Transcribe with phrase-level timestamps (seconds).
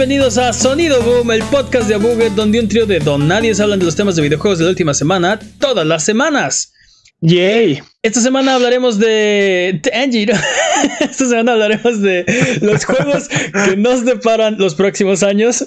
[0.00, 3.78] Bienvenidos a Sonido Boom, el podcast de Buget donde un trío de don nadie hablan
[3.78, 6.72] de los temas de videojuegos de la última semana, todas las semanas.
[7.20, 7.82] Yay.
[8.02, 10.24] Esta semana hablaremos de Angie.
[11.00, 12.24] Esta semana hablaremos de
[12.62, 15.66] los juegos que nos deparan los próximos años.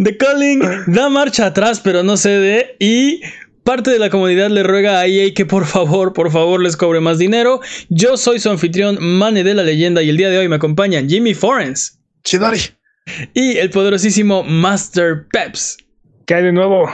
[0.00, 2.76] The Calling da marcha atrás, pero no cede.
[2.78, 3.22] Y
[3.68, 7.00] parte de la comunidad le ruega a EA que por favor, por favor les cobre
[7.00, 7.60] más dinero.
[7.90, 11.06] Yo soy su anfitrión, Mane de la leyenda, y el día de hoy me acompañan
[11.06, 12.00] Jimmy Forens.
[12.24, 12.60] Chidori.
[13.34, 15.76] Y el poderosísimo Master Peps.
[16.24, 16.90] ¿Qué hay de nuevo?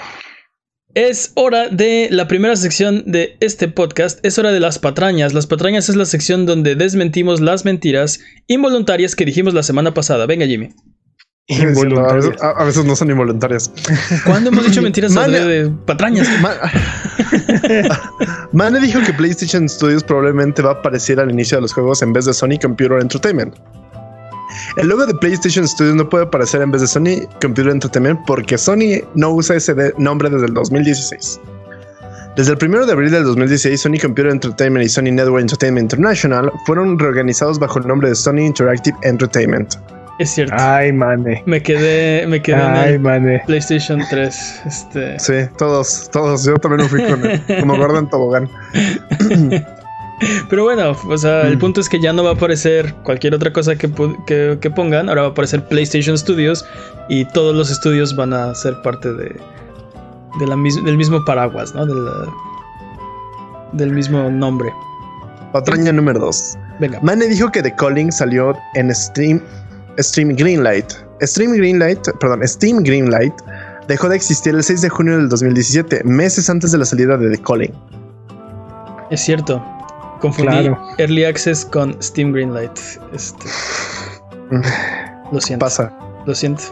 [0.95, 4.19] Es hora de la primera sección de este podcast.
[4.27, 5.33] Es hora de las patrañas.
[5.33, 10.27] Las patrañas es la sección donde desmentimos las mentiras involuntarias que dijimos la semana pasada.
[10.27, 10.71] Venga, Jimmy.
[11.49, 12.43] Involuntarias.
[12.43, 13.71] A, a, veces no son involuntarias.
[14.25, 16.27] ¿Cuándo hemos dicho mentiras Mane, de patrañas?
[16.41, 16.57] Man,
[18.53, 22.15] Mane dijo que PlayStation Studios probablemente va a aparecer al inicio de los juegos en
[22.15, 23.55] vez de Sony Computer Entertainment.
[24.77, 28.57] El logo de PlayStation Studios no puede aparecer en vez de Sony Computer Entertainment porque
[28.57, 31.41] Sony no usa ese de nombre desde el 2016.
[32.37, 36.51] Desde el 1 de abril del 2016, Sony Computer Entertainment y Sony Network Entertainment International
[36.67, 39.75] fueron reorganizados bajo el nombre de Sony Interactive Entertainment.
[40.19, 40.55] Es cierto.
[40.59, 41.43] Ay, mane.
[41.47, 43.43] Me quedé, me quedé Ay, en el mane.
[43.47, 44.63] PlayStation 3.
[44.67, 45.19] Este.
[45.19, 46.45] Sí, todos, todos.
[46.45, 48.49] Yo también me fui con él, como Gordon Tobogán.
[50.49, 51.47] Pero bueno, o sea, mm.
[51.49, 53.91] el punto es que ya no va a aparecer cualquier otra cosa que,
[54.27, 55.09] que, que, pongan.
[55.09, 56.65] Ahora va a aparecer PlayStation Studios
[57.09, 59.37] y todos los estudios van a ser parte de,
[60.39, 61.85] de la mis del mismo paraguas, ¿no?
[61.85, 62.33] De la,
[63.73, 64.73] del mismo nombre.
[65.53, 66.59] Patraña número 2.
[66.81, 67.01] Venga.
[67.03, 69.41] Mane dijo que The Calling salió en Steam,
[69.99, 70.93] Stream Greenlight.
[71.23, 73.35] Stream Greenlight, perdón, Steam Greenlight
[73.89, 77.31] dejó de existir el 6 de junio del 2017, meses antes de la salida de
[77.31, 77.73] The Calling.
[79.11, 79.63] Es cierto.
[80.21, 80.79] Confundí claro.
[80.99, 82.79] Early Access con Steam Greenlight.
[83.13, 83.47] Este.
[85.33, 85.65] Lo siento.
[85.65, 85.93] Pasa.
[86.27, 86.63] Lo siento.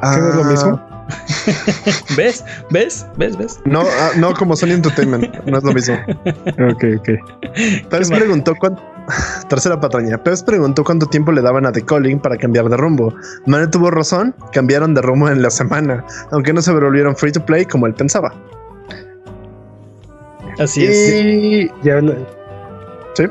[0.00, 0.89] Ah, ¿Qué no es lo mismo?
[2.16, 2.44] ¿Ves?
[2.70, 3.06] ¿Ves?
[3.16, 3.36] ¿Ves?
[3.36, 3.60] ¿Ves?
[3.64, 5.34] No, ah, no como Sony Entertainment.
[5.46, 5.96] No es lo mismo.
[6.26, 7.88] ok, ok.
[7.88, 8.82] Pérez preguntó cuánto.
[9.48, 10.22] Tercera patraña.
[10.22, 13.14] Pérez preguntó cuánto tiempo le daban a The Calling para cambiar de rumbo.
[13.46, 14.34] Mane tuvo razón.
[14.52, 16.04] Cambiaron de rumbo en la semana.
[16.30, 18.32] Aunque no se volvieron free to play como él pensaba.
[20.58, 21.64] Así y...
[21.64, 21.70] es.
[21.82, 22.00] Ya.
[23.14, 23.24] Sí.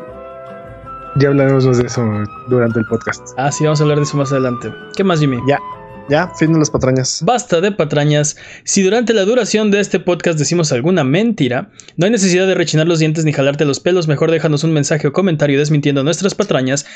[1.17, 2.03] Ya hablaremos de eso
[2.47, 3.33] durante el podcast.
[3.37, 4.73] Ah, sí, vamos a hablar de eso más adelante.
[4.95, 5.39] ¿Qué más, Jimmy?
[5.47, 5.59] Ya.
[6.09, 7.21] Ya, fin de las patrañas.
[7.23, 8.35] Basta de patrañas.
[8.63, 12.87] Si durante la duración de este podcast decimos alguna mentira, no hay necesidad de rechinar
[12.87, 14.07] los dientes ni jalarte los pelos.
[14.07, 16.87] Mejor déjanos un mensaje o comentario desmintiendo nuestras patrañas.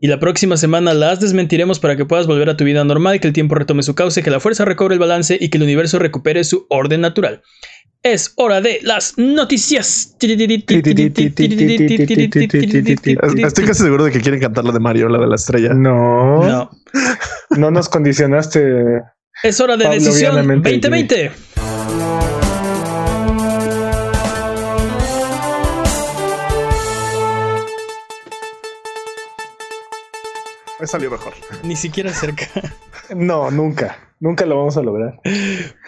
[0.00, 3.26] Y la próxima semana las desmentiremos para que puedas volver a tu vida normal, que
[3.26, 5.98] el tiempo retome su cauce, que la fuerza recobre el balance y que el universo
[5.98, 7.42] recupere su orden natural.
[8.02, 10.16] Es hora de las noticias.
[13.46, 15.74] Estoy casi seguro de que quieren cantar la de Mario, la de la estrella.
[15.74, 16.42] No.
[16.48, 16.70] No.
[17.50, 19.02] No nos condicionaste.
[19.42, 21.32] Es hora de Pablo decisión Vianamente, 2020.
[30.78, 31.34] Me salió mejor.
[31.62, 32.46] Ni siquiera cerca.
[33.14, 34.09] No, nunca.
[34.20, 35.18] Nunca lo vamos a lograr.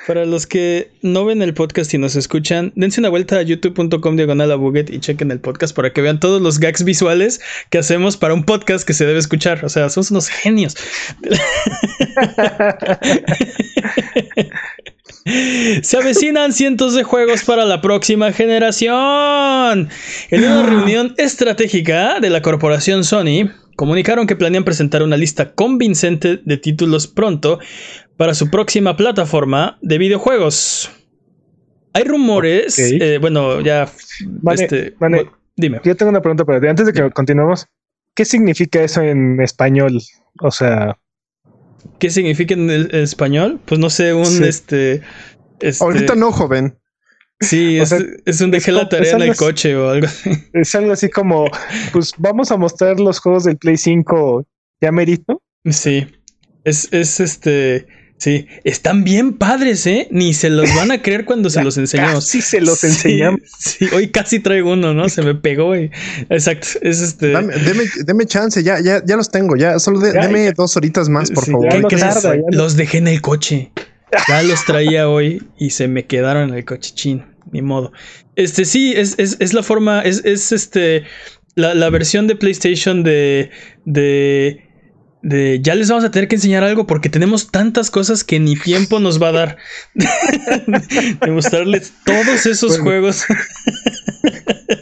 [0.06, 4.16] Para los que no ven el podcast y nos escuchan, dense una vuelta a youtube.com
[4.16, 8.32] diagonal y chequen el podcast para que vean todos los gags visuales que hacemos para
[8.32, 9.62] un podcast que se debe escuchar.
[9.66, 10.78] O sea, somos unos genios.
[15.82, 19.88] Se avecinan cientos de juegos para la próxima generación.
[20.30, 26.40] En una reunión estratégica de la corporación Sony, comunicaron que planean presentar una lista convincente
[26.44, 27.58] de títulos pronto
[28.22, 30.88] para su próxima plataforma de videojuegos.
[31.92, 33.90] Hay rumores, eh, bueno, ya...
[34.26, 35.28] Vale, este, vale.
[35.56, 35.80] Dime.
[35.82, 36.68] Yo tengo una pregunta para ti.
[36.68, 37.66] Antes de que continuemos,
[38.14, 40.00] ¿qué significa eso en español?
[40.40, 40.96] O sea,
[41.98, 43.58] ¿Qué significa en el- español?
[43.64, 44.44] Pues no sé, un Sí.
[44.44, 45.02] este...
[45.58, 46.78] este- Ahorita no, joven.
[47.40, 49.38] Sí, es, sea, es un dejé es la tarea en el así.
[49.40, 50.30] coche o algo así.
[50.52, 51.46] es algo así como,
[51.92, 54.46] pues vamos a mostrar los juegos del Play 5
[54.80, 55.42] ya merito.
[55.68, 56.06] Sí,
[56.62, 58.00] es, es este...
[58.22, 60.06] Sí, están bien padres, ¿eh?
[60.12, 62.26] Ni se los van a creer cuando se los enseñamos.
[62.26, 63.40] Casi se los Sí, enseñamos.
[63.58, 65.08] Sí, hoy casi traigo uno, ¿no?
[65.08, 65.90] Se me pegó y...
[66.30, 67.32] Exacto, es este...
[67.32, 69.80] Dame, deme, deme chance, ya, ya, ya los tengo, ya.
[69.80, 70.52] Solo de- Ya, deme ya.
[70.52, 71.66] dos horitas más, por Sí, favor.
[71.66, 72.02] ya ¿qué no crees?
[72.02, 73.72] tarda, ya no- Los dejé en el coche.
[74.28, 76.92] Ya los traía hoy y se me quedaron en el coche.
[76.94, 77.92] Chin, ni modo.
[78.36, 81.02] Este sí, es, es, es la forma, es, es este,
[81.56, 83.50] la, la versión de PlayStation de,
[83.84, 84.62] de,
[85.22, 88.56] de, ya les vamos a tener que enseñar algo porque tenemos tantas cosas que ni
[88.56, 89.56] tiempo nos va a dar
[89.94, 92.84] de mostrarles todos esos Bueno.
[92.84, 93.24] juegos.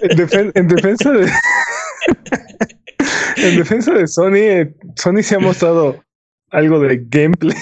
[0.03, 1.31] En, defen- en defensa de.
[3.37, 6.05] En defensa de Sony, eh, Sony se ha mostrado
[6.51, 7.57] algo de gameplay.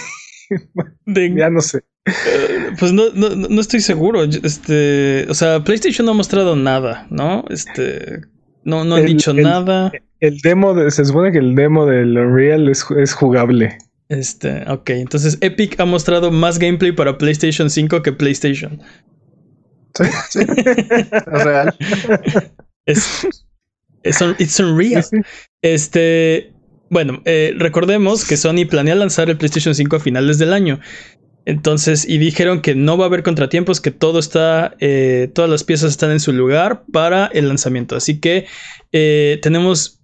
[1.07, 1.85] De- ya no sé.
[2.07, 4.25] Eh, Pues no, no, no estoy seguro.
[4.25, 7.45] Este, o sea, PlayStation no ha mostrado nada, ¿no?
[7.51, 8.23] Este,
[8.65, 9.91] no, no han El- dicho el- nada.
[9.93, 10.03] El
[10.43, 13.79] demo, de- se supone que el demo del Unreal es, es jugable.
[14.09, 18.81] Este, ok, entonces Epic ha mostrado más gameplay para PlayStation 5 que PlayStation.
[19.95, 20.39] Sí, sí.
[21.13, 21.75] Es real.
[22.87, 23.27] Es,
[24.03, 25.03] es un- it's unreal.
[25.03, 25.23] Sí, sí.
[25.63, 26.53] Este,
[26.91, 30.81] bueno, eh, recordemos que Sony planea lanzar el PlayStation 5 a finales del año.
[31.45, 35.65] Entonces, y dijeron que no va a haber contratiempos, que todo está, eh, todas las
[35.65, 37.97] piezas están en su lugar para el lanzamiento.
[37.97, 38.47] Así que
[38.93, 39.98] eh, tenemos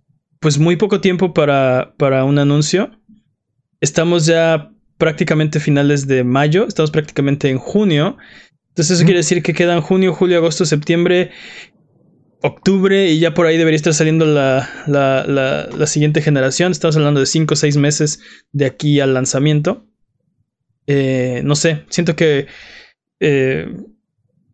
[0.44, 2.90] pues muy poco tiempo para, para un anuncio.
[3.80, 8.18] Estamos ya prácticamente finales de mayo, estamos prácticamente en junio.
[8.68, 11.30] Entonces eso quiere decir que quedan junio, julio, agosto, septiembre,
[12.42, 16.72] octubre y ya por ahí debería estar saliendo la, la, la- la siguiente generación.
[16.72, 18.20] Estamos hablando de 5 o 6 meses
[18.52, 19.86] de aquí al lanzamiento.
[20.86, 22.48] Eh, no sé, siento que
[23.18, 23.74] eh,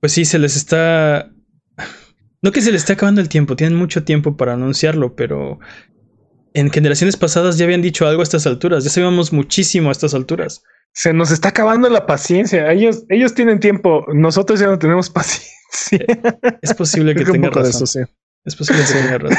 [0.01, 1.33] pues sí, se les está...
[2.43, 5.59] No que se les esté acabando el tiempo, tienen mucho tiempo para anunciarlo, pero
[6.55, 10.15] en generaciones pasadas ya habían dicho algo a estas alturas, ya sabíamos muchísimo a estas
[10.15, 10.63] alturas.
[10.93, 12.73] Se nos está acabando la paciencia.
[12.73, 16.05] Ellos, ellos tienen tiempo, nosotros ya no tenemos paciencia.
[16.63, 17.71] Es posible que tenga razón.
[17.71, 18.01] eso, sí.
[18.45, 19.39] Es posible que tenga razón.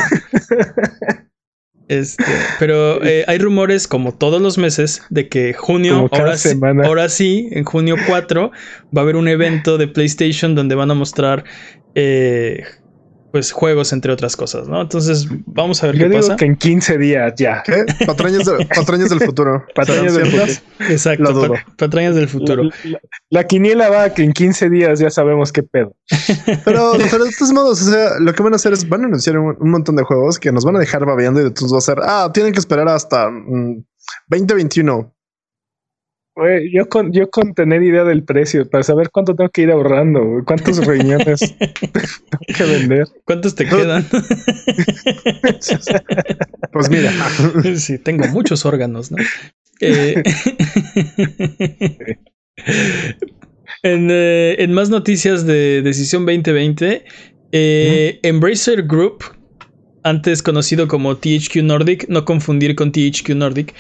[1.88, 2.24] Este,
[2.58, 7.50] pero eh, hay rumores, como todos los meses, de que junio, ahora sí, ahora sí,
[7.52, 8.50] en junio 4,
[8.96, 11.44] va a haber un evento de PlayStation donde van a mostrar
[11.96, 12.64] eh,
[13.32, 14.82] pues juegos, entre otras cosas, ¿no?
[14.82, 16.36] Entonces, vamos a ver Yo qué digo pasa.
[16.36, 17.64] que en 15 días ya.
[17.66, 17.86] ¿Qué?
[18.06, 19.64] Patrañas, de- patrañas del futuro.
[19.76, 20.64] Patrañas ¿Serán del ciertas?
[20.92, 21.54] Exacto, lo dudo.
[21.54, 22.64] pa- patrañas del futuro.
[22.64, 23.00] La, la-
[23.30, 25.96] la quiniela va a que en 15 días ya sabemos qué pedo.
[26.66, 29.06] Pero, pero de todos modos, o sea, lo que van a hacer es van a
[29.06, 31.74] anunciar un, un montón de juegos que nos van a dejar babeando y de todos
[31.74, 33.84] va a ser, ah, tienen que esperar hasta mm,
[34.28, 35.14] 2021.
[36.36, 39.72] Güey, yo con, yo con tener idea del precio para saber cuánto tengo que ir
[39.72, 43.08] ahorrando, güey, cuántos riñones tengo que vender.
[43.26, 44.06] ¿Cuántos te quedan?
[46.72, 47.12] Pues mira,
[47.76, 49.18] sí, tengo muchos órganos, ¿no?
[49.82, 50.24] Eh,
[53.84, 57.04] en, eh, en más noticias de Decisión 2020,
[57.52, 59.26] eh, Embracer Group,
[60.04, 63.76] antes conocido como THQ Nordic, no confundir con THQ Nordic,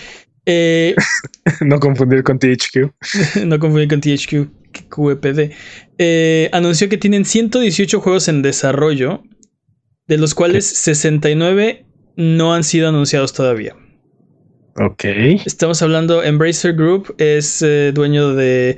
[0.45, 0.95] eh,
[1.61, 3.45] No confundir con THQ.
[3.45, 4.49] no confundir con THQ
[4.89, 5.51] QEPD,
[5.97, 9.23] eh, anunció que tienen 118 juegos en desarrollo,
[10.07, 11.85] de los cuales 69
[12.15, 13.75] no han sido anunciados todavía.
[14.77, 15.03] Ok.
[15.45, 18.77] Estamos hablando, Embracer Group es eh, dueño de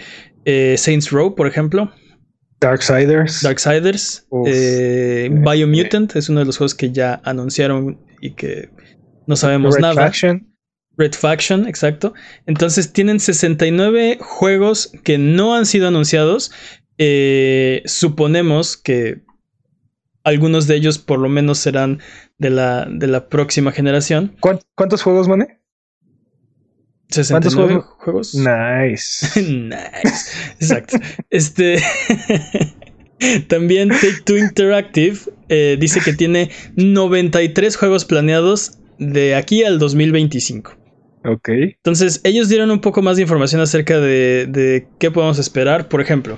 [0.78, 1.92] Saints Row, por ejemplo,
[2.64, 3.42] Darksiders.
[3.42, 8.70] Darksiders, Biomutant es uno de los juegos que ya anunciaron y que
[9.28, 9.96] no sabemos Red nada.
[9.96, 10.53] Faction.
[10.98, 12.14] Red Faction, exacto.
[12.46, 16.52] Entonces tienen 69 juegos que no han sido anunciados.
[16.98, 19.22] Eh, suponemos que
[20.24, 22.00] algunos de ellos por lo menos serán
[22.38, 24.36] de la, de la próxima generación.
[24.40, 25.60] ¿Cuán- ¿Cuántos juegos, Mane?
[27.10, 27.86] 69 juegos?
[28.00, 28.36] juegos.
[28.36, 29.42] Nice.
[29.42, 30.32] nice.
[30.60, 30.98] Exacto.
[31.30, 31.82] Este.
[33.48, 35.18] También Take Two Interactive
[35.50, 40.76] eh, dice que tiene 93 juegos planeados de aquí al 2025.
[41.26, 41.50] Ok.
[41.50, 45.88] Entonces, ellos dieron un poco más de información acerca de, de qué podemos esperar.
[45.88, 46.38] Por ejemplo,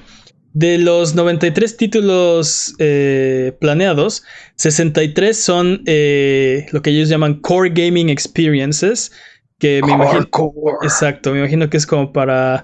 [0.56, 4.24] de los 93 títulos eh, planeados,
[4.56, 9.12] 63 son eh, lo que ellos llaman Core Gaming Experiences.
[9.60, 10.30] Que me imagino.
[10.82, 12.64] Exacto, me imagino que es como para.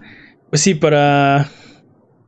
[0.50, 1.50] Pues sí, para.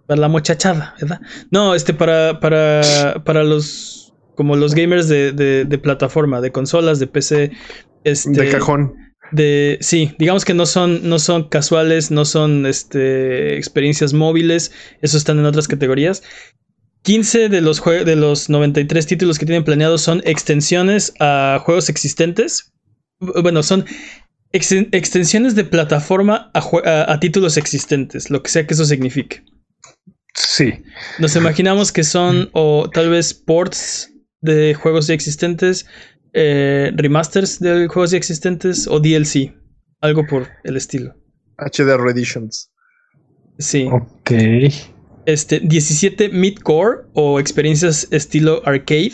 [0.05, 1.21] Para la muchachada, ¿verdad?
[1.49, 2.39] No, este, para.
[2.39, 3.23] Para.
[3.23, 4.13] Para los.
[4.35, 7.51] Como los gamers de, de, de plataforma, de consolas, de PC.
[8.03, 8.95] Este, de cajón.
[9.31, 15.17] De sí, digamos que no son no son casuales, no son este experiencias móviles, eso
[15.17, 16.23] están en otras categorías.
[17.03, 22.71] 15 de los de los 93 títulos que tienen planeados son extensiones a juegos existentes.
[23.19, 23.85] Bu- Bueno, son
[24.53, 29.43] ex- extensiones de plataforma a, a- a títulos existentes, lo que sea que eso signifique.
[30.35, 30.71] Sí.
[31.19, 34.09] Nos imaginamos que son o tal vez ports
[34.41, 35.85] de juegos ya existentes,
[36.33, 39.53] eh, remasters de juegos ya existentes o DLC,
[40.01, 41.15] algo por el estilo.
[41.57, 42.71] HD Editions.
[43.59, 43.87] Sí.
[43.91, 44.31] Ok.
[45.25, 49.13] Este, 17 mid-core o experiencias estilo arcade.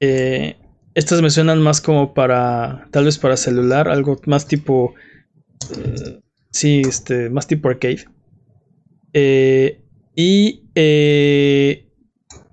[0.00, 0.56] Eh,
[0.94, 4.94] estas me suenan más como para, tal vez para celular, algo más tipo,
[5.76, 6.20] eh,
[6.50, 8.04] sí, este, más tipo arcade.
[9.12, 9.82] Eh,
[10.14, 11.88] y eh,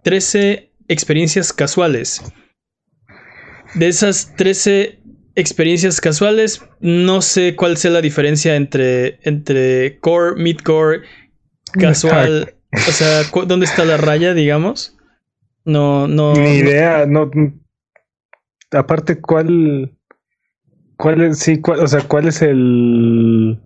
[0.03, 2.21] 13 experiencias casuales.
[3.75, 4.99] De esas 13
[5.35, 6.63] experiencias casuales.
[6.79, 11.01] No sé cuál sea la diferencia entre, entre core, mid-core,
[11.73, 12.55] casual.
[12.71, 14.97] O sea, ¿dónde está la raya, digamos?
[15.65, 16.33] No, no.
[16.33, 17.29] Ni idea, no.
[18.71, 19.91] Aparte, ¿cuál.
[20.97, 23.59] ¿Cuál es, sí, cuál, o sea, cuál es el.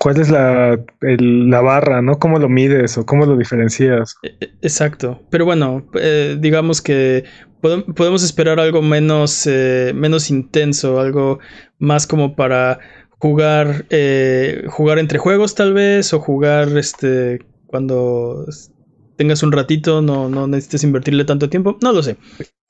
[0.00, 2.18] ¿Cuál es la, la barra, no?
[2.18, 4.16] ¿Cómo lo mides o cómo lo diferencias?
[4.22, 5.22] E, e, exacto.
[5.30, 7.24] Pero bueno, eh, digamos que
[7.94, 11.38] podemos esperar algo menos, eh, menos intenso, algo
[11.78, 12.78] más como para
[13.18, 18.46] jugar, eh, jugar entre juegos tal vez, o jugar este cuando
[19.16, 22.16] tengas un ratito, no, no necesites invertirle tanto tiempo, no lo sé.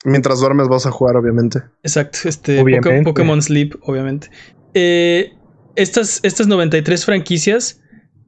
[0.03, 1.61] Mientras duermes vas a jugar, obviamente.
[1.83, 2.63] Exacto, este
[3.03, 4.29] Pokémon Sleep, obviamente.
[4.73, 5.33] Eh,
[5.75, 7.81] estas, estas 93 franquicias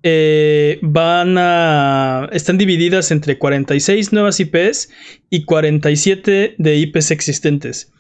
[0.10, 2.30] eh, van a.
[2.32, 4.90] están divididas entre 46 nuevas IPs
[5.30, 7.92] y 47 de IPs existentes.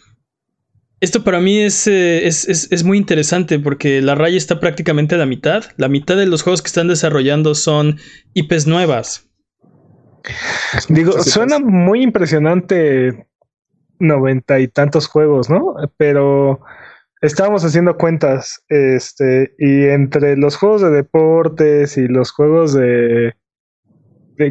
[1.01, 5.25] Esto para mí eh, es, es, muy interesante porque la raya está prácticamente a la
[5.25, 5.65] mitad.
[5.75, 7.99] La mitad de los juegos que están desarrollando son
[8.33, 9.27] IPs nuevas.
[10.87, 13.27] Digo, suena muy impresionante
[13.99, 15.75] noventa y tantos juegos, ¿no?
[15.97, 16.61] Pero
[17.21, 23.35] estábamos haciendo cuentas, este, y entre los juegos de deportes y los juegos de,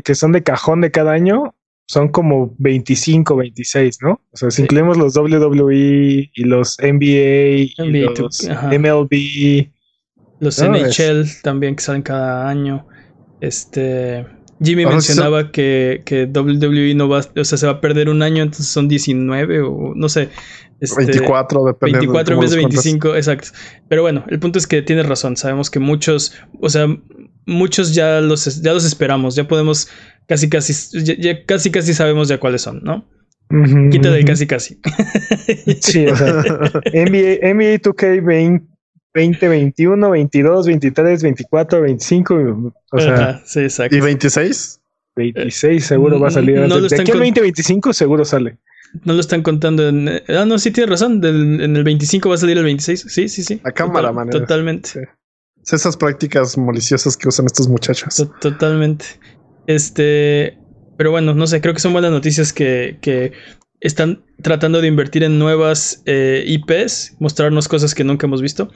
[0.05, 1.55] que son de cajón de cada año,
[1.89, 4.21] son como 25, 26, ¿no?
[4.33, 9.71] O sea, si incluimos los WWE y los NBA, y los MLB,
[10.41, 12.87] los NHL también que salen cada año.
[13.41, 14.27] Este
[14.63, 18.43] Jimmy mencionaba que, que WWE no va, o sea, se va a perder un año,
[18.43, 20.31] entonces son 19 o no sé.
[20.81, 23.49] 24, este, depende 24 en vez de 25, exacto.
[23.89, 25.37] Pero bueno, el punto es que tienes razón.
[25.37, 26.87] Sabemos que muchos, o sea,
[27.47, 29.35] muchos ya los, ya los esperamos.
[29.35, 29.89] Ya podemos
[30.27, 33.05] casi, casi, ya, casi, casi sabemos ya cuáles son, ¿no?
[33.91, 34.81] Quita del casi, casi.
[35.81, 38.67] sí, o sea, NBA, NBA 2K 20,
[39.15, 42.75] 20, 21, 22, 23, 24, 25.
[42.93, 43.97] O sea, sí, exacto.
[43.97, 44.81] ¿Y 26?
[45.17, 46.59] 26 seguro va a salir.
[46.61, 48.59] No, de aquí al 2025 seguro sale.
[49.05, 50.09] No lo están contando en.
[50.29, 51.25] Ah, no, sí tienes razón.
[51.25, 53.07] en el 25 va a salir el 26.
[53.09, 53.61] Sí, sí, sí.
[53.65, 54.31] A cámara, man.
[54.31, 55.09] Totalmente.
[55.71, 58.27] Esas prácticas maliciosas que usan estos muchachos.
[58.41, 59.05] totalmente.
[59.67, 60.59] Este.
[60.97, 63.33] Pero bueno, no sé, creo que son buenas noticias que, que
[63.81, 68.71] están tratando de invertir en nuevas eh, IPs, mostrarnos cosas que nunca hemos visto.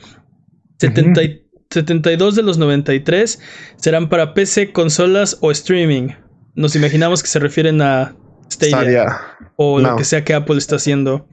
[0.79, 3.41] 72 de los 93
[3.77, 6.09] serán para PC, consolas o streaming.
[6.55, 8.17] Nos imaginamos que se refieren a
[8.51, 9.21] Stadia,
[9.57, 11.27] o lo que sea que Apple está haciendo.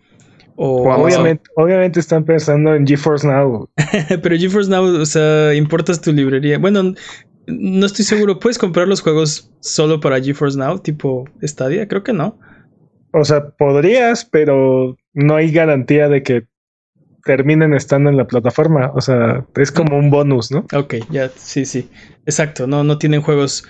[0.59, 3.69] O, obviamente, obviamente están pensando en GeForce Now.
[4.23, 6.57] Pero GeForce Now, o sea, importas tu librería.
[6.57, 6.95] Bueno,
[7.45, 8.39] no estoy seguro.
[8.39, 11.87] ¿Puedes comprar los juegos solo para GeForce Now, tipo Stadia?
[11.87, 12.39] Creo que no.
[13.13, 16.47] O sea, podrías, pero no hay garantía de que
[17.23, 18.91] terminen estando en la plataforma.
[18.95, 20.65] O sea, es como un bonus, ¿no?
[20.73, 21.87] Ok, ya, sí, sí.
[22.25, 22.65] Exacto.
[22.65, 23.63] No, no tienen juegos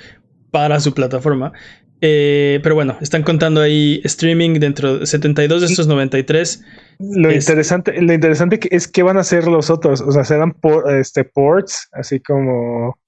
[0.52, 1.52] para su plataforma.
[2.00, 6.64] Eh, pero bueno, están contando ahí streaming dentro de 72 de estos 93.
[7.00, 10.02] Lo interesante, lo interesante es que van a ser los otros.
[10.02, 13.00] O sea, serán por, este, ports, así como,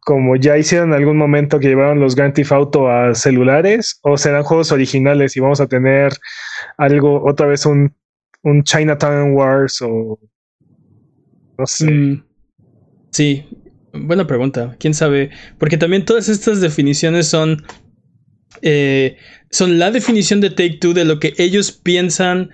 [0.00, 4.16] como ya hicieron en algún momento que llevaron los Grand Theft Auto a celulares, o
[4.16, 6.12] serán juegos originales y vamos a tener
[6.78, 7.94] algo, otra vez un,
[8.42, 10.18] un Chinatown Wars o
[11.60, 11.90] no sé.
[11.90, 12.24] Mm,
[13.10, 13.46] sí,
[13.92, 14.76] buena pregunta.
[14.78, 15.30] ¿Quién sabe?
[15.58, 17.62] Porque también todas estas definiciones son
[18.62, 19.16] eh,
[19.50, 22.50] son la definición de Take Two de lo que ellos piensan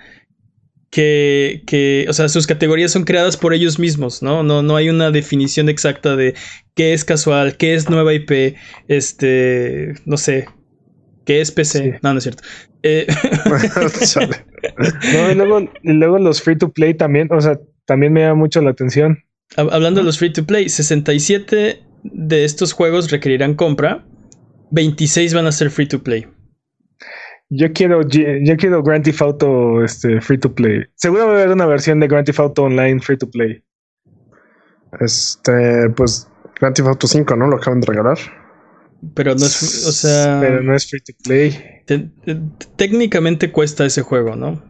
[0.91, 4.43] que, que, o sea, sus categorías son creadas por ellos mismos, ¿no?
[4.43, 6.35] No, no hay una definición exacta de
[6.75, 8.57] qué es casual, qué es nueva IP,
[8.89, 10.49] este, no sé,
[11.25, 11.99] qué es PC.
[12.03, 12.43] No, no es cierto.
[12.83, 13.07] Eh,
[15.13, 18.37] no, y luego, y luego los free to play también, o sea, también me llama
[18.37, 19.19] mucho la atención.
[19.57, 24.05] Hablando de los free to play, 67 de estos juegos requerirán compra
[24.71, 26.27] 26 van a ser free to play.
[27.49, 30.85] Yo quiero, yo quiero Grand Theft Auto este, free to play.
[30.97, 33.63] Seguro va a haber una versión de Grand Theft Auto Online free to play.
[35.01, 36.29] Este, pues
[36.61, 37.47] Grand Theft Auto 5, ¿no?
[37.47, 38.19] Lo acaban de regalar.
[39.15, 40.39] Pero no es, o sea.
[40.41, 41.83] Pero no es free to play.
[42.77, 44.63] técnicamente cuesta ese juego, ¿no?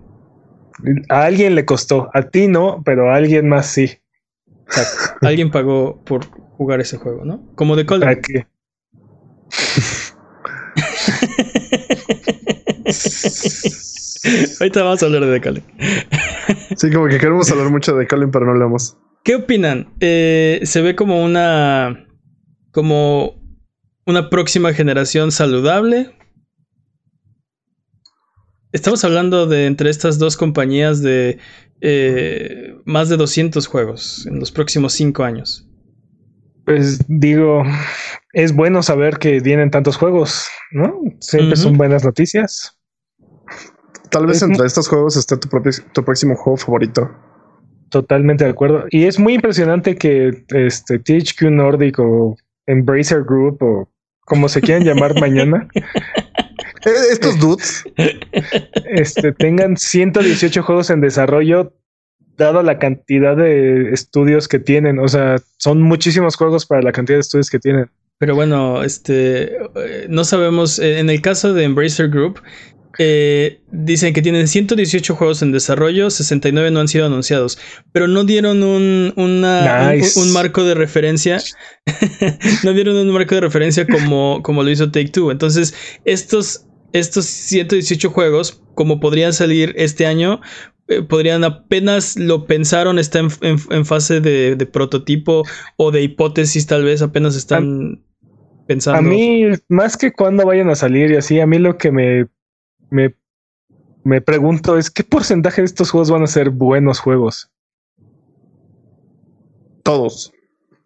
[1.08, 3.98] A alguien le costó, a ti no, pero a alguien más sí.
[5.22, 7.50] alguien pagó por jugar ese juego, ¿no?
[7.54, 8.02] Como de Call
[14.60, 15.64] Ahorita vamos a hablar de Decalen.
[16.76, 18.96] sí, como que queremos hablar mucho de Decalen, pero no hablamos.
[19.24, 19.94] ¿Qué opinan?
[20.00, 22.06] Eh, se ve como una.
[22.70, 23.34] como
[24.04, 26.12] una próxima generación saludable.
[28.72, 31.38] Estamos hablando de entre estas dos compañías de
[31.80, 35.66] eh, más de 200 juegos en los próximos 5 años.
[36.66, 37.62] Pues digo,
[38.32, 41.00] es bueno saber que vienen tantos juegos, ¿no?
[41.20, 42.76] Siempre son buenas noticias.
[44.10, 47.10] Tal vez entre estos juegos esté tu, propio, tu próximo juego favorito.
[47.88, 48.84] Totalmente de acuerdo.
[48.90, 53.88] Y es muy impresionante que este THQ Nordic o Embracer Group o
[54.22, 55.68] como se quieran llamar mañana.
[55.76, 57.84] Eh, estos dudes
[58.86, 61.72] este, tengan 118 juegos en desarrollo,
[62.36, 64.98] dado la cantidad de estudios que tienen.
[64.98, 67.90] O sea, son muchísimos juegos para la cantidad de estudios que tienen.
[68.18, 70.78] Pero bueno, este eh, no sabemos.
[70.78, 72.40] Eh, en el caso de Embracer Group,
[72.98, 77.58] eh, dicen que tienen 118 juegos en desarrollo, 69 no han sido anunciados,
[77.92, 81.42] pero no dieron un, una, un, marco de referencia.
[82.64, 85.30] no dieron un marco de referencia como, como lo hizo Take Two.
[85.30, 85.74] Entonces,
[86.06, 90.40] estos, estos 118 juegos, como podrían salir este año,
[90.88, 95.44] eh, podrían apenas lo pensaron, está en, fase de, de, prototipo
[95.76, 98.02] o de hipótesis, tal vez apenas están.
[98.66, 98.98] Pensando.
[98.98, 102.26] A mí, más que cuando vayan a salir y así, a mí lo que me
[102.90, 103.14] me,
[104.04, 107.50] me pregunto es qué porcentaje de estos juegos van a ser buenos juegos.
[109.82, 110.32] Todos.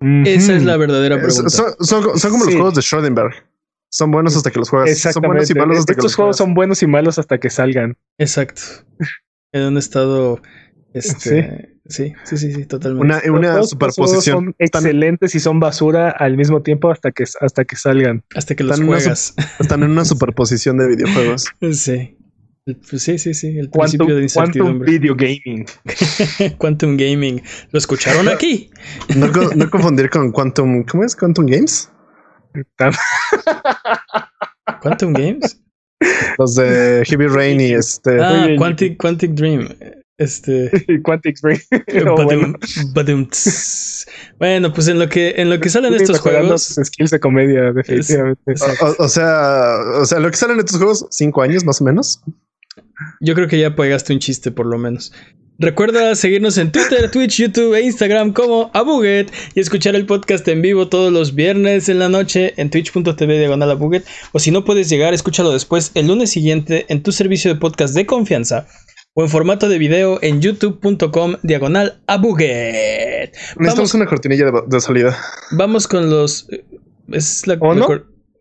[0.01, 1.51] Esa es la verdadera pregunta.
[1.51, 3.35] Son, como los juegos de Schrödinger.
[3.91, 4.99] Son buenos hasta que los juegas.
[4.99, 7.97] Son buenos y malos hasta Estos juegos son buenos y malos hasta que salgan.
[8.19, 8.63] Exacto.
[9.53, 10.41] En un estado.
[10.93, 13.31] Este, sí, sí, sí, sí, totalmente.
[13.31, 14.47] Una, una superposición.
[14.47, 18.25] Son excelentes y son basura al mismo tiempo hasta que, hasta que salgan.
[18.35, 19.35] Hasta que los juegas.
[19.59, 21.47] están en una superposición de videojuegos.
[21.73, 22.17] Sí.
[22.65, 23.59] Pues sí, sí, sí.
[23.59, 24.87] El principio de incertidumbre.
[24.87, 25.67] Quantum Video Gaming.
[26.59, 27.43] Quantum Gaming.
[27.71, 28.71] ¿Lo escucharon aquí?
[29.17, 30.85] no, no confundir con Quantum.
[30.85, 31.17] ¿Cómo es?
[31.17, 31.91] ¿Quantum Games?
[34.83, 35.61] ¿Quantum Games?
[36.39, 38.21] Los de Heavy Rain y este.
[38.21, 39.69] Ah, Quantic, Quantic Dream.
[40.19, 40.71] Este.
[41.03, 41.61] Quantic Dream.
[44.39, 44.73] bueno.
[44.73, 46.79] pues en lo que en lo que salen estos juegos.
[46.83, 48.55] skills de comedia, definitivamente.
[48.99, 52.23] o, sea, o sea, lo que salen estos juegos, cinco años más o menos.
[53.21, 55.13] Yo creo que ya pegaste un chiste por lo menos.
[55.61, 60.63] Recuerda seguirnos en Twitter, Twitch, YouTube e Instagram como Abuget y escuchar el podcast en
[60.63, 64.89] vivo todos los viernes en la noche en twitch.tv diagonal Abuget o si no puedes
[64.89, 68.69] llegar, escúchalo después el lunes siguiente en tu servicio de podcast de confianza
[69.13, 73.37] o en formato de video en youtube.com diagonal Abuget.
[73.59, 75.15] Necesitamos una cortinilla de, salida.
[75.51, 76.49] Vamos con los...
[77.09, 77.59] Es la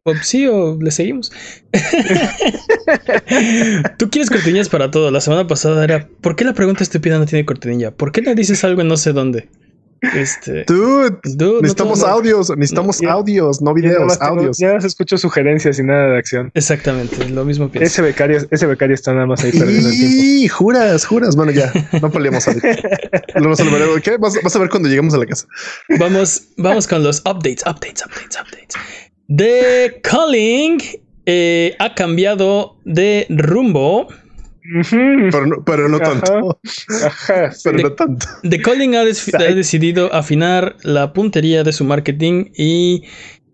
[0.10, 0.26] mejor...
[0.26, 1.32] Sí, o le seguimos.
[3.98, 5.12] Tú quieres cortinillas para todo.
[5.12, 7.91] La semana pasada era, ¿por qué la pregunta estúpida no tiene cortinilla?
[7.91, 9.50] ¿Por qué no dices algo en no sé dónde?
[10.02, 11.19] Este, Dude,
[11.62, 14.58] necesitamos audios, necesitamos audios, no videos, audios.
[14.58, 16.52] Ya se escucho sugerencias y nada de acción.
[16.54, 17.86] Exactamente, lo mismo pienso.
[17.86, 20.56] Ese becario, ese becario está nada más ahí perdiendo el tiempo.
[20.56, 21.36] juras, juras.
[21.36, 22.45] Bueno, ya, no peleamos
[24.04, 24.17] ¿Qué?
[24.17, 25.45] Vas, vas, a ver cuando lleguemos a la casa.
[26.00, 29.09] Vamos, vamos con los updates, updates, updates, updates.
[29.36, 30.80] The Calling
[31.26, 34.08] eh, ha cambiado de rumbo.
[35.32, 35.46] pero,
[35.88, 36.60] no, tanto.
[37.63, 38.28] pero no tanto.
[38.44, 43.04] The Calling ha, decidido afinar la puntería de su marketing y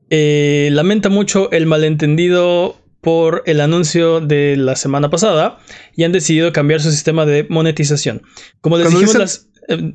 [0.10, 5.60] eh, lamenta mucho el malentendido por el anuncio de la semana pasada
[5.96, 8.22] y han decidido cambiar su sistema de monetización.
[8.62, 9.92] Como les dijimos, las, eh,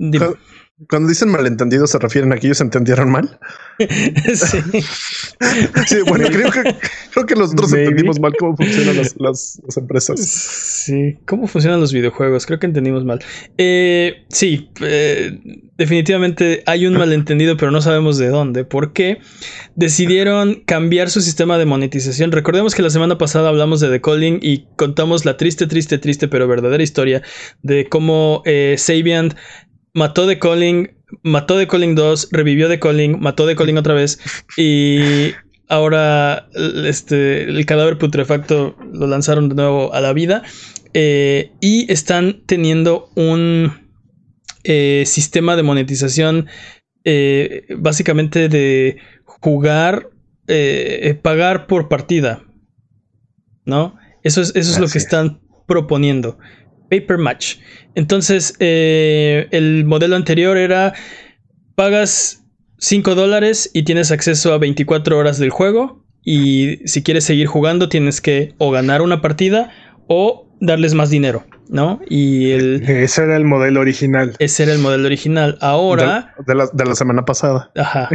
[0.88, 3.38] cuando dicen malentendido, ¿se refieren a que ellos entendieron mal?
[3.79, 4.59] sí.
[5.87, 6.77] sí, bueno, creo que,
[7.12, 10.21] creo que nosotros entendimos mal cómo funcionan las, empresas.
[10.21, 13.23] Sí, cómo funcionan los videojuegos, creo que entendimos mal.
[13.59, 15.38] Eh, sí, eh,
[15.77, 18.64] definitivamente hay un malentendido, pero no sabemos de dónde.
[18.64, 19.19] ¿Por qué?
[19.75, 22.33] Decidieron cambiar su sistema de monetización.
[22.33, 26.29] Recordemos que la semana pasada hablamos de The Calling y contamos la triste, triste, triste,
[26.29, 27.23] pero verdadera historia
[27.62, 29.35] de cómo eh, Sabian
[29.94, 30.90] mató de Calling,
[31.22, 34.20] mató de Calling 2, revivió de Calling, mató de Calling otra vez
[34.57, 35.33] y
[35.68, 36.48] ahora
[36.85, 40.42] este, el cadáver putrefacto lo lanzaron de nuevo a la vida
[40.92, 43.88] eh, y están teniendo un
[44.64, 46.48] eh, sistema de monetización
[47.05, 50.11] eh, básicamente de jugar,
[51.22, 52.42] pagar por partida,
[53.64, 53.96] ¿no?
[54.24, 56.38] Eso es, eso es lo que están proponiendo.
[56.90, 57.57] Paper Match.
[57.94, 60.92] Entonces, eh, el modelo anterior era
[61.74, 62.44] pagas
[62.79, 66.05] 5 dólares y tienes acceso a 24 horas del juego.
[66.22, 69.70] Y si quieres seguir jugando, tienes que o ganar una partida
[70.07, 72.00] o darles más dinero, ¿no?
[72.09, 72.83] Y el...
[72.87, 74.37] Ese era el modelo original.
[74.38, 75.57] Ese era el modelo original.
[75.61, 76.35] Ahora...
[76.46, 77.70] De, la, semana pasada.
[77.76, 78.11] Ajá.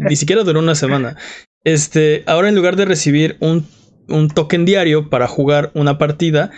[0.00, 1.16] ni siquiera duró una semana.
[1.64, 3.66] Este, ahora en lugar de recibir un,
[4.08, 6.50] un token diario para jugar una partida,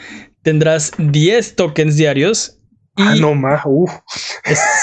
[0.49, 2.59] tendrás 10 tokens diarios
[2.97, 3.61] ah, no más,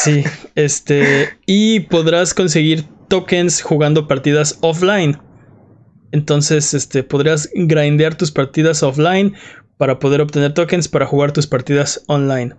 [0.03, 0.23] sí,
[0.53, 5.17] este, y podrás conseguir tokens jugando partidas offline.
[6.11, 9.33] Entonces, este, podrías grindear tus partidas offline
[9.77, 12.53] para poder obtener tokens para jugar tus partidas online.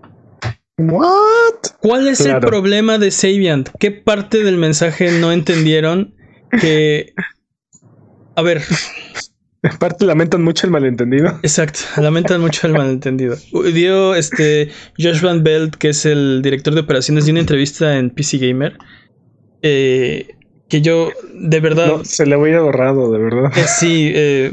[0.76, 1.76] What?
[1.78, 3.68] ¿Cuál es el problema de Saviant?
[3.78, 6.12] ¿Qué parte del mensaje no entendieron
[6.60, 7.14] que
[8.34, 8.62] a ver,
[9.62, 11.38] Aparte lamentan mucho el malentendido.
[11.42, 13.36] Exacto, lamentan mucho el malentendido.
[13.72, 18.10] Dio este Josh Van Belt, que es el director de operaciones, de una entrevista en
[18.10, 18.78] PC Gamer.
[19.62, 20.36] Eh,
[20.68, 22.02] que yo, de verdad.
[22.02, 23.52] se le voy a borrado, de verdad.
[23.56, 24.52] Eh, sí, eh,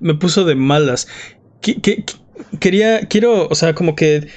[0.00, 1.08] me puso de malas.
[2.60, 4.28] quería, quiero, o sea, como que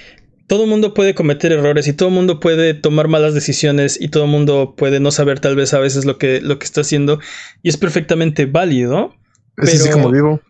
[0.47, 4.09] todo el mundo puede cometer errores y todo el mundo puede tomar malas decisiones y
[4.09, 6.81] todo el mundo puede no saber tal vez a veces lo que, lo que está
[6.81, 7.19] haciendo
[7.63, 9.15] y es perfectamente válido.
[9.55, 10.41] Pero, como vivo.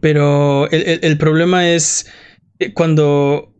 [0.00, 2.06] Pero el, problema es
[2.58, 3.54] eh, cuando,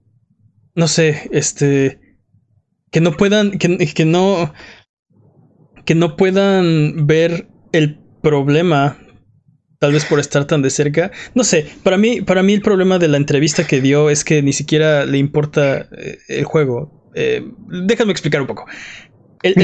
[0.75, 2.01] no sé, este,
[2.91, 4.53] que no puedan, que, que no,
[5.85, 8.99] que no puedan ver el problema
[9.83, 11.11] tal vez por estar tan de cerca.
[11.35, 14.41] No sé, para mí, para mí el problema de la entrevista que dio es que
[14.41, 17.11] ni siquiera le importa eh, el juego.
[17.17, 18.65] Eh, déjame explicar un poco.
[19.43, 19.55] El,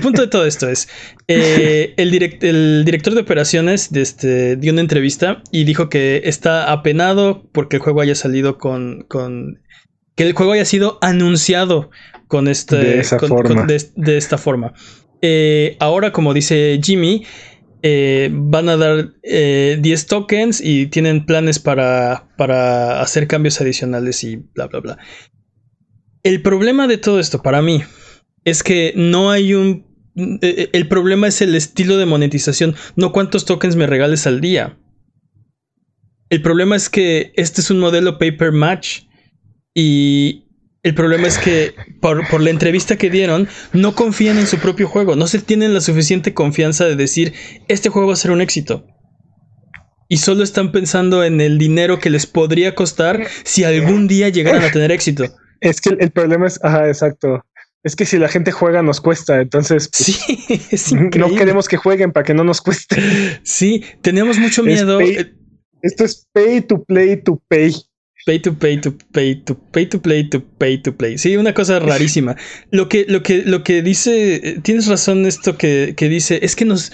[0.00, 0.88] punto, de todo esto es,
[1.26, 6.72] eh, el, el, director de operaciones de este, dio una entrevista y dijo que está
[6.72, 9.60] apenado porque el juego haya salido con, con
[10.16, 11.90] que el juego haya sido anunciado
[12.26, 13.00] con, este, de,
[14.16, 14.72] esta forma.
[15.78, 17.24] ahora, como dice Jimmy,
[17.82, 24.24] eh, van a dar 10 eh, tokens y tienen planes para, para hacer cambios adicionales
[24.24, 24.98] y bla, bla, bla.
[26.24, 27.82] El problema de todo esto para mí
[28.48, 29.86] es que no hay un...
[30.42, 34.78] Eh, el problema es el estilo de monetización, no cuántos tokens me regales al día.
[36.30, 39.02] El problema es que este es un modelo paper match
[39.74, 40.48] y,
[40.82, 45.16] el problema es que por, la entrevista que dieron, no confían en su propio juego,
[45.16, 47.34] no se tienen la suficiente confianza de decir,
[47.66, 48.86] este juego va a ser un éxito.
[50.08, 54.62] Y solo están pensando en el dinero que les podría costar si algún día llegaran
[54.62, 55.24] a tener éxito.
[55.60, 57.44] Es que el, problema es, ajá, exacto.
[57.84, 61.76] Es que si la gente juega nos cuesta, entonces pues, sí, es no queremos que
[61.76, 62.96] jueguen para que no nos cueste.
[63.42, 65.00] Sí, teníamos mucho miedo.
[65.00, 67.72] esto es pay to play to pay.
[68.26, 71.16] Pay to pay to pay to pay to play to pay to play.
[71.16, 72.36] Sí, una cosa rarísima.
[72.70, 76.64] Lo que, lo que, lo que dice, tienes razón esto que, que dice, es que
[76.64, 76.92] nos,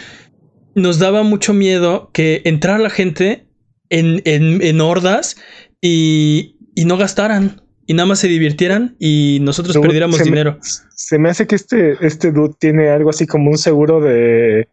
[0.75, 3.49] nos daba mucho miedo que entrara la gente
[3.89, 5.37] en, en, en hordas
[5.81, 7.64] y, y, no gastaran.
[7.87, 10.59] Y nada más se divirtieran y nosotros perdiéramos dinero.
[10.63, 14.69] se me hace que este, este dude tiene algo así como un seguro de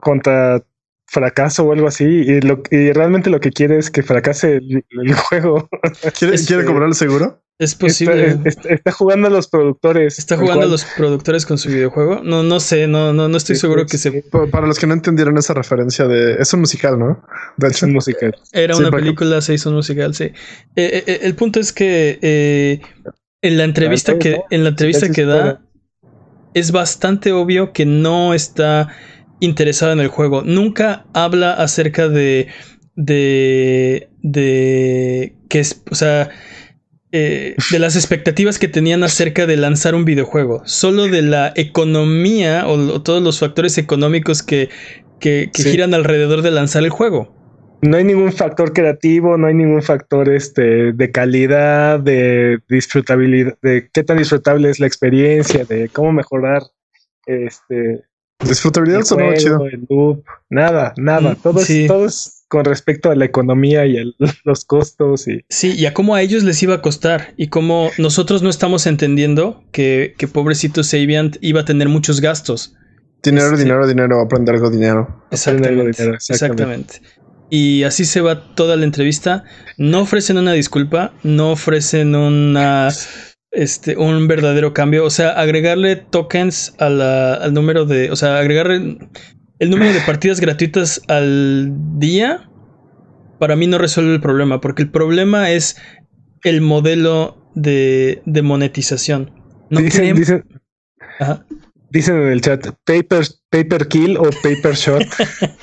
[0.00, 0.62] contra
[1.06, 5.14] fracaso o algo así y, lo, y realmente lo que quiere es que fracase el,
[5.14, 5.68] juego.
[6.18, 7.42] ¿Quiere, ¿Quiere cobrar el seguro?
[7.58, 8.38] Es posible.
[8.44, 10.20] Está, jugando a los productores.
[10.20, 12.20] ¿Está jugando a los productores con su videojuego?
[12.22, 14.22] No, no sé, no, no, no estoy seguro que se.
[14.52, 16.34] Para los que no entendieron esa referencia de.
[16.34, 17.20] Es un musical, ¿no?
[17.56, 18.36] De hecho, un musical.
[18.52, 20.24] Era una película, se hizo un musical, sí.
[20.24, 20.32] Eh,
[20.76, 22.80] eh, eh, el punto es que
[23.42, 25.60] en la entrevista que, en la entrevista que da,
[26.54, 28.88] es bastante obvio que no está
[29.40, 30.42] interesado en el juego.
[30.42, 32.46] Nunca habla acerca de.
[32.94, 34.10] de.
[34.22, 35.34] de.
[35.48, 35.82] que es.
[35.90, 36.30] O sea.
[37.10, 40.62] Eh, de las expectativas que tenían acerca de lanzar un videojuego.
[40.66, 44.68] Solo de la economía o, todos los factores económicos que,
[45.18, 47.34] que, giran alrededor de lanzar el juego.
[47.80, 53.88] No hay ningún factor creativo, no hay ningún factor este, de calidad, de disfrutabilidad, de
[53.92, 56.62] qué tan disfrutable es la experiencia, de cómo mejorar
[57.24, 58.02] este,
[58.44, 59.66] Disfrutabilidad sonó chido.
[59.66, 61.32] El loop, nada, nada.
[61.32, 64.04] Mm, todo, es, todo es con respecto a la economía y a
[64.44, 65.28] los costos.
[65.28, 65.44] Y...
[65.48, 68.86] Sí, y a cómo a ellos les iba a costar y cómo nosotros no estamos
[68.86, 72.74] entendiendo que, que pobrecito Sabiant iba a tener muchos gastos.
[73.22, 75.24] Dinero, este, dinero, dinero, aprender algo dinero.
[75.30, 77.02] Exactamente, exactamente.
[77.50, 79.44] Y así se va toda la entrevista.
[79.76, 82.90] No ofrecen una disculpa, no ofrecen una
[83.50, 85.04] este, un verdadero cambio.
[85.04, 88.10] O sea, agregarle tokens al número de.
[88.10, 88.98] O sea, agregarle
[89.58, 92.48] el número de partidas gratuitas al día.
[93.38, 94.60] Para mí no resuelve el problema.
[94.60, 95.76] Porque el problema es
[96.42, 99.32] el modelo de, de monetización.
[99.70, 100.44] No dicen, dicen,
[101.90, 105.02] dicen, en el chat: paper, paper kill o paper shot.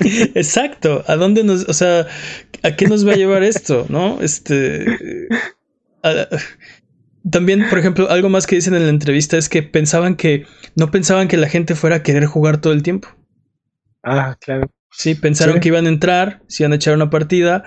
[0.34, 1.04] Exacto.
[1.06, 1.68] ¿A dónde nos.
[1.68, 2.06] O sea,
[2.62, 3.86] ¿a qué nos va a llevar esto?
[3.88, 4.20] ¿No?
[4.20, 4.84] Este
[7.30, 10.90] también, por ejemplo, algo más que dicen en la entrevista es que pensaban que no
[10.90, 13.08] pensaban que la gente fuera a querer jugar todo el tiempo.
[14.06, 14.70] Ah, claro.
[14.92, 17.64] Sí, pensaron que iban a entrar, se iban a echar una partida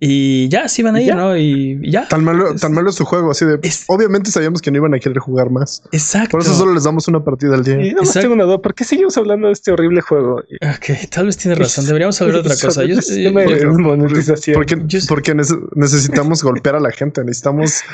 [0.00, 1.36] Y ya, sí van a ir, ¿no?
[1.36, 2.08] Y, ya.
[2.08, 3.60] Tan malo, tan malo es su juego, así de.
[3.86, 5.80] obviamente sabíamos que no iban a querer jugar más.
[5.92, 6.30] Exacto.
[6.32, 7.80] Por eso solo les damos una partida al día.
[7.80, 8.60] Y no tengo una duda.
[8.60, 10.38] ¿Por qué seguimos hablando de este horrible juego?
[10.40, 11.86] Ok, tal vez tiene razón.
[11.86, 12.84] Deberíamos hablar de otra cosa.
[12.84, 12.96] Yo,
[14.54, 14.76] porque,
[15.08, 15.34] porque
[15.76, 17.22] necesitamos golpear a la gente.
[17.22, 17.84] Necesitamos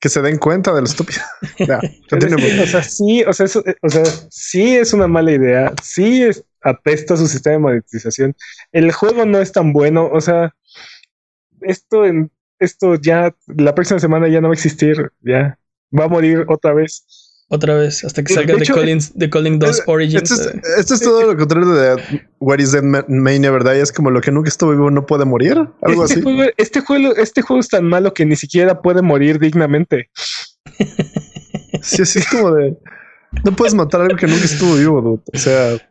[0.00, 1.22] que se den cuenta de lo estúpido.
[2.62, 5.72] o sea, sí, o sea, o sea, sí es una mala idea.
[5.82, 8.34] Sí es, apesta su sistema de monetización.
[8.72, 10.08] El juego no es tan bueno.
[10.12, 10.54] O sea,
[11.60, 15.58] esto en esto ya la próxima semana ya no va a existir, ya
[15.96, 17.04] va a morir otra vez.
[17.50, 20.30] Otra vez, hasta que salga de, de, Calling 2 Origins.
[20.76, 23.80] Esto es, todo lo contrario de What is Dead May Never Die.
[23.80, 25.56] Es como lo que nunca estuvo vivo no puede morir.
[25.80, 26.22] Algo este así.
[26.22, 30.10] Juego, este, juego, este juego es tan malo que ni siquiera puede morir dignamente.
[31.80, 32.76] sí, así es como de.
[33.46, 35.22] No puedes matar algo que nunca estuvo vivo, dude.
[35.32, 35.87] O sea.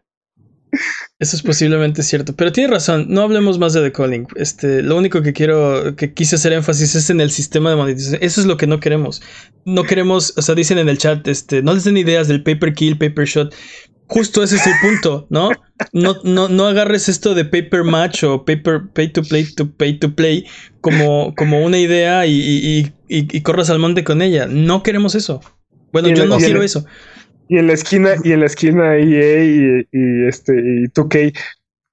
[1.19, 4.27] Eso es posiblemente cierto, pero tiene razón, no hablemos más de The Calling.
[4.35, 8.19] Este, lo único que quiero, que quise hacer énfasis es en el sistema de monetización.
[8.21, 9.21] Eso es lo que no queremos.
[9.65, 12.73] No queremos, o sea, dicen en el chat, este, no les den ideas del paper
[12.73, 13.55] kill, paper shot.
[14.07, 15.49] Justo ese es el punto, ¿no?
[15.91, 19.99] No, no, no agarres esto de paper match o paper pay to play to pay
[19.99, 20.45] to play
[20.79, 24.45] como, como una idea y, y, corras al monte con ella.
[24.45, 25.41] No queremos eso.
[25.91, 26.85] Bueno, yo no quiero eso.
[27.49, 31.33] Y en la esquina, y en la esquina EA y, y este, y 2K,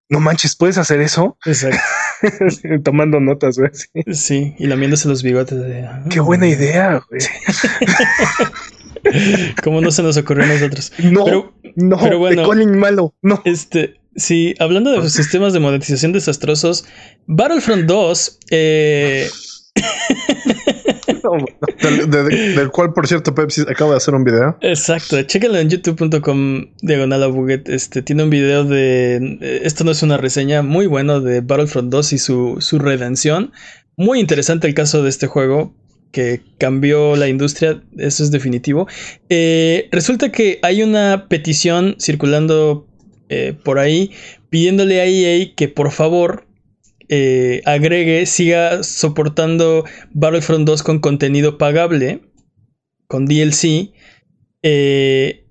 [0.09, 1.37] no manches, ¿puedes hacer eso?
[1.45, 1.79] Exacto.
[2.85, 3.71] Tomando notas, güey.
[4.13, 4.55] Sí.
[4.59, 5.59] y lamiéndose los bigotes.
[5.59, 6.05] De, ah".
[6.11, 7.21] Qué buena idea, güey.
[9.63, 10.93] ¿Cómo no se nos ocurrió a nosotros?
[10.99, 13.43] No, pero, no, pero bueno, malo, no.
[13.45, 16.87] Este, sí, hablando de sistemas de monetización desastrosos,
[17.27, 19.29] Battlefront 2, eh,
[22.57, 24.57] del, cual, por cierto, Pepsi acaba de hacer un video.
[24.61, 27.35] Exacto, chéquenlo en youtube.com diagonal.
[27.67, 29.39] Este tiene un video de.
[29.41, 33.53] Eh, esto no es una reseña, muy bueno de Battlefront 2 y su, su redención.
[33.97, 35.75] Muy interesante el caso de este juego
[36.11, 38.87] que cambió la industria, eso es definitivo.
[39.29, 42.87] Eh, resulta que hay una petición circulando
[43.29, 44.13] eh, por ahí
[44.49, 46.47] pidiéndole a EA que por favor
[47.17, 52.23] eh, agregue, siga soportando Battlefront 2 con contenido pagable,
[53.07, 53.93] con DLC.
[54.65, 55.47] Eh,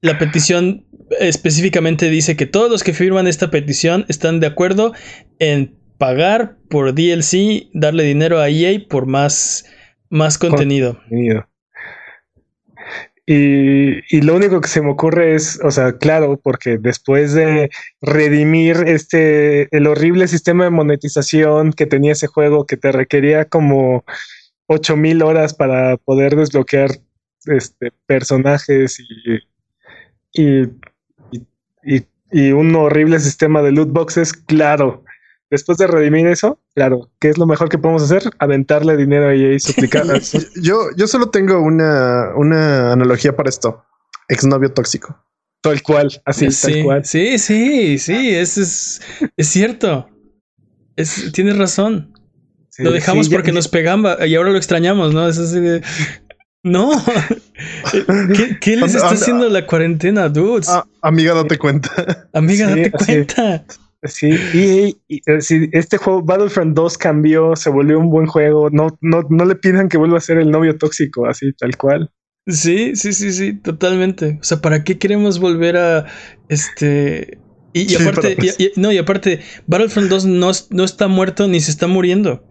[0.00, 0.86] la petición
[1.20, 4.94] específicamente dice que todos los que firman esta petición están de acuerdo
[5.38, 9.66] en pagar por DLC, darle dinero a EA por más,
[10.08, 10.98] más contenido.
[13.30, 17.68] Y, lo único que se me ocurre es, o sea, claro, porque después de
[18.00, 24.02] redimir este, el horrible sistema de monetización que tenía ese juego, que te requería como
[24.68, 26.90] 8000 horas para poder desbloquear
[27.44, 29.42] este, personajes y,
[30.32, 35.04] y, y un horrible sistema de loot boxes, claro,
[35.50, 38.30] después de redimir eso, claro, ¿qué es lo mejor que podemos hacer?
[38.38, 40.04] Aventarle dinero a EA y suplicar.
[40.62, 43.84] yo, yo solo tengo una, una analogía para esto.
[44.28, 45.24] Exnovio tóxico.
[45.60, 47.04] Tal cual, así, sí, tal cual.
[47.04, 49.00] Sí, sí, sí, es, es,
[49.36, 50.08] es cierto.
[50.96, 52.12] Es, tienes razón.
[52.78, 55.28] lo dejamos porque nos pegaba y ahora lo extrañamos, ¿no?
[55.28, 55.82] Es así de...
[56.62, 56.90] No.
[58.60, 60.68] ¿Qué, les está haciendo la cuarentena, dudes?
[60.68, 62.28] Ah, amiga, date cuenta.
[62.32, 63.64] Amiga, date cuenta.
[64.04, 64.30] Sí,
[65.08, 65.20] y,
[65.72, 68.70] este juego Battlefront 2 cambió, se volvió un buen juego.
[68.70, 72.10] No, no, no le pidan que vuelva a ser el novio tóxico, así tal cual.
[72.46, 74.38] Sí, sí, sí, sí, totalmente.
[74.40, 76.06] O sea, ¿para qué queremos volver a
[76.48, 77.38] este?
[77.72, 78.36] Y, aparte,
[78.76, 82.44] no, y aparte, Battlefront 2 no, no, está muerto ni se está muriendo.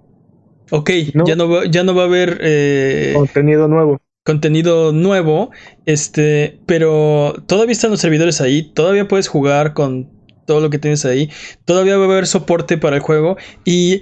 [0.69, 0.91] Ok,
[1.25, 4.01] ya no va, ya no va a haber eh, contenido nuevo.
[4.23, 5.51] Contenido nuevo,
[5.85, 10.16] este, pero todavía están los servidores ahí, todavía puedes jugar con
[10.47, 11.29] todo lo que tienes ahí.
[11.65, 13.37] Todavía va a haber soporte para el juego.
[13.63, 14.01] Y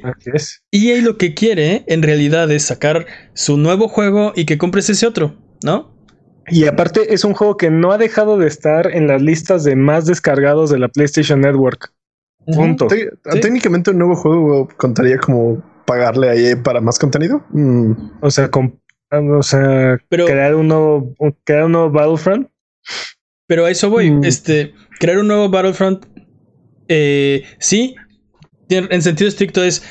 [0.71, 4.89] y ahí lo que quiere en realidad es sacar su nuevo juego y que compres
[4.89, 5.93] ese otro, ¿no?
[6.47, 9.75] Y aparte es un juego que no ha dejado de estar en las listas de
[9.75, 11.91] más descargados de la PlayStation Network.
[12.45, 12.87] Punto.
[13.41, 17.43] Técnicamente un nuevo juego contaría como pagarle ahí para más contenido.
[17.49, 17.93] Mm.
[18.21, 18.49] O sea,
[19.11, 22.47] o sea, crear un nuevo, crear un nuevo Battlefront.
[23.47, 24.11] Pero a eso voy.
[24.11, 24.23] Mm.
[24.23, 26.05] Este, crear un nuevo Battlefront
[26.87, 27.95] eh, sí,
[28.69, 29.83] en sentido estricto es,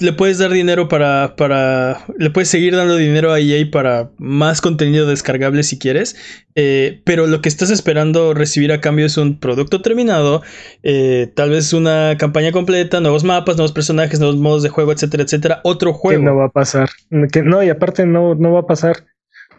[0.00, 4.60] le puedes dar dinero para, para, le puedes seguir dando dinero a EA para más
[4.60, 6.16] contenido descargable si quieres,
[6.54, 10.42] eh, pero lo que estás esperando recibir a cambio es un producto terminado,
[10.82, 15.24] eh, tal vez una campaña completa, nuevos mapas, nuevos personajes, nuevos modos de juego, etcétera,
[15.24, 16.20] etcétera, otro juego.
[16.20, 16.88] Que no va a pasar,
[17.32, 19.04] que no, y aparte no, no va a pasar.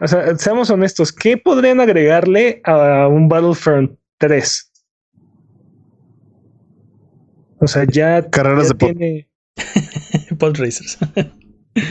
[0.00, 4.69] O sea, seamos honestos, ¿qué podrían agregarle a un Battlefront 3?
[7.60, 8.28] O sea, ya.
[8.30, 9.28] Carreras de tiene...
[10.38, 10.98] Pod Racers.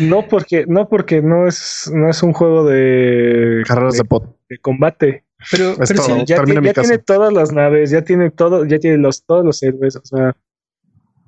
[0.02, 4.24] no porque, no porque no es, no es un juego de carreras de, pod.
[4.50, 5.24] de combate.
[5.52, 8.98] Pero, pero sí, ya, tiene, ya tiene todas las naves, ya tiene todo, ya tiene
[8.98, 10.36] los, todos los héroes, o sea.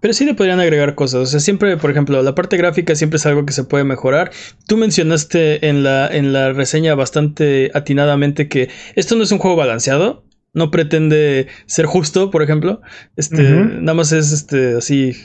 [0.02, 1.22] Pero sí le podrían agregar cosas.
[1.22, 4.32] O sea, siempre, por ejemplo, la parte gráfica siempre es algo que se puede mejorar.
[4.68, 9.56] Tú mencionaste en la, en la reseña bastante atinadamente que esto no es un juego
[9.56, 10.26] balanceado.
[10.54, 12.82] No pretende ser justo, por ejemplo.
[13.16, 15.16] Este, nada más es este así.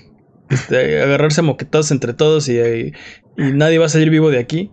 [0.49, 2.93] Este, agarrarse a moquetados entre todos y, y,
[3.37, 4.71] nadie va a salir vivo de aquí.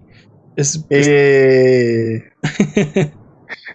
[0.55, 0.85] Es.
[0.89, 2.23] Eh...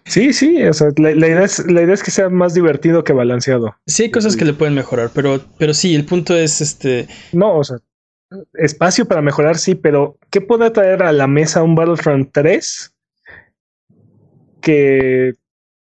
[0.05, 3.13] Sí, sí, o sea, la, idea es, la idea es que sea más divertido que
[3.13, 3.77] balanceado.
[3.87, 7.09] Sí, hay cosas que le pueden mejorar, pero, pero sí, el punto es este.
[7.33, 7.79] No, o sea,
[8.55, 12.95] espacio para mejorar, sí, pero ¿qué puede traer a la mesa un Battlefront 3
[14.61, 15.35] que,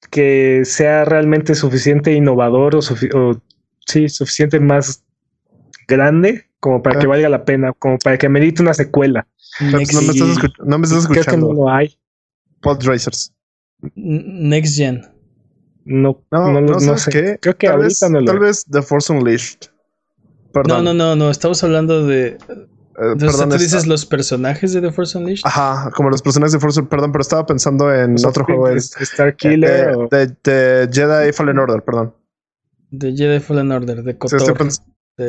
[0.10, 2.82] que sea realmente suficiente innovador o,
[3.86, 5.04] sí, suficiente más
[5.88, 9.28] grande como para que valga la pena, como para que merite una secuela?
[9.62, 10.04] no, me estás
[10.60, 11.12] no me estás escuchando.
[11.12, 11.98] Creo que no lo hay.
[12.62, 13.34] Pod Racers.
[13.95, 15.02] Next Gen.
[15.86, 17.12] No, no, no, sé.
[17.12, 17.38] Qué.
[17.41, 19.69] Creo que tal vez, no Tal vez The Force Unleashed.
[20.54, 20.84] Perdón.
[20.84, 21.32] No, no, no, no.
[21.32, 22.38] Estamos hablando de.
[23.00, 25.44] Uh, perdón, ¿Tú dices los personajes de The Force Unleashed?
[25.46, 28.68] Ajá, como los personajes de Force Perdón, pero estaba pensando en otro juego.
[28.68, 29.96] Star Killer.
[30.12, 32.14] De, de, Jedi Fallen Order, perdón.
[32.92, 34.58] De Jedi Fallen Order, de Kotor.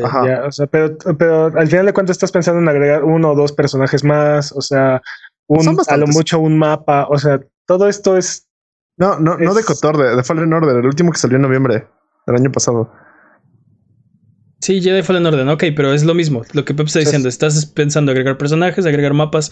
[0.04, 0.46] Ajá.
[0.46, 3.52] o sea, pero, pero al final de cuentas estás pensando en agregar uno o dos
[3.52, 5.00] personajes más, o sea,
[5.46, 8.48] un, a lo mucho un mapa, o sea, todo esto es.
[8.96, 11.86] No, no, no de Cotor, de, Fallen Order, el último que salió en noviembre
[12.26, 12.92] del año pasado.
[14.60, 16.42] Sí, Jedi Fallen Order, ok, pero es lo mismo.
[16.52, 19.50] Lo que Pep está diciendo, estás pensando agregar personajes, agregar mapas.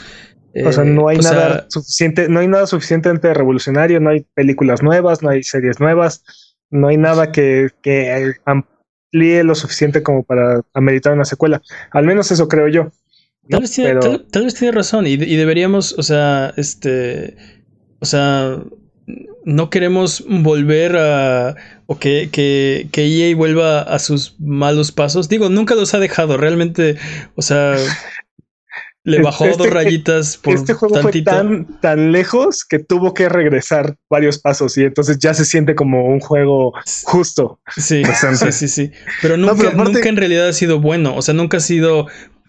[0.64, 5.22] o sea, no hay nada suficiente, no hay nada suficientemente revolucionario, no hay películas nuevas,
[5.22, 6.22] no hay series nuevas,
[6.70, 11.62] no hay nada que, que amplíe lo suficiente como para ameritar una secuela.
[11.90, 12.92] Al menos eso creo yo.
[13.48, 13.98] Tal, vez, tiene,
[14.30, 17.34] tal, vez tiene razón y, y, deberíamos, o sea, este
[18.00, 18.62] o sea,
[19.44, 21.56] no queremos volver a.
[21.90, 25.26] o que, que, que EA vuelva a sus malos pasos.
[25.30, 26.96] Digo, nunca los ha dejado, realmente.
[27.34, 27.76] O sea.
[29.04, 33.30] Le bajó dos este rayitas por Este juego fue tan, tan lejos que tuvo que
[33.30, 36.74] regresar varios pasos y entonces ya se siente como un juego
[37.04, 37.58] justo.
[37.74, 38.90] Sí, sí, sí, sí.
[39.22, 41.16] Pero nunca, nunca en realidad ha sido bueno.
[41.16, 42.06] O sea, nunca ha sido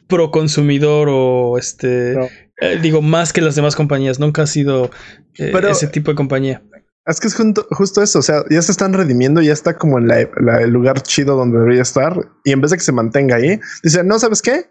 [0.07, 2.15] pro consumidor o este
[2.59, 4.19] eh, digo, más que las demás compañías.
[4.19, 4.91] Nunca ha sido
[5.37, 6.61] eh, ese tipo de compañía.
[7.09, 7.35] Es que es
[7.71, 11.35] justo eso, o sea, ya se están redimiendo, ya está como en el lugar chido
[11.35, 12.15] donde debería estar.
[12.43, 14.65] Y en vez de que se mantenga ahí, dice, no, ¿sabes qué?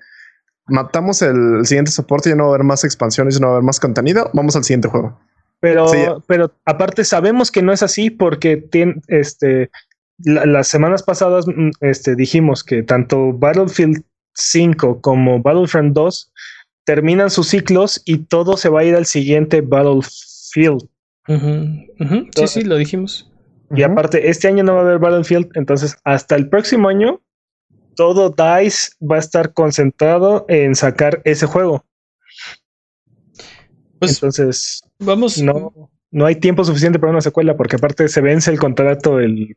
[0.67, 3.57] Matamos el siguiente soporte, y no va a haber más expansiones, y no va a
[3.57, 4.31] haber más contenido.
[4.35, 5.19] Vamos al siguiente juego.
[5.61, 9.71] Pero, pero aparte sabemos que no es así porque tiene, este,
[10.19, 16.33] las semanas pasadas mm, este, dijimos que tanto Battlefield 5 como Battlefront 2
[16.85, 20.89] terminan sus ciclos y todo se va a ir al siguiente Battlefield.
[21.29, 23.31] Sí, sí, lo dijimos.
[23.71, 27.21] Y aparte, este año no va a haber Battlefield, entonces hasta el próximo año
[27.95, 31.85] todo DICE va a estar concentrado en sacar ese juego.
[33.99, 35.43] Pues, entonces, vamos.
[35.43, 39.57] No, no hay tiempo suficiente para una secuela, porque aparte se vence el contrato el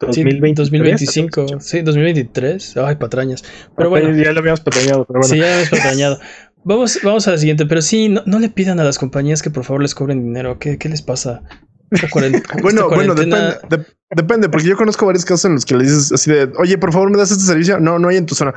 [0.00, 2.76] 2025, sí, 2023.
[2.78, 3.44] Ay, patrañas.
[3.76, 4.16] Pero bueno.
[4.16, 5.34] Ya lo habíamos patrañado, pero bueno.
[5.34, 6.20] Sí, ya lo habíamos patrañado.
[6.64, 9.50] Vamos, vamos a la siguiente, pero sí, no, no, le pidan a las compañías que
[9.50, 10.58] por favor les cobren dinero.
[10.58, 11.42] ¿Qué, qué les pasa?
[12.62, 13.58] bueno, bueno, depende,
[14.10, 16.92] depende, porque yo conozco varios casos en los que le dices así de, oye, por
[16.92, 17.78] favor, me das este servicio.
[17.80, 18.54] No, no hay en tu zona.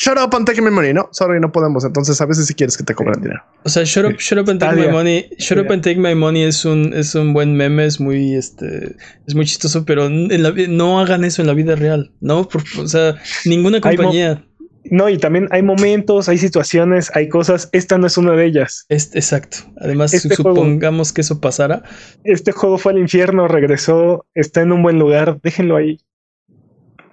[0.00, 0.94] Shut up and take my money.
[0.94, 1.84] No, sorry, no podemos.
[1.84, 3.42] Entonces, a veces si quieres que te cobren dinero.
[3.64, 5.28] O sea, shut up, shut up and take my money.
[5.38, 8.96] Shut up and take my money es un, es un buen meme, es muy, este,
[9.26, 12.14] es muy chistoso, pero en la, no hagan eso en la vida real.
[12.20, 14.42] No, o sea, ninguna compañía.
[14.84, 17.68] No, y también hay momentos, hay situaciones, hay cosas.
[17.72, 18.86] Esta no es una de ellas.
[18.88, 19.58] exacto.
[19.78, 21.82] Además, este supongamos que eso pasara.
[22.24, 25.38] Este juego fue al infierno, regresó, está en un buen lugar.
[25.42, 25.98] Déjenlo ahí.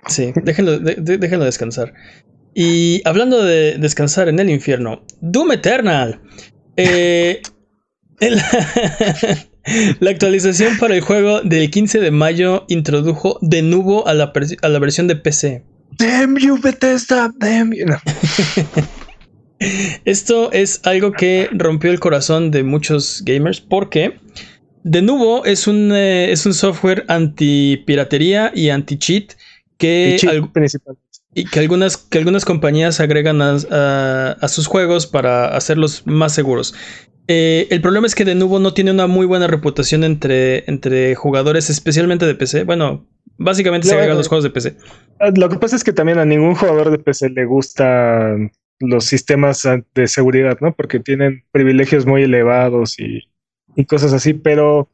[0.08, 1.94] Sí, déjenlo, déjenlo descansar.
[2.54, 6.22] Y hablando de descansar en el infierno, Doom Eternal.
[6.78, 7.42] Eh,
[10.00, 14.70] la, actualización para el juego del 15 de mayo introdujo de nuevo a la, a
[14.70, 15.64] la versión de PC.
[15.92, 17.86] Damn you, Bethesda, damn you.
[20.06, 24.20] Esto es algo que rompió el corazón de muchos gamers porque
[24.84, 29.34] de nuevo es un, eh, es un software anti piratería y anti cheat
[29.78, 30.18] que,
[31.34, 36.74] y que algunas, que algunas compañías agregan a, sus juegos para hacerlos más seguros.
[37.28, 41.16] Eh, el problema es que de nuevo no tiene una muy buena reputación entre, entre
[41.16, 42.64] jugadores, especialmente de PC.
[42.64, 43.06] Bueno,
[43.38, 44.78] Básicamente se agregan los juegos de PC.
[45.20, 48.36] Ah, lo que pasa es que también a ningún jugador de PC le gusta
[48.80, 50.74] los sistemas de seguridad, ¿no?
[50.74, 53.30] Porque tienen privilegios muy elevados y,
[53.76, 54.90] y cosas así, pero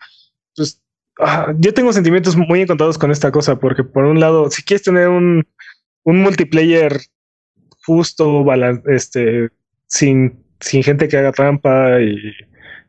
[0.56, 0.82] pues
[1.20, 4.84] ah, yo tengo sentimientos muy encontrados con esta cosa, porque por un lado, si quieres
[4.84, 5.46] tener un,
[6.04, 7.00] un multiplayer
[7.86, 8.46] justo,
[8.88, 9.50] este,
[9.88, 12.18] sin, sin gente que haga trampa y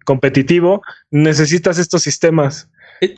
[0.05, 2.70] competitivo, necesitas estos sistemas.
[3.00, 3.16] Eh,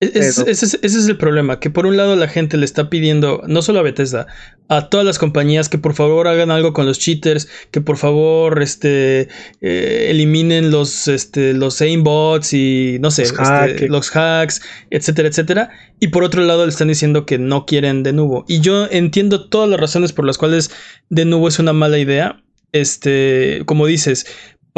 [0.00, 3.62] sí, ese, es, el problema, que por un lado la gente le está pidiendo, no
[3.62, 4.26] solo a Bethesda,
[4.68, 8.62] a todas las compañías que por favor hagan algo con los cheaters, que por favor
[8.62, 9.28] este,
[9.60, 15.70] eh, eliminen los, este, los aimbots y no sé, los, este, los, hacks, etcétera, etcétera.
[15.98, 18.44] Y por otro lado le están diciendo que no quieren de nuevo.
[18.46, 20.70] Y yo entiendo todas las razones por las cuales
[21.08, 22.42] de nuevo es una mala idea.
[22.70, 24.26] Este, como dices,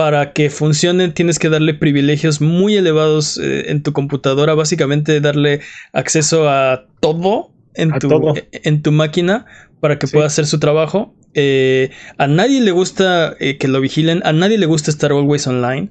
[0.01, 5.61] para que funcione tienes que darle privilegios muy elevados eh, en tu computadora, básicamente darle
[5.93, 9.45] acceso a todo en, tu, en tu máquina
[9.79, 11.15] para que pueda hacer su trabajo.
[11.35, 15.47] Eh, a nadie le gusta eh, que lo vigilen, a nadie le gusta estar always
[15.47, 15.91] online.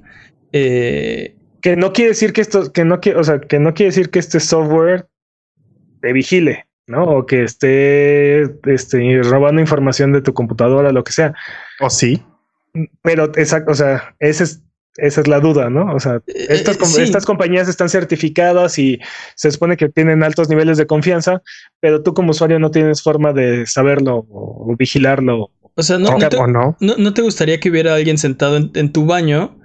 [0.50, 4.10] que no quiere decir que esto, que no quiere, o sea, que no quiere decir
[4.10, 5.06] que este software
[6.00, 7.04] te vigile, ¿no?
[7.04, 11.32] O que esté, este, robando información de tu computadora, lo que sea.
[11.78, 12.20] ¿O sí?
[13.02, 14.62] Pero exacto, o sea, esa es,
[14.96, 15.94] esa es la duda, ¿no?
[15.94, 18.98] O sea, eh, estas, eh, estas compañías están certificadas y
[19.34, 21.42] se supone que tienen altos niveles de confianza,
[21.80, 25.50] pero tú como usuario no tienes forma de saberlo o, vigilarlo.
[25.74, 26.18] O sea, no,
[26.80, 29.56] no, te, gustaría que hubiera alguien sentado en, tu baño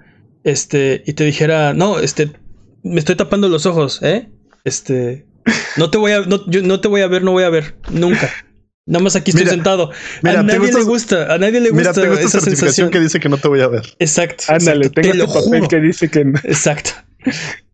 [0.44, 2.30] este, y te dijera, no, este,
[2.82, 4.30] me estoy tapando los ojos, ¿eh?
[4.64, 5.26] Este,
[5.76, 7.76] no te voy a, no, yo no te voy a ver, no voy a ver,
[7.90, 8.30] nunca.
[8.86, 9.90] Nada más aquí estoy sentado.
[10.22, 13.18] a nadie le gusta, a nadie le gusta mira, tengo esta esa sensación que dice
[13.18, 13.84] que no te voy a ver.
[13.98, 14.44] Exacto.
[14.48, 16.38] Ándale, tengo este papel que dice que no.
[16.44, 16.90] Exacto.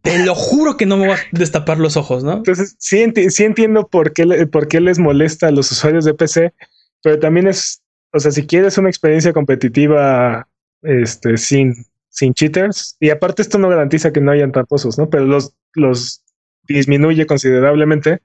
[0.01, 2.39] Te lo juro que no me voy a destapar los ojos, ¿no?
[2.39, 6.55] Entonces, sí, sí entiendo por qué, por qué les molesta a los usuarios de PC,
[7.03, 7.83] pero también es,
[8.13, 10.49] o sea, si quieres una experiencia competitiva
[10.83, 11.75] este, sin,
[12.09, 15.09] sin cheaters, y aparte esto no garantiza que no hayan tramposos, ¿no?
[15.11, 16.25] Pero los, los
[16.67, 18.23] disminuye considerablemente,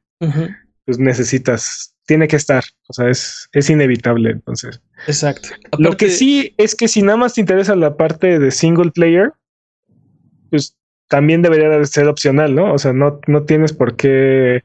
[0.86, 4.82] pues necesitas tiene que estar, o sea, es, es inevitable, entonces.
[5.06, 5.50] Exacto.
[5.78, 9.34] Lo que sí es que si nada más te interesa la parte de single player,
[10.50, 10.78] pues
[11.10, 12.74] también debería ser opcional, ¿no?
[12.74, 14.64] O sea, no, no tienes por qué,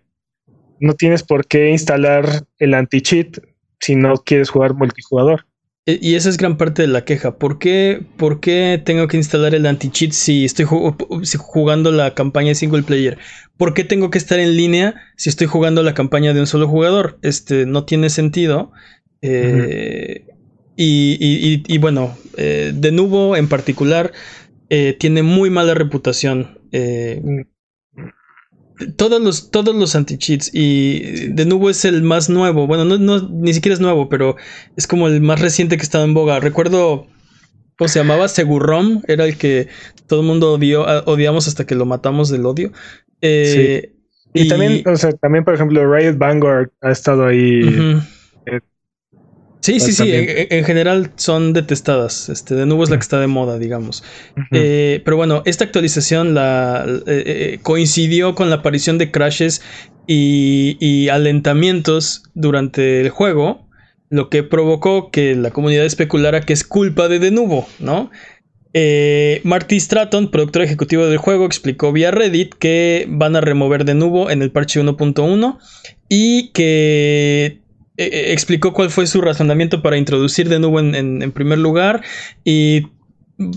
[0.79, 3.39] no tienes por qué instalar el anti-cheat
[3.81, 5.45] si no quieres jugar multijugador.
[5.87, 7.39] E, y esa es gran parte de la queja.
[7.39, 12.83] ¿Por qué, por qué tengo que instalar el anti-cheat si estoy jugando la campaña single
[12.83, 13.19] player?
[13.57, 16.69] ¿Por qué tengo que estar en línea si estoy jugando la campaña de un solo
[16.69, 17.19] jugador?
[17.23, 18.73] Este no tiene sentido.
[19.23, 20.27] Eh,
[20.77, 24.13] y, bueno, eh, de nuevo en particular
[24.69, 26.59] eh, tiene muy mala reputación.
[26.73, 27.52] Mm
[28.97, 32.67] todos los, todos los anti-cheats y de nuevo es el más nuevo.
[32.67, 34.37] Bueno, no, ni siquiera es nuevo, pero
[34.77, 36.41] es como el más reciente que estaba en boga.
[36.41, 37.07] Recuerdo,
[37.77, 38.29] ¿cómo se llamaba?
[38.29, 39.69] Segurom, era el que
[40.07, 42.73] todo el mundo odió, odiamos hasta que lo matamos del odio.
[43.21, 43.93] Eh,
[44.35, 48.01] y, también, o sea, también, por ejemplo, Riot Vanguard ha estado ahí.
[49.63, 52.29] Sí, sí, sí, en, general son detestadas.
[52.29, 54.03] Este, de nuevo es la que está de moda, digamos.
[54.51, 59.63] Eh, pero bueno, esta actualización la, eh, eh, coincidió con la aparición de crashes
[60.09, 63.69] y, alentamientos durante el juego,
[64.11, 68.11] lo que provocó que la comunidad especulara que es culpa de Denuvo, ¿no?
[69.45, 74.43] Marty Stratton, productor ejecutivo del juego, explicó vía Reddit que van a remover Denuvo en
[74.43, 75.59] el parche 1.1
[76.09, 77.62] y que
[78.03, 82.03] eh, eh, explicó cuál fue su razonamiento para introducir de nuevo en, primer lugar
[82.45, 82.87] y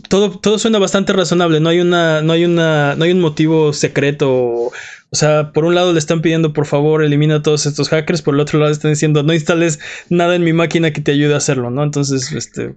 [0.10, 3.74] todo, todo suena bastante razonable, no hay una, no hay una, no hay un motivo
[3.74, 4.72] secreto.
[5.12, 8.22] O sea, por un lado le están pidiendo por favor elimina a todos estos hackers,
[8.22, 9.80] por el otro lado están diciendo no instales
[10.10, 11.84] nada en mi máquina que te ayude a hacerlo, ¿no?
[11.84, 12.76] Entonces, este.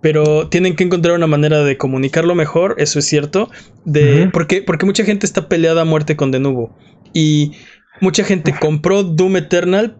[0.00, 3.50] Pero tienen que encontrar una manera de comunicarlo mejor, eso es cierto.
[3.84, 4.30] De.
[4.32, 6.76] porque, porque mucha gente está peleada a muerte con Denuvo.
[7.12, 7.52] Y
[8.00, 9.96] mucha gente compró Doom Eternal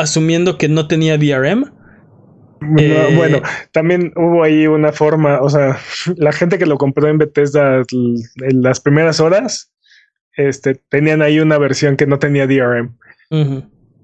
[0.00, 1.72] asumiendo que no tenía DRM.
[2.78, 3.40] Eh, bueno,
[3.72, 5.78] también hubo ahí una forma, o sea,
[6.16, 9.72] la gente que lo compró en Bethesda en las primeras horas,
[10.36, 12.96] este, tenían ahí una versión que no tenía DRM.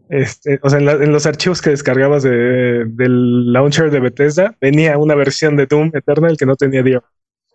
[0.09, 5.57] Este, o sea, en, los archivos que descargabas del launcher de Bethesda, venía una versión
[5.57, 7.03] de Doom Eternal que no tenía DRM.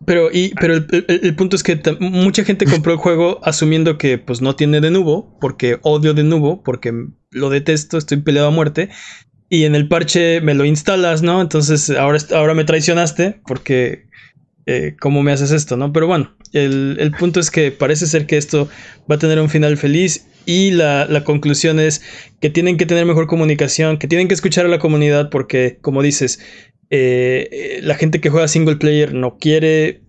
[0.06, 4.40] Pero, y, pero el, punto es que mucha gente compró el juego asumiendo que pues
[4.40, 6.92] no tiene de nuevo, porque odio de nuevo, porque
[7.30, 8.88] lo detesto, estoy peleado a muerte.
[9.48, 11.40] Y en el parche me lo instalas, ¿no?
[11.40, 14.06] Entonces ahora, ahora me traicionaste porque
[14.66, 15.92] eh, ¿cómo me haces esto, no?
[15.92, 18.68] Pero bueno, el, punto es que parece ser que esto
[19.10, 22.02] va a tener un final feliz y la, conclusión es
[22.40, 26.02] que tienen que tener mejor comunicación, que tienen que escuchar a la comunidad porque, como
[26.02, 26.40] dices,
[26.94, 30.02] eh, la gente que juega single player no quiere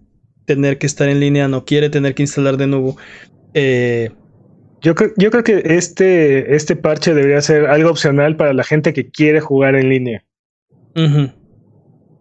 [0.46, 2.98] tener que estar en línea, no quiere tener que instalar de nuevo.
[3.54, 4.12] Eh,
[4.82, 8.92] yo, creo, yo creo que este, este parche debería ser algo opcional para la gente
[8.92, 10.26] que quiere jugar en línea.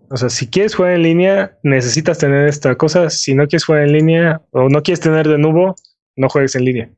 [0.09, 3.11] O sea, si quieres jugar en línea, necesitas tener esta cosa.
[3.11, 5.75] Si no quieres jugar en línea o no quieres tener de nuevo,
[6.15, 6.91] no juegues en línea.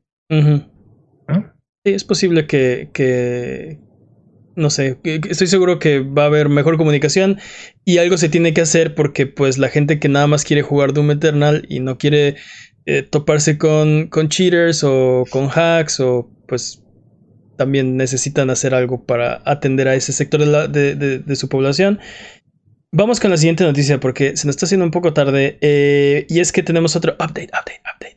[1.83, 3.79] Sí, es posible que, que
[4.55, 7.39] no sé, estoy seguro que va a haber mejor comunicación
[7.83, 10.93] y algo se tiene que hacer porque pues la gente que nada más quiere jugar
[10.93, 12.35] Doom Eternal y no quiere
[12.85, 16.81] eh, toparse con, con cheaters o con hacks o pues
[17.57, 21.99] también necesitan hacer algo para atender a ese sector de, de su población.
[22.97, 25.57] Vamos con la siguiente noticia porque se nos está haciendo un poco tarde.
[25.59, 28.15] Eh, y es que tenemos otro update, update, update.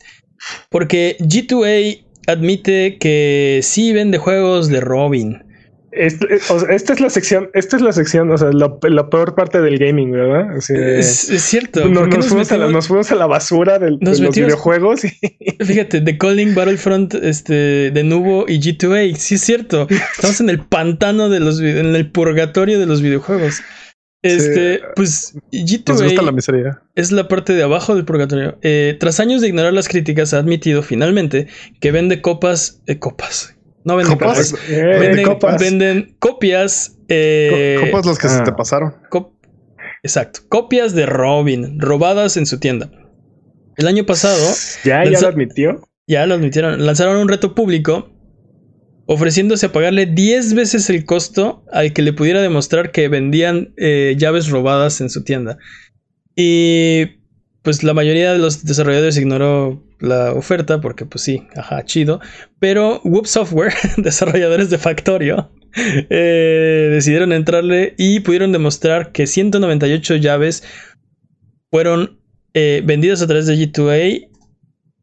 [0.70, 5.42] Porque G2A admite que sí vende juegos de Robin.
[5.90, 10.10] Esta, es la sección, esta es la sección, o sea, la, peor parte del gaming,
[10.10, 10.56] ¿verdad?
[10.56, 11.88] es, cierto.
[11.88, 15.00] nos, fuimos a la, basura de los videojuegos.
[15.60, 19.14] Fíjate, The Calling Battlefront este, de Nubo y G2A.
[19.16, 19.86] Sí, es cierto.
[19.88, 23.62] Estamos en el pantano de los en el purgatorio de los videojuegos.
[24.22, 28.58] Este, pues G2A es la parte de abajo del purgatorio.
[28.62, 31.46] Eh, tras años de ignorar las críticas, ha admitido finalmente
[31.80, 33.57] que vende copas, eh, copas.
[33.84, 34.54] No copas.
[34.68, 35.60] venden, copas.
[35.60, 36.96] venden copias.
[37.08, 38.56] Eh, copas los que se te ah.
[38.56, 38.94] pasaron.
[40.02, 40.40] Exacto.
[40.48, 42.90] Copias de Robin robadas en su tienda.
[43.76, 44.54] El año pasado.
[44.84, 45.88] Ya, ya lo admitió.
[46.06, 46.84] Ya lo admitieron.
[46.84, 48.10] Lanzaron un reto público
[49.06, 54.14] ofreciéndose a pagarle 10 veces el costo al que le pudiera demostrar que vendían eh,
[54.18, 55.56] llaves robadas en su tienda.
[56.36, 57.17] Y
[57.68, 62.18] pues la mayoría de los desarrolladores ignoró la oferta porque pues sí, ajá, chido.
[62.60, 65.50] Pero Whoop Software, desarrolladores de Factorio,
[66.08, 70.64] eh, decidieron entrarle y pudieron demostrar que 198 llaves
[71.70, 72.18] fueron
[72.54, 74.30] eh, vendidas a través de G2A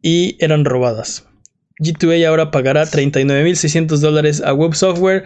[0.02, 1.28] y eran robadas.
[1.80, 5.26] G2A ahora pagará 39.600 dólares a Web Software,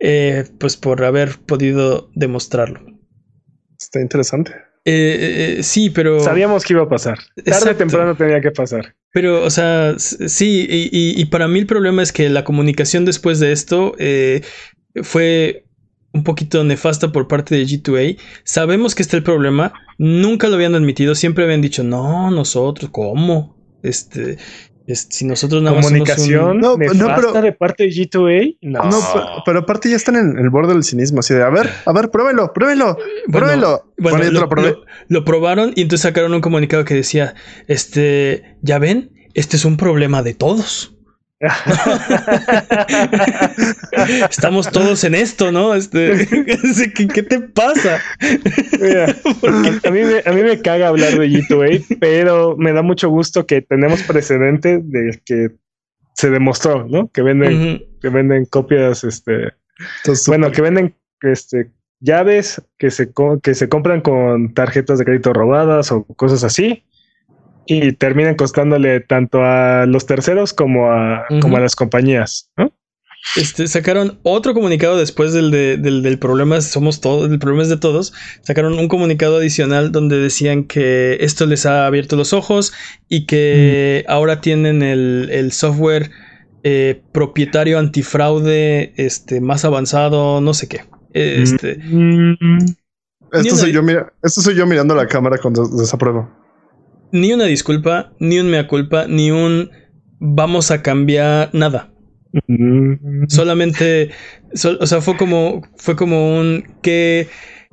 [0.00, 2.80] eh, pues por haber podido demostrarlo.
[3.78, 4.69] Está interesante.
[4.90, 6.20] Eh, eh, sí, pero.
[6.20, 7.18] Sabíamos que iba a pasar.
[7.44, 8.94] Tarde o temprano tenía que pasar.
[9.12, 13.52] Pero, o sea, sí, y, para mí el problema es que la comunicación después de
[13.52, 13.96] esto
[15.02, 15.64] fue
[16.12, 18.18] un poquito nefasta por parte de G2A.
[18.44, 19.72] Sabemos que está el problema.
[19.98, 21.14] Nunca lo habían admitido.
[21.14, 23.56] Siempre habían dicho, no, nosotros, ¿cómo?
[23.82, 24.38] Este,
[24.94, 28.58] si nosotros nada Comunicación no, pero, de parte de G2A.
[28.62, 31.20] No, pero, aparte ya están en el borde del cinismo.
[31.20, 32.96] Así de, a ver, a ver, pruébelo, pruébelo,
[33.30, 33.92] pruébelo.
[33.98, 34.48] Bueno, lo,
[35.08, 37.34] lo, probaron y entonces sacaron un comunicado que decía,
[37.66, 40.94] este, ya ven, este es un problema de todos.
[44.28, 45.74] Estamos todos en esto, ¿no?
[45.74, 46.28] Este,
[46.94, 47.98] ¿qué, te pasa?
[48.20, 53.46] a, mí me, a mí me caga hablar de G2A, pero me da mucho gusto
[53.46, 55.52] que tenemos precedente de que
[56.14, 57.10] se demostró, ¿no?
[57.10, 59.54] Que venden, que venden copias, este,
[60.26, 61.70] bueno, que venden este,
[62.00, 66.84] llaves que se, que se compran con tarjetas de crédito robadas o cosas así
[67.72, 72.50] y terminan costándole tanto a los terceros como a, como a las compañías,
[73.36, 78.12] Este, sacaron otro comunicado después del, del, problema somos todos, el problema es de todos.
[78.42, 82.72] Sacaron un comunicado adicional donde decían que esto les ha abierto los ojos
[83.08, 86.10] y que ahora tienen el, software
[86.64, 90.80] eh, propietario antifraude este, más avanzado, no sé qué.
[91.12, 91.78] Este,
[93.32, 96.39] esto, soy yo, mira, esto soy yo mirando la cámara cuando desapruebo
[97.12, 99.70] ni una disculpa, ni un mea culpa, ni un
[100.18, 101.92] vamos a cambiar nada.
[102.46, 103.26] Mm.
[103.28, 104.10] Solamente,
[104.80, 107.28] o sea, fue como, fue como un que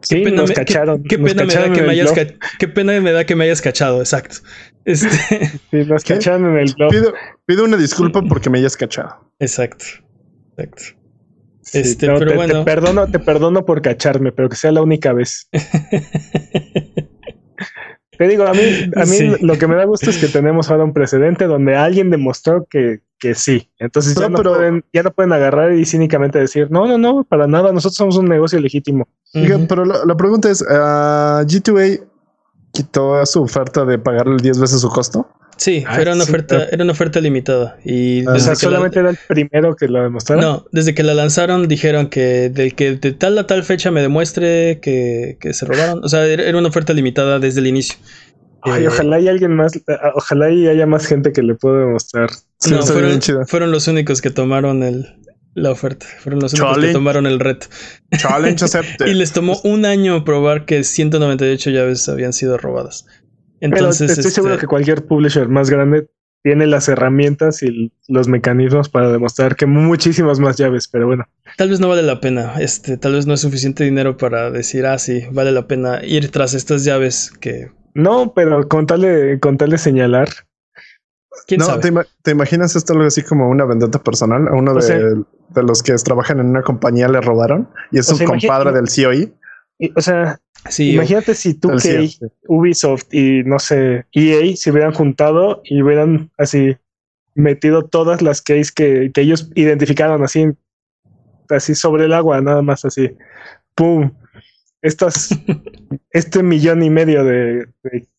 [0.07, 2.13] Qué pena, me, cacharon, qué, pena me da que me hayas
[2.59, 4.37] qué pena me da que me hayas cachado, exacto.
[4.85, 5.09] Este...
[5.71, 6.91] Sí, nos cacharon en el blog.
[7.45, 9.31] Pido, una disculpa porque me hayas cachado.
[9.39, 9.85] Exacto.
[10.55, 10.83] Exacto.
[11.73, 12.59] este, pero te, bueno.
[12.59, 15.49] Te perdono, te perdono por cacharme, pero que sea la única vez.
[18.17, 18.61] Te digo, a mí,
[18.95, 22.09] a mí lo que me da gusto es que tenemos ahora un precedente donde alguien
[22.09, 23.69] demostró que, que sí.
[23.79, 27.47] Entonces ya, no pueden, ya no pueden agarrar y cínicamente decir, no, no, no, para
[27.47, 29.07] nada, nosotros somos un negocio legítimo.
[29.67, 32.03] pero la, pregunta es, uh, ¿G2A
[32.71, 35.27] quitó su oferta de pagarle 10 veces su costo?
[35.57, 37.77] Sí, era, una oferta, era una oferta limitada.
[37.83, 40.43] Y o sea, solamente era el primero que lo demostraron.
[40.43, 44.01] No, desde que la lanzaron dijeron que de que de tal a tal fecha me
[44.01, 46.03] demuestre que, se robaron.
[46.03, 47.97] O sea, era una oferta limitada desde el inicio.
[48.61, 49.79] Ay, eh, ojalá hay alguien más,
[50.15, 52.29] ojalá haya más gente que le pueda demostrar
[52.65, 55.15] no, fueron, fueron, los únicos que tomaron el,
[55.53, 56.05] la oferta.
[56.19, 57.67] Fueron los únicos que tomaron el reto.
[58.17, 59.05] Challenge accepted.
[59.05, 63.05] y les tomó un año probar que 198 llaves habían sido robadas.
[63.59, 66.09] Entonces, estoy seguro este que cualquier publisher más grande
[66.43, 71.25] tiene las herramientas y los mecanismos para demostrar que muchísimas más llaves, pero bueno.
[71.57, 74.85] Tal vez no vale la pena, este, tal vez no es suficiente dinero para decir,
[74.85, 77.71] ah, sí, vale la pena ir tras estas llaves que...
[77.93, 80.29] No, pero con tal de, con tal de señalar
[81.57, 81.79] no,
[82.23, 84.47] Te, imaginas esto algo así como una vendetta personal?
[84.47, 85.23] A uno de,
[85.55, 89.33] los que trabajan en una compañía le robaron y es su compadre del COI.
[89.79, 90.39] E o sea,
[90.79, 92.09] imagínate si tú que
[92.47, 96.75] Ubisoft y no sé, EA se hubieran juntado y hubieran así
[97.35, 100.45] metido todas las keys que, ellos identificaron así,
[101.49, 103.11] así sobre el agua, nada más así.
[103.75, 104.11] ¡Pum!
[104.81, 105.29] Estas,
[106.11, 107.67] este millón y medio de,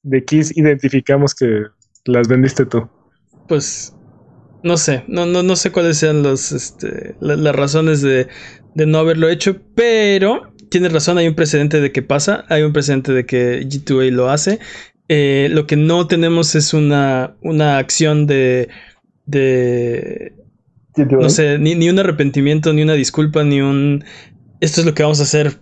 [0.03, 1.65] de keys identificamos que
[2.05, 2.89] las vendiste tú
[3.49, 3.95] pues
[4.63, 8.29] no sé, no, no, no sé cuáles sean los, este, las razones de,
[8.75, 12.73] de, no haberlo hecho, pero tienes razón, hay un precedente de que pasa, hay un
[12.73, 14.59] precedente de que G2A lo hace.
[15.09, 18.69] Eh, lo que no tenemos es una, una acción de,
[19.25, 20.35] de
[20.97, 24.05] no sé, ni, ni un arrepentimiento, ni una disculpa, ni un...
[24.61, 25.59] Esto es lo que vamos a hacer,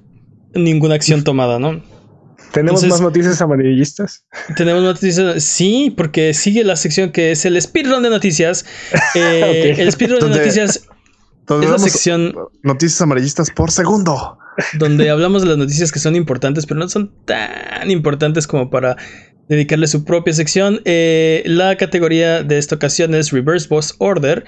[0.55, 1.83] ninguna acción tomada, ¿no?
[2.53, 4.25] ¿Tenemos más noticias amarillistas?
[4.57, 8.65] Tenemos noticias, sí, porque sigue la sección que es el speedrun de noticias.
[9.15, 10.89] Eh, el speedrun de noticias
[11.49, 12.35] es la sección...
[12.63, 14.39] Noticias amarillistas por segundo.
[14.79, 18.97] Donde hablamos de las noticias que son importantes, pero no son tan importantes como para
[19.49, 20.81] dedicarle su propia sección.
[20.85, 24.45] Eh, la categoría de esta ocasión es Reverse Boss Order.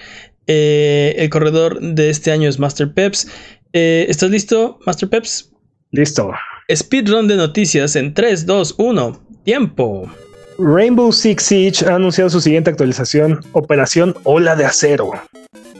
[0.46, 3.28] Eh, el corredor de este año es Master Peps.
[3.72, 5.52] ¿Estás listo, Master Peps?
[5.92, 6.32] Listo.
[6.74, 9.20] Speedrun de noticias en 3, 2, 1.
[9.44, 10.10] Tiempo.
[10.58, 15.12] Rainbow Six Siege ha anunciado su siguiente actualización, Operación Ola de Acero.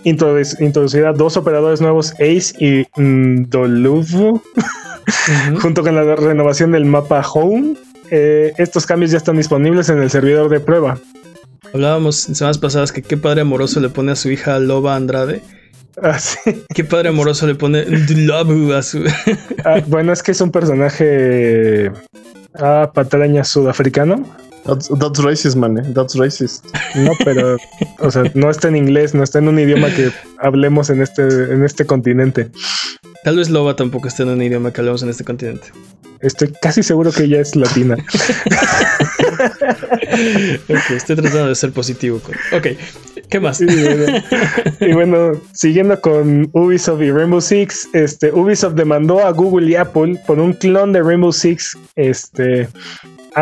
[0.05, 4.43] Introducirá dos operadores nuevos, Ace y Ndoluvu,
[5.61, 7.77] junto con la renovación del mapa Home.
[8.11, 10.99] Eh, estos cambios ya están disponibles en el servidor de prueba.
[11.75, 15.43] Hablábamos en semanas pasadas que qué padre amoroso le pone a su hija Loba Andrade.
[16.03, 16.39] Ah, sí.
[16.75, 19.05] Qué padre amoroso le pone a su.
[19.65, 21.91] Ah, bueno, es que es un personaje
[22.55, 24.25] ah, patraña sudafricano.
[24.69, 25.79] That's, racist, man.
[25.79, 25.83] Eh.
[25.95, 26.67] That's racist.
[26.95, 27.57] No, pero,
[28.01, 31.23] o sea, no está en inglés, no está en un idioma que hablemos en este,
[31.23, 32.51] en este continente.
[33.25, 35.69] Tal vez Loba tampoco esté en un idioma que hablemos en este continente.
[36.21, 37.97] Estoy casi seguro que ella es latina.
[40.91, 42.21] estoy tratando de ser positivo.
[42.53, 42.67] Ok,
[43.31, 43.61] ¿qué más?
[43.61, 50.21] Y bueno, siguiendo con Ubisoft y Rainbow Six, este, Ubisoft demandó a Google y Apple
[50.27, 52.69] por un clon de Rainbow Six, este,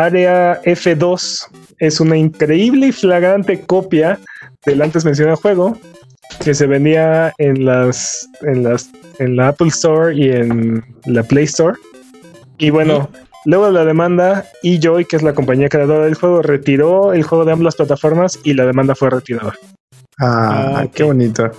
[0.05, 1.47] Area F2.
[1.79, 4.19] Es una increíble y flagrante copia
[4.65, 5.77] del antes mencionado juego
[6.43, 8.89] que se vendía en las, en las,
[9.19, 11.77] en la Apple Store y en la Play Store
[12.57, 13.09] y bueno,
[13.45, 17.45] luego de la demanda, eJoy, que es la compañía creadora del juego, retiró el juego
[17.45, 19.53] de ambas plataformas y la demanda fue retirada.
[20.19, 21.51] Ah, ah qué bonito.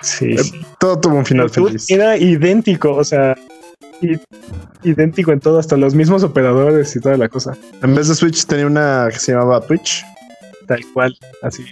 [0.00, 0.32] Sí.
[0.32, 1.90] Eh, todo tuvo un final feliz.
[1.90, 3.36] Era idéntico, o sea,
[4.82, 7.56] idéntico en todo, hasta los mismos operadores y toda la cosa.
[7.82, 10.04] En vez de Switch tenía una que se llamaba Twitch.
[10.66, 11.64] Tal cual, así.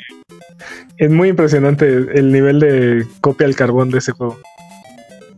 [0.96, 4.38] Es muy impresionante el nivel de copia al carbón de ese juego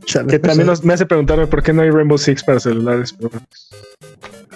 [0.06, 3.14] que también me hace preguntarme por qué no hay Rainbow Six para celulares.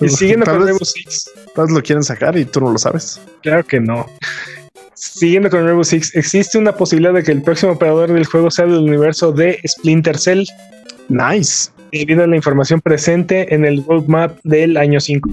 [0.01, 1.31] Y siguiendo con Rainbow Six.
[1.55, 3.21] Todos lo quieren sacar y tú no lo sabes.
[3.43, 4.07] Claro que no.
[4.95, 8.67] Siguiendo con Rainbow Six, existe una posibilidad de que el próximo operador del juego sea
[8.67, 10.45] del universo de Splinter Cell.
[11.09, 11.71] Nice.
[11.93, 15.29] Debido a la información presente en el roadmap del año 5.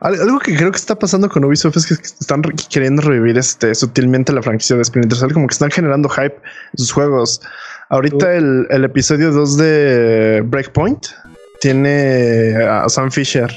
[0.00, 4.32] Algo que creo que está pasando con Ubisoft es que están queriendo revivir este sutilmente
[4.32, 7.40] la franquicia de Splinter Cell, como que están generando hype en sus juegos.
[7.88, 11.06] Ahorita el, el, episodio 2 de Breakpoint
[11.60, 13.50] tiene a Sam Fisher.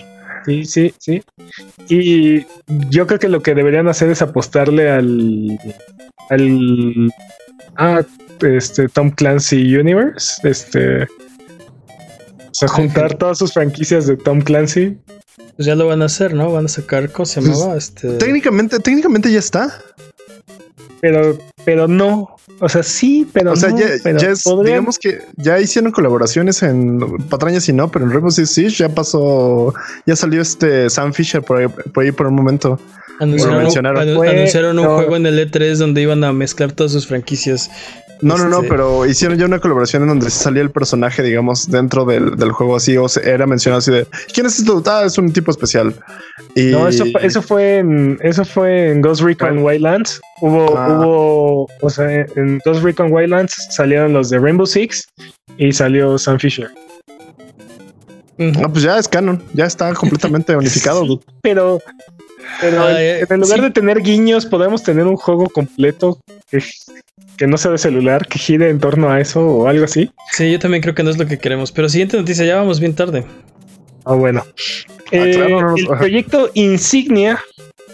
[0.47, 1.21] Sí, sí, sí.
[1.89, 2.45] Y
[2.89, 5.59] yo creo que lo que deberían hacer es apostarle al.
[6.29, 7.13] al.
[7.75, 8.01] a
[8.41, 10.47] este Tom Clancy Universe.
[10.47, 11.05] Este.
[12.57, 14.97] O sea, juntar todas sus franquicias de Tom Clancy.
[15.55, 16.51] Pues ya lo van a hacer, ¿no?
[16.51, 17.73] Van a sacar, ¿cómo se llamaba?
[17.73, 18.13] Pues, este...
[18.13, 19.79] Técnicamente, técnicamente ya está.
[20.99, 22.35] Pero, pero no.
[22.59, 23.51] O sea, sí, pero.
[23.51, 23.85] O sea, ya,
[24.31, 26.99] es, digamos que ya hicieron colaboraciones en
[27.29, 29.75] Patrañas y no, pero en Rainbow Six ya pasó,
[30.07, 32.79] ya salió este Sam Fisher por ahí por, ahí por un momento.
[33.19, 37.69] Anunciaron, un, juego en el E3 donde iban a mezclar todas sus franquicias.
[38.21, 42.05] No, no, no, pero hicieron ya una colaboración en donde salía el personaje, digamos, dentro
[42.05, 44.81] del, juego así, o era mencionado así de ¿quién es esto?
[44.85, 45.93] Ah, es un tipo especial.
[46.55, 46.71] Y...
[46.71, 50.19] No, eso, eso fue en eso fue en Ghost Recon Wildlands.
[50.41, 50.87] Hubo, ah.
[50.89, 55.07] hubo, o sea, en Ghost Recon Wildlands salieron los de Rainbow Six
[55.57, 56.69] y salió Sam Fisher.
[58.39, 61.19] Ah, pues ya es canon, ya está completamente unificado.
[61.41, 61.79] pero
[62.61, 66.19] pero en, lugar de tener guiños, podemos tener un juego completo
[66.49, 66.63] que,
[67.37, 70.11] que, no sea de celular, que gire en torno a eso o algo así.
[70.31, 71.71] Sí, yo también creo que no es lo que queremos.
[71.71, 73.25] Pero siguiente noticia, ya vamos bien tarde.
[74.05, 74.43] Ah, bueno.
[74.45, 77.39] Ah, eh, el proyecto Insignia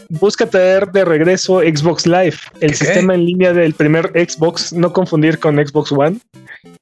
[0.10, 5.40] busca traer de regreso Xbox Live, el sistema en línea del primer Xbox, no confundir
[5.40, 6.18] con Xbox One.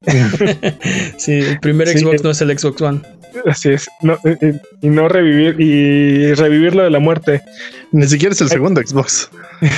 [1.18, 3.02] sí, el primer Xbox no es el Xbox One.
[3.46, 3.88] Así es.
[4.26, 7.42] Eh, eh, y no revivir y revivirlo de la muerte.
[7.92, 9.30] Ni siquiera es el segundo Xbox.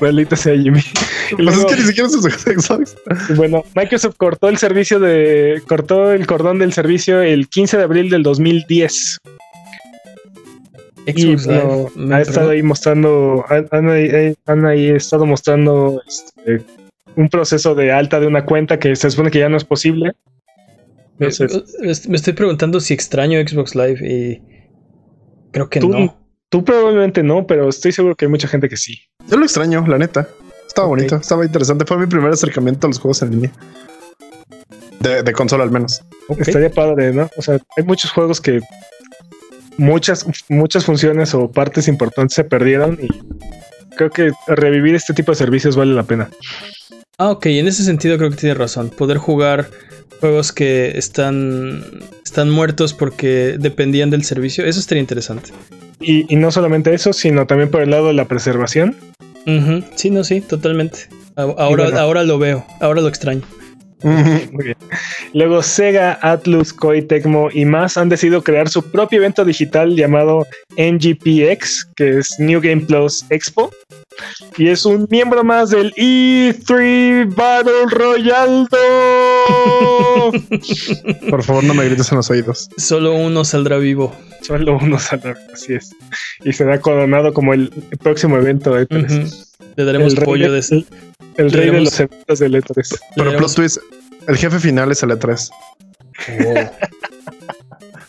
[0.00, 0.82] Maldita sea Jimmy.
[1.36, 2.96] Pues es que ni siquiera es el segundo Xbox.
[3.36, 5.62] Bueno, Microsoft cortó el servicio de.
[5.66, 9.20] cortó el cordón del servicio el 15 de abril del 2010.
[11.06, 11.46] Xbox
[11.96, 16.64] y ha estado ahí mostrando, han, ahí, estado mostrando este,
[17.16, 20.12] un proceso de alta de una cuenta que se supone que ya no es posible.
[21.18, 24.42] me estoy preguntando si extraño Xbox Live y
[25.50, 26.16] creo que no.
[26.50, 29.00] Tú probablemente no, pero estoy seguro que hay mucha gente que sí.
[29.28, 30.28] Yo lo extraño, la neta.
[30.68, 31.84] Estaba bonito, estaba interesante.
[31.84, 33.52] Fue mi primer acercamiento a los juegos en línea.
[35.00, 36.02] De, consola al menos.
[36.38, 37.28] Estaría padre, ¿no?
[37.36, 38.60] O sea, hay muchos juegos que
[39.76, 43.08] muchas, muchas funciones o partes importantes se perdieron y
[43.96, 46.30] creo que revivir este tipo de servicios vale la pena.
[47.18, 48.90] Ah, ok, en ese sentido creo que tiene razón.
[48.90, 49.70] Poder jugar
[50.20, 51.84] juegos que están,
[52.24, 55.50] están muertos porque dependían del servicio, eso estaría interesante.
[56.00, 58.96] Y, no solamente eso, sino también por el lado de la preservación.
[59.94, 61.08] Sí, no, sí, totalmente.
[61.36, 63.42] Ahora, ahora lo veo, ahora lo extraño.
[64.52, 64.76] Muy bien.
[65.32, 70.46] Luego Sega, Atlus, Koei Tecmo y más han decidido crear su propio evento digital llamado
[70.76, 73.70] NGPX, que es New Game Plus Expo.
[74.56, 78.66] Y es un miembro más del E3 Battle Royale.
[81.30, 82.68] Por favor, no me grites en los oídos.
[82.76, 84.14] Solo uno saldrá vivo.
[84.42, 85.90] Solo uno saldrá vivo, así es.
[86.44, 89.46] Y será coronado como el próximo evento de E3.
[89.76, 90.84] Le daremos pollo de, de
[91.36, 92.98] el rey de los eventos de E3.
[93.16, 93.78] Pero plot twist,
[94.28, 95.50] el jefe final es el E3.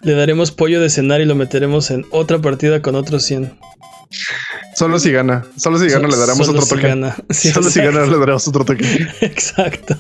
[0.02, 3.58] Le daremos pollo de cenar y lo meteremos en otra partida con otros 100.
[4.76, 5.46] Solo si gana.
[5.56, 7.14] Solo si gana le daremos otro toque.
[7.34, 8.84] solo si gana le daremos otro toque.
[9.22, 9.96] Exacto.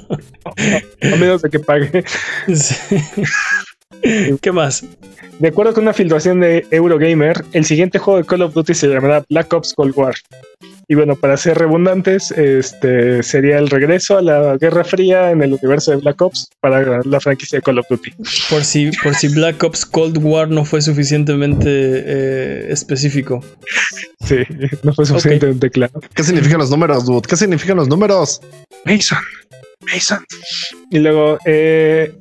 [1.01, 2.03] A menos de que pague.
[4.41, 4.84] ¿Qué más?
[5.39, 8.88] De acuerdo con una filtración de Eurogamer, el siguiente juego de Call of Duty se
[8.88, 10.15] llamará Black Ops Cold War.
[10.88, 15.53] Y bueno, para ser redundantes, este sería el regreso a la Guerra Fría en el
[15.53, 18.11] universo de Black Ops para la franquicia de Call of Duty.
[18.49, 23.43] Por si, por si Black Ops Cold War no fue suficientemente eh, específico.
[24.25, 24.38] Sí,
[24.83, 25.99] no fue suficientemente claro.
[26.13, 27.27] ¿Qué significan los números, dude?
[27.27, 28.41] ¿Qué significan los números?
[28.86, 29.19] Mason.
[29.81, 30.25] Mason.
[30.91, 32.13] Y luego, eh,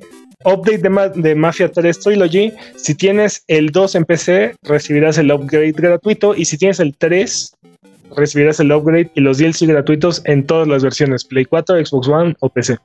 [0.43, 2.53] update de, de, Mafia 3 Trilogy.
[2.75, 6.35] Si tienes el 2 en PC, recibirás el upgrade gratuito.
[6.35, 7.54] Y si tienes el 3,
[8.15, 12.35] recibirás el upgrade y los DLC gratuitos en todas las versiones, Play 4, Xbox One
[12.39, 12.77] o PC.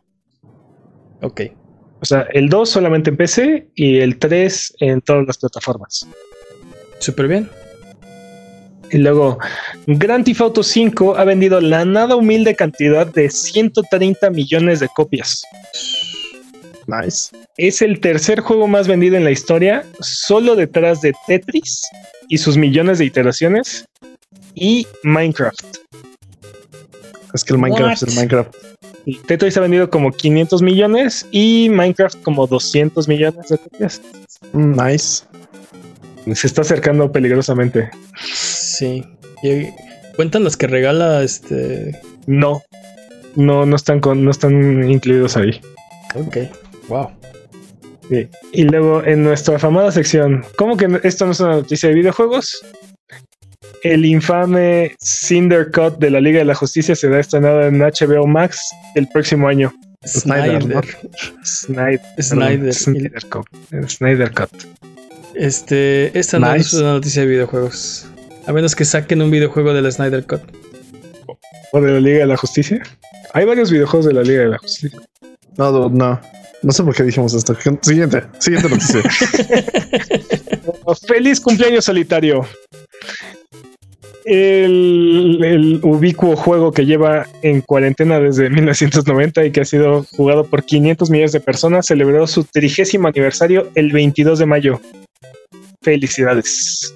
[1.22, 1.42] Ok.
[2.00, 6.06] O sea, el 2 solamente en PC y el 3 en todas las plataformas.
[6.98, 7.48] Súper bien.
[8.92, 9.38] Y luego,
[9.86, 15.44] Grand Theft Auto 5 ha vendido la nada humilde cantidad de 130 millones de copias.
[16.86, 17.30] Nice.
[17.56, 21.82] Es el tercer juego más vendido en la historia, solo detrás de Tetris
[22.28, 23.84] y sus millones de iteraciones,
[24.54, 25.78] y Minecraft.
[27.32, 28.54] Es que el Minecraft es el Minecraft.
[29.26, 34.00] Tetris ha vendido como 500 millones y Minecraft como 200 millones de copias.
[34.52, 35.24] Mm, nice.
[36.34, 37.90] Se está acercando peligrosamente.
[38.22, 39.04] Sí.
[40.16, 41.98] ¿Cuentan las que regala este?
[42.26, 42.62] No.
[43.36, 45.60] No, no están con, no están incluidos ahí.
[46.14, 46.38] Ok.
[46.88, 47.10] Wow.
[48.52, 52.60] Y luego en nuestra afamada sección, ¿cómo que esto no es una noticia de videojuegos?
[53.82, 58.60] El infame Cinder Cut de la Liga de la Justicia será estrenado en HBO Max
[58.94, 59.72] el próximo año.
[60.06, 60.62] Snyder.
[61.44, 62.00] Snyder.
[62.20, 62.72] Snyder.
[62.72, 63.46] Snyder, Cut.
[63.88, 64.50] Snyder Cut.
[65.34, 68.06] Este, esta no es una noticia de videojuegos.
[68.46, 70.40] A menos que saquen un videojuego del Snyder Cut.
[71.72, 72.82] ¿O de la Liga de la Justicia?
[73.32, 74.98] Hay varios videojuegos de la Liga de la Justicia.
[75.56, 76.20] No, no.
[76.62, 77.56] No sé por qué dijimos esto.
[77.82, 79.02] Siguiente, siguiente noticia.
[81.06, 82.46] Feliz cumpleaños solitario.
[84.32, 90.44] El, el, ubicuo juego que lleva en cuarentena desde 1990 y que ha sido jugado
[90.44, 94.80] por 500 millones de personas celebró su trigésimo aniversario el 22 de mayo.
[95.82, 96.94] Felicidades.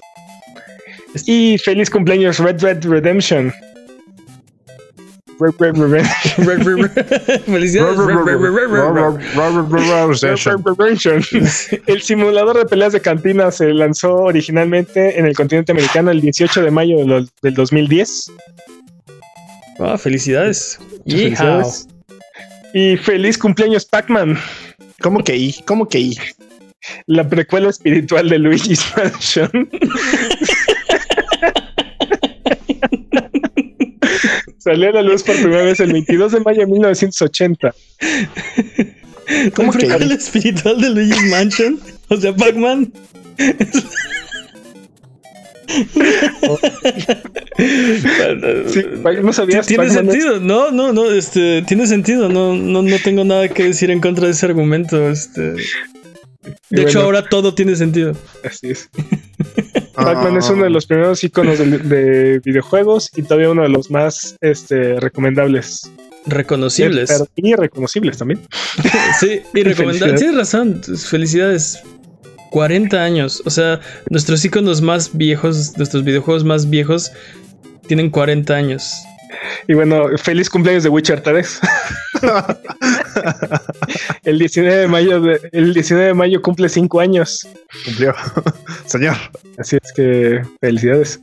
[1.25, 3.51] Y feliz cumpleaños Red Red Redemption.
[11.87, 16.61] El simulador de peleas de cantina se lanzó originalmente en el continente americano el 18
[16.63, 16.97] de mayo
[17.41, 18.31] del 2010.
[19.79, 20.79] Ah, felicidades.
[21.05, 21.87] felicidades.
[22.73, 24.37] Y feliz cumpleaños Pac-Man.
[25.01, 25.55] ¿Cómo que I?
[25.65, 26.17] ¿Cómo que I?
[27.07, 29.69] La precuela espiritual de Luigi's Mansion.
[34.65, 37.75] Salió a la luz por primera vez el 22 de mayo de 1980.
[39.53, 41.79] ¿Cómo que el espiritual de Luigi's Mansion?
[42.07, 42.91] O sea, Pac-Man.
[48.67, 48.85] sí,
[49.21, 49.67] no sabías.
[49.67, 53.91] Tiene sentido, no, no, no, este, tiene sentido, no, no, no tengo nada que decir
[53.91, 55.57] en contra de ese argumento, este.
[56.71, 58.17] De hecho, ahora todo tiene sentido.
[58.43, 58.89] Así es.
[59.95, 64.37] Pac-Man es uno de los primeros iconos de, videojuegos y todavía uno de los más
[64.41, 65.91] este, recomendables.
[66.27, 67.11] Reconocibles.
[67.35, 68.41] y reconocibles también.
[69.19, 70.19] sí, y recomendables.
[70.19, 70.81] Tienes razón.
[70.83, 71.83] Felicidades.
[72.51, 73.43] 40 años.
[73.45, 73.79] O sea,
[74.09, 77.11] nuestros iconos más viejos, nuestros videojuegos más viejos,
[77.87, 78.93] tienen 40 años.
[79.67, 81.59] Y bueno, feliz cumpleaños de Witcher 3.
[84.23, 87.47] el 19 de mayo el 19 de mayo cumple 5 años.
[87.85, 88.13] Cumplió.
[88.85, 89.15] Señor.
[89.57, 91.19] Así es que felicidades.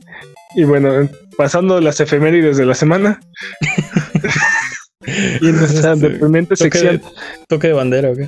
[0.55, 3.19] Y bueno, pasando las efemérides de la semana.
[5.41, 7.01] y en nuestra este, deprimente sección.
[7.47, 8.19] toque de bandera, ¿ok?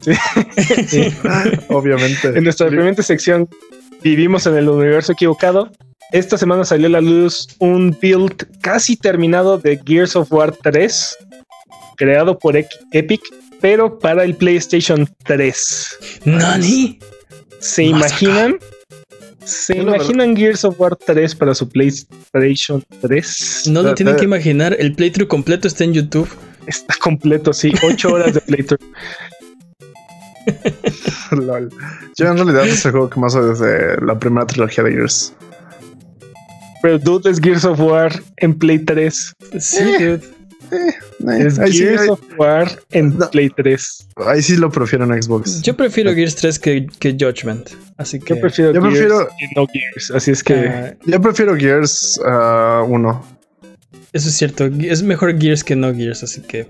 [0.00, 1.14] Sí.
[1.68, 2.28] Obviamente.
[2.28, 3.48] En nuestra deprimente sección
[4.02, 5.70] vivimos en el universo equivocado
[6.12, 11.16] esta semana salió a la luz un build casi terminado de Gears of War 3,
[12.02, 13.22] creado por Epic,
[13.60, 15.98] pero para el PlayStation 3.
[16.24, 16.98] ¿Nani?
[17.60, 18.58] ¿Se imaginan?
[19.44, 23.62] ¿Se imaginan Gears of War 3 para su PlayStation 3?
[23.68, 26.28] No lo tienen que imaginar, el playthrough completo está en YouTube.
[26.66, 28.80] Está completo, sí, 8 horas de playthrough.
[31.30, 31.70] Lol.
[32.16, 35.34] Yo en realidad es el juego que más desde la primera trilogía de Gears.
[36.82, 39.36] Pero dude es Gears of War en Play 3.
[39.60, 40.20] Sí, eh,
[40.72, 44.08] eh, es Gears of War en Play 3.
[44.26, 45.62] Ahí sí lo prefiero en Xbox.
[45.62, 47.70] Yo prefiero Gears 3 que, que Judgment.
[47.98, 48.34] Así que.
[48.34, 50.10] Yo prefiero, Gears prefiero no Gears.
[50.10, 50.54] Así es que.
[50.54, 52.24] Ah, yo prefiero Gears 1.
[52.26, 53.22] Ah,
[54.12, 54.64] eso es cierto.
[54.80, 56.66] Es mejor Gears que no Gears, así que.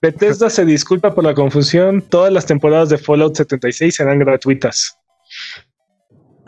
[0.00, 2.02] Bethesda se disculpa por la confusión.
[2.02, 4.97] Todas las temporadas de Fallout 76 serán gratuitas.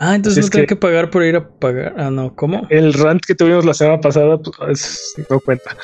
[0.03, 0.75] Ah, entonces no tengo que...
[0.75, 1.93] pagar por ir a pagar.
[1.95, 2.65] Ah, no, ¿cómo?
[2.71, 5.77] El rant que tuvimos la semana pasada pues, no cuenta.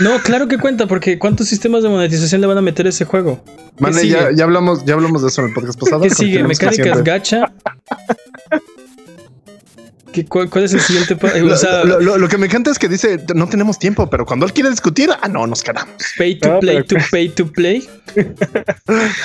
[0.00, 3.04] No, claro que cuenta, porque ¿cuántos sistemas de monetización le van a meter a ese
[3.04, 3.40] juego?
[3.78, 6.02] Mane, ya, ya, hablamos, ya hablamos de eso en el podcast pasado.
[6.02, 6.42] ¿Qué sigue?
[6.42, 7.52] ¿Mecánicas gacha?
[10.28, 11.16] cuál, es el siguiente?
[11.84, 15.10] lo, que me encanta es que dice no tenemos tiempo, pero cuando él quiere discutir,
[15.20, 15.94] ah, no, nos quedamos.
[16.18, 17.88] Pay to play to pay to play.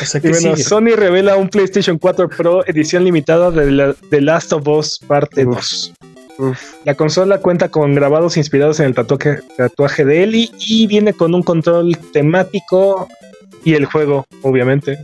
[0.02, 4.54] o sea, y bueno, Sony revela un PlayStation 4 Pro edición limitada de The Last
[4.54, 5.94] of Us Parte 2.
[6.86, 11.34] La consola cuenta con grabados inspirados en el tatuaje, tatuaje de Ellie y viene con
[11.34, 13.08] un control temático
[13.64, 15.00] y el juego, obviamente.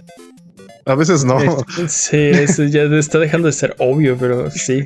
[0.86, 1.40] A veces no.
[1.88, 4.86] Sí, eso ya está dejando de ser obvio, pero sí.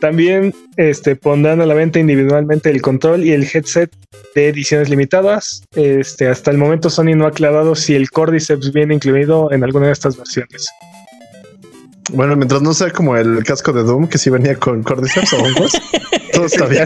[0.00, 3.90] también este, pondrán a la venta individualmente el control y el headset
[4.34, 5.62] de ediciones limitadas.
[5.74, 9.86] Este, hasta el momento Sony no ha aclarado si el Cordyceps viene incluido en alguna
[9.86, 10.68] de estas versiones.
[12.12, 15.36] Bueno, mientras no sea como el casco de Doom, que sí venía con Cordyceps o
[15.38, 15.72] hongos,
[16.32, 16.82] todo está bien.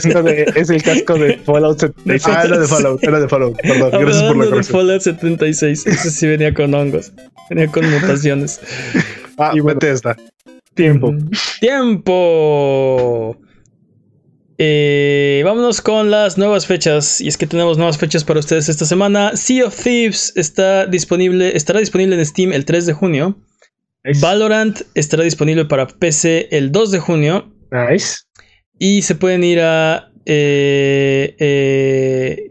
[0.57, 2.37] es el casco de Fallout 76.
[2.37, 3.57] Ah, era de Fallout, era de Fallout.
[3.63, 7.13] Perdón, gracias por la de Fallout 76, ese sí venía con hongos,
[7.51, 8.61] venía con mutaciones.
[9.39, 10.17] Ah, y bueno, esta.
[10.75, 11.15] Tiempo.
[11.61, 13.39] Tiempo.
[14.59, 17.21] Eh, vámonos con las nuevas fechas.
[17.21, 19.37] Y es que tenemos nuevas fechas para ustedes esta semana.
[19.37, 23.37] Sea of Thieves está disponible, estará disponible en Steam el 3 de junio.
[24.21, 27.53] Valorant estará disponible para PC el 2 de junio.
[27.71, 28.19] Nice.
[28.79, 32.51] Y se pueden ir a eh, eh,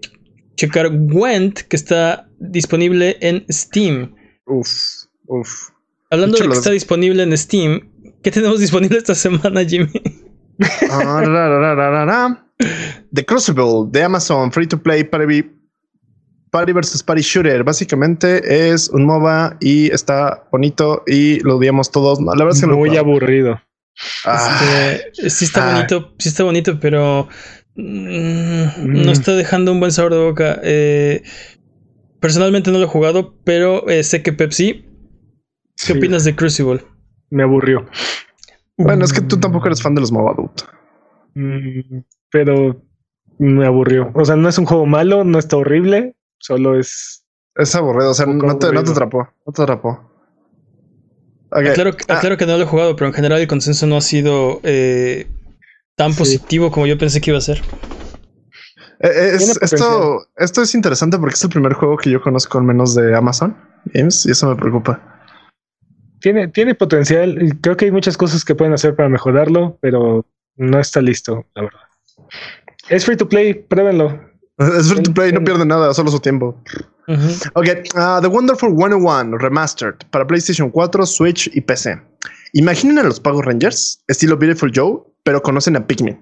[0.56, 4.16] checar Gwent, que está disponible en Steam.
[4.45, 4.70] Uf,
[5.28, 5.70] uf.
[6.10, 7.89] Hablando de, que está disponible en Steam,
[8.22, 9.91] ¿qué tenemos disponible esta semana, Jimmy?
[10.89, 12.45] Ah,
[13.14, 15.26] The Crucible de Amazon Free to Play para
[16.52, 17.04] Party vs.
[17.04, 17.64] Party Shooter.
[17.64, 22.20] Básicamente es un MOBA y está bonito y lo odiamos todos.
[22.20, 23.60] la verdad es que muy aburrido.
[24.26, 24.97] Ah.
[25.14, 25.74] Este, sí está ah.
[25.76, 27.28] bonito, sí está bonito, pero
[27.76, 29.10] mm, no mm.
[29.10, 30.60] está dejando un buen sabor de boca.
[30.64, 31.24] Eh,
[32.20, 34.86] personalmente no lo he jugado, pero eh, sé que Pepsi.
[35.86, 36.84] ¿Qué opinas de Crucible?
[37.30, 37.88] Me aburrió.
[38.78, 40.52] Bueno, es que tú tampoco eres fan de los MOBA,
[41.34, 42.84] mm, pero
[43.39, 44.12] me aburrió.
[44.14, 47.24] O sea, no es un juego malo, no está horrible, solo es.
[47.56, 50.12] Es aburrido, o sea, no te, no te atrapó, no te atrapó.
[51.50, 52.38] Claro, ah.
[52.38, 55.28] que no lo he jugado, pero en general el consenso no ha sido eh,
[55.96, 57.62] tan positivo como yo pensé que iba a ser.
[59.02, 62.96] Eh, esto, esto es interesante porque es el primer juego que yo conozco al menos
[62.96, 65.02] de Amazon Games y eso me preocupa.
[66.22, 67.58] Tiene, tiene potencial.
[67.62, 70.26] Creo que hay muchas cosas que pueden hacer para mejorarlo, pero
[70.56, 71.82] no está listo, la verdad.
[72.89, 74.31] Es free to play, pruébenlo.
[74.78, 76.57] Es free to play, no pierde nada, solo su tiempo.
[77.55, 81.99] Ok, uh, The Wonderful 101 Remastered para PlayStation 4, Switch y PC.
[82.53, 86.20] Imaginen a los Power Rangers, estilo Beautiful Joe, pero conocen a Pikmin.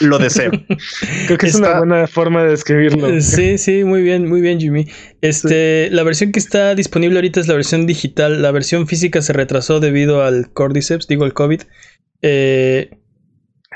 [0.00, 0.50] Lo deseo.
[1.26, 3.08] Creo que es una buena forma de describirlo.
[3.08, 4.86] Eh, sí, sí, muy bien, muy bien, Jimmy.
[5.20, 8.40] Este, la versión que está disponible ahorita es la versión digital.
[8.40, 11.62] La versión física se retrasó debido al Cordyceps, digo el COVID.
[12.22, 12.90] Eh,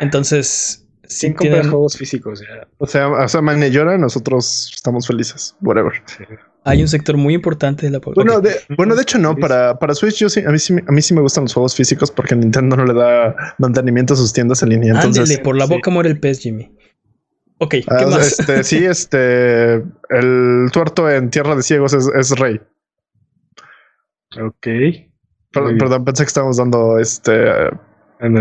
[0.00, 0.81] entonces,
[1.12, 2.42] sin comprar juegos físicos.
[2.78, 5.56] O sea, o sea, Magne llora, nosotros estamos felices.
[5.60, 5.92] Whatever.
[6.64, 8.26] Hay un sector muy importante de la población.
[8.26, 9.34] Bueno, de, bueno, de hecho, no.
[9.36, 11.74] Para, para Switch, yo sí, a mí sí, a mí sí me gustan los juegos
[11.74, 14.94] físicos porque Nintendo no le da mantenimiento a sus tiendas en línea.
[14.94, 16.70] Entonces, por la boca muere el pez, Jimmy.
[17.58, 18.38] Ok, ¿qué ah, más?
[18.38, 19.74] Este, sí, este.
[20.08, 22.60] El tuerto en Tierra de Ciegos es, es rey.
[24.40, 24.66] Ok.
[25.52, 27.70] Perdón, pensé que estábamos dando este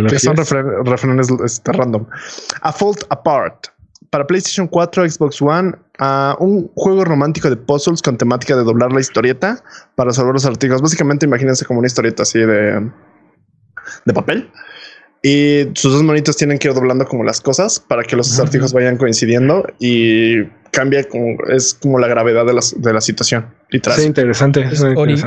[0.07, 0.35] que son
[0.85, 2.05] refrenes este, random.
[2.61, 3.67] A Fault Apart.
[4.09, 5.73] Para PlayStation 4, Xbox One,
[6.39, 9.63] un juego romántico de puzzles con temática de doblar la historieta
[9.95, 10.81] para resolver los artículos.
[10.81, 12.91] Básicamente, imagínense como una historieta así de,
[14.05, 14.51] de papel.
[15.23, 18.73] Y sus dos monitos tienen que ir doblando como las cosas para que los artículos
[18.73, 23.45] vayan coincidiendo y cambia como es como la gravedad de la, de la situación.
[23.69, 23.99] Literal.
[23.99, 24.67] Sí, interesante.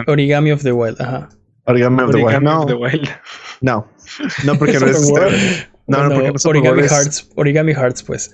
[0.07, 1.01] origami of the Wild.
[1.01, 1.29] Ajá.
[1.67, 2.43] Origami of the Wild.
[2.43, 2.67] No.
[3.61, 3.89] No.
[4.45, 5.11] No, porque no es.
[5.87, 7.31] no, no, porque no Origami Hearts.
[7.37, 8.31] Origami Hearts, pues.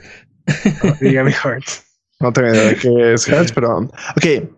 [1.01, 1.85] Origami Hearts.
[2.23, 3.79] No tengo idea de qué es Hearts, pero.
[3.79, 4.51] Ok.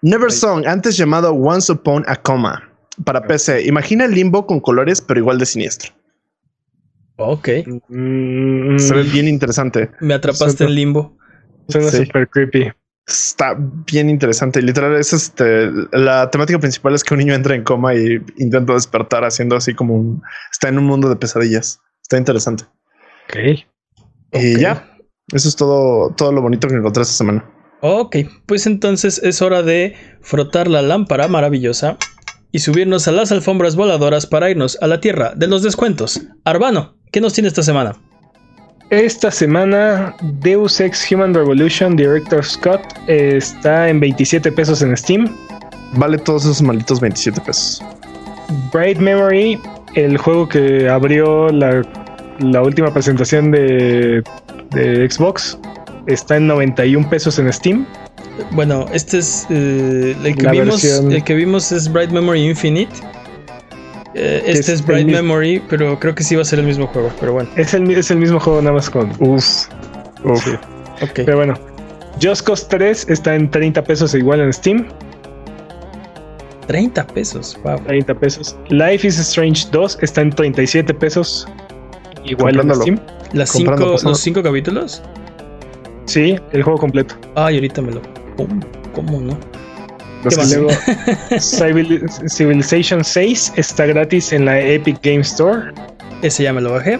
[0.00, 2.66] Never Song, antes llamado Once Upon a Coma.
[3.04, 3.66] Para PC.
[3.66, 5.92] Imagina el limbo con colores, pero igual de siniestro.
[7.16, 7.48] Ok.
[7.88, 9.90] Mm, Se ve bien interesante.
[10.00, 11.18] Me atrapaste en limbo.
[11.68, 12.72] Suena super creepy.
[13.10, 14.62] Está bien interesante.
[14.62, 15.70] Literal, es este.
[15.92, 19.74] La temática principal es que un niño entra en coma y intenta despertar haciendo así
[19.74, 20.22] como un.
[20.52, 21.80] Está en un mundo de pesadillas.
[22.02, 22.64] Está interesante.
[23.24, 23.64] Ok.
[24.32, 24.86] Y ya.
[25.32, 27.44] Eso es todo, todo lo bonito que encontré esta semana.
[27.82, 31.96] Ok, pues entonces es hora de frotar la lámpara maravillosa
[32.52, 36.20] y subirnos a las alfombras voladoras para irnos a la tierra de los descuentos.
[36.44, 37.96] Arbano, ¿qué nos tiene esta semana?
[38.90, 45.32] Esta semana Deus Ex Human Revolution Director Scott está en 27 pesos en Steam.
[45.92, 47.80] Vale todos esos malditos 27 pesos.
[48.72, 49.60] Bright Memory,
[49.94, 51.82] el juego que abrió la,
[52.62, 54.24] última presentación de,
[55.08, 55.56] Xbox,
[56.08, 57.86] está en 91 pesos en Steam.
[58.50, 62.92] Bueno, este es eh, el, que vimos, el que vimos es Bright Memory Infinite
[64.14, 67.10] eh, este es, Bright Memory, pero creo que sí va a ser el mismo juego,
[67.20, 67.48] pero bueno.
[67.56, 69.10] Es el, es el mismo juego, nada más con.
[69.20, 69.66] Uf.
[71.14, 71.54] Pero bueno.
[72.22, 74.86] Just Cause 3 está en 30 pesos igual en Steam.
[76.66, 77.78] 30 pesos, wow.
[77.86, 78.56] 30 pesos.
[78.68, 81.48] Life is Strange 2 está en 37 pesos.
[82.24, 83.00] Igual en Steam.
[83.32, 85.02] ¿Las cinco, ¿Los 5 capítulos?
[86.06, 87.14] Sí, el juego completo.
[87.36, 88.02] Ay, ahorita me lo.
[88.92, 89.38] ¿Cómo no?
[90.22, 90.68] Luego
[92.28, 95.72] Civilization 6 está gratis en la Epic Game Store.
[96.22, 96.98] Ese ya me lo bajé.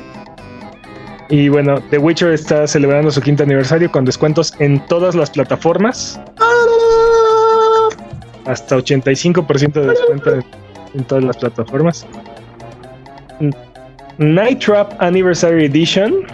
[1.29, 6.21] Y bueno, The Witcher está celebrando su quinto aniversario con descuentos en todas las plataformas.
[8.47, 10.41] Hasta 85% de descuento
[10.95, 12.07] en todas las plataformas.
[14.19, 16.27] Night Trap Anniversary Edition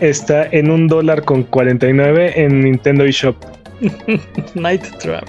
[0.00, 3.36] está en un dólar con 49 en Nintendo eShop.
[4.54, 5.28] Night Trap.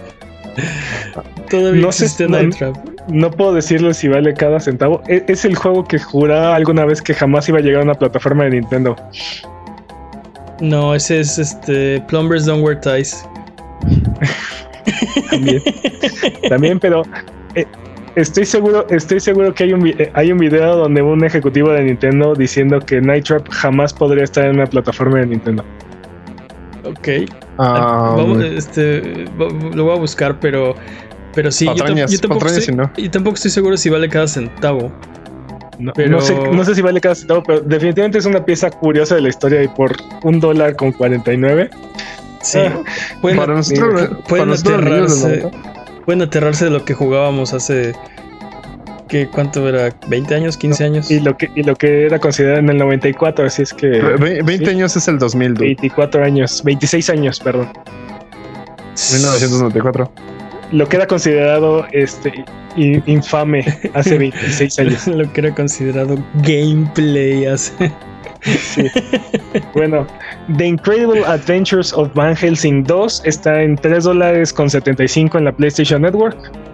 [1.50, 2.78] Todavía no existe Night Trap.
[3.08, 5.02] No puedo decirle si vale cada centavo.
[5.08, 7.96] E, es, el juego que juraba alguna vez que jamás iba a llegar a una
[7.96, 8.96] plataforma de Nintendo.
[10.60, 13.26] No, ese es este Plumbers Don't Wear Ties.
[15.30, 15.64] También.
[16.50, 17.04] También, pero
[17.56, 17.66] eh,
[18.16, 21.84] estoy seguro, estoy seguro que hay un, eh, hay un video donde un ejecutivo de
[21.84, 25.66] Nintendo diciendo que Night Trap jamás podría estar en una plataforma de Nintendo.
[26.84, 27.08] Ok.
[27.58, 30.76] Vamos, este, lo voy a buscar, pero,
[31.34, 31.84] pero sí, yo,
[32.20, 34.92] tampoco estoy, tampoco estoy seguro si vale cada centavo.
[35.80, 39.16] No, no, sé, no sé si vale cada centavo, pero definitivamente es una pieza curiosa
[39.16, 41.70] de la historia y por un dólar con 49.
[42.42, 42.82] Sí, ah,
[43.22, 45.50] pueden, para nosotros, pueden, aterrarse,
[46.06, 47.94] pueden aterrarse de lo que jugábamos hace
[49.12, 49.90] ¿Qué, ¿Cuánto era?
[49.90, 50.58] ¿20 años?
[50.58, 51.12] ¿15 años?
[51.12, 53.90] Y lo que, y lo que era considerado en el 94, así es que...
[53.90, 55.56] 20 años es el 2000.
[55.56, 57.68] 24 años, 26 años, perdón.
[59.12, 60.10] 1994.
[60.72, 62.46] Lo que era considerado este
[62.78, 65.08] infame hace 26 años.
[65.08, 67.92] lo que era considerado gameplay hace...
[68.62, 68.88] Sí.
[69.74, 70.08] bueno,
[70.56, 75.52] The Incredible Adventures of Van Helsing 2 está en 3 dólares con 75 en la
[75.52, 76.71] PlayStation Network.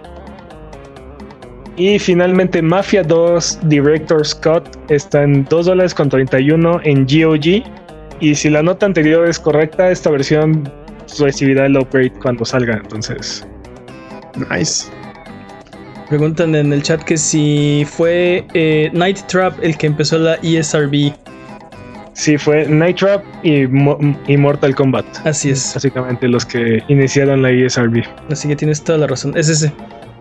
[1.78, 7.62] Y finalmente Mafia 2 Director Scott está en 2 dólares con 31 en GOG.
[8.20, 10.70] Y si la nota anterior es correcta, esta versión
[11.20, 12.74] recibirá el upgrade cuando salga.
[12.74, 13.46] Entonces,
[14.50, 14.90] nice.
[16.08, 21.12] Preguntan en el chat que si fue eh, Night Trap el que empezó la ESRB.
[22.14, 25.06] Sí, fue Night Trap y, y, Mortal Kombat.
[25.24, 25.74] Así es.
[25.74, 28.02] Básicamente los que iniciaron la ESRB.
[28.32, 29.36] Así que tienes toda la razón.
[29.36, 29.72] Es ese.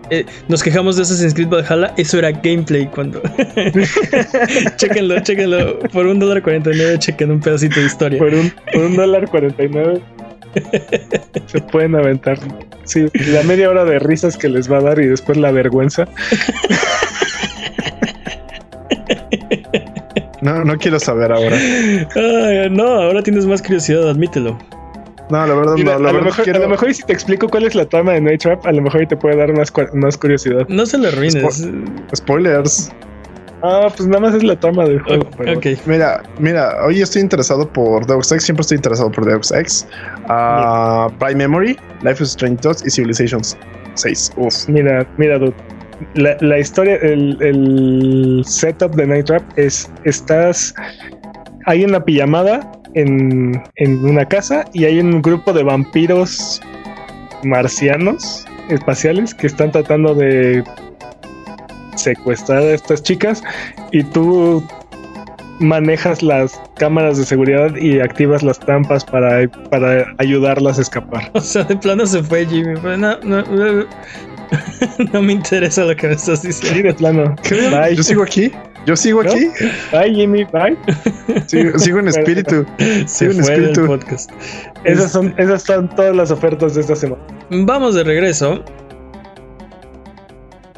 [0.09, 3.21] Eh, nos quejamos de Assassin's Creed Valhalla, eso era gameplay cuando.
[4.77, 5.79] chéquenlo, chéquenlo.
[5.79, 8.19] Por un dólar 49, chequen un pedacito de historia.
[8.19, 10.01] Por un, por un dólar 49.
[11.45, 12.39] Se pueden aventar.
[12.83, 16.07] Sí, la media hora de risas que les va a dar y después la vergüenza.
[20.41, 21.57] No, no quiero saber ahora.
[22.69, 24.57] no, ahora tienes más curiosidad, admítelo.
[25.29, 25.91] No, la verdad no.
[25.91, 28.41] a, lo mejor, a lo mejor si te explico cuál es la trama de Night
[28.41, 30.67] Trap, a lo mejor te puede dar más, más curiosidad.
[30.69, 31.67] No se le arruines.
[32.15, 32.91] spoilers.
[33.63, 35.27] Ah, pues nada más es la trama del juego.
[35.85, 39.87] Mira, mira, hoy estoy interesado por Deus Ex, siempre estoy interesado por Deus Ex.
[40.29, 43.57] Uh, Prime Memory, Life is Strange 2 y Civilizations
[43.95, 44.33] 6.
[44.37, 44.69] Uf.
[44.69, 45.55] Mira, mira, dude.
[46.13, 50.75] La, la historia, el, el setup de Night Trap es, estás,
[51.65, 56.61] hay una pijamada en, una casa y hay un grupo de vampiros
[57.43, 60.63] marcianos espaciales que están tratando de
[61.95, 63.43] secuestrar a estas chicas
[63.91, 64.63] y tú
[65.59, 71.31] manejas las cámaras de seguridad y activas las trampas para, para ayudarlas a escapar.
[71.33, 72.75] O sea, de plano se fue Jimmy.
[75.21, 76.87] me interesa lo que me estás diciendo.
[76.89, 77.35] de plano.
[77.95, 78.51] Yo sigo aquí.
[78.85, 79.49] Yo sigo aquí.
[79.91, 80.77] Bye, Jimmy, bye.
[81.47, 82.65] Sigo, en espíritu.
[83.05, 83.85] sigo en espíritu.
[83.85, 84.31] Podcast.
[84.85, 87.21] Esas son, esas son todas las ofertas de esta semana.
[87.49, 88.63] Vamos de regreso.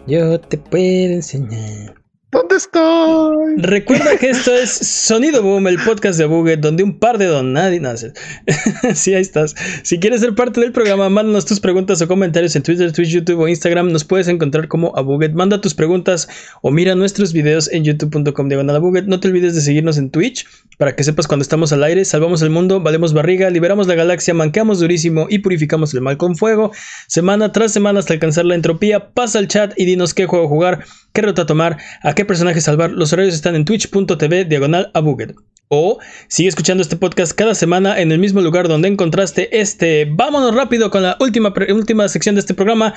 [0.08, 1.99] Yo te puedo enseñar.
[2.32, 3.56] ¿Dónde estoy?
[3.58, 7.54] Recuerda que esto es Sonido Boom, el podcast de Buget, donde un par de don
[7.54, 8.14] nadie nace.
[8.94, 9.56] sí, ahí estás.
[9.82, 13.40] Si quieres ser parte del programa, mándanos tus preguntas o comentarios en Twitter, Twitch, YouTube
[13.40, 13.92] o Instagram.
[13.92, 15.34] Nos puedes encontrar como a Buget.
[15.34, 16.30] Manda tus preguntas
[16.62, 18.80] o mira nuestros videos en youtube.com diagonal.
[19.08, 20.46] No te olvides de seguirnos en Twitch
[20.78, 22.06] para que sepas cuando estamos al aire.
[22.06, 26.36] Salvamos el mundo, valemos barriga, liberamos la galaxia, manqueamos durísimo y purificamos el mal con
[26.36, 26.72] fuego.
[27.08, 29.10] Semana tras semana hasta alcanzar la entropía.
[29.16, 31.78] Pasa al chat y dinos qué juego jugar, qué ruta tomar,
[32.20, 32.92] qué personaje salvar.
[32.92, 35.02] Los horarios están en twitch.tv diagonal a.
[35.70, 40.04] O sigue escuchando este podcast cada semana en el mismo lugar donde encontraste este.
[40.04, 42.94] Vámonos rápido con la última, última sección de este programa.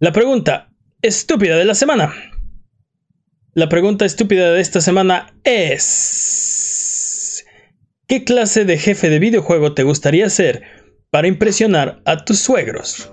[0.00, 2.12] La pregunta estúpida de la semana.
[3.54, 7.44] La pregunta estúpida de esta semana es...
[8.08, 10.64] ¿Qué clase de jefe de videojuego te gustaría ser
[11.10, 13.12] para impresionar a tus suegros?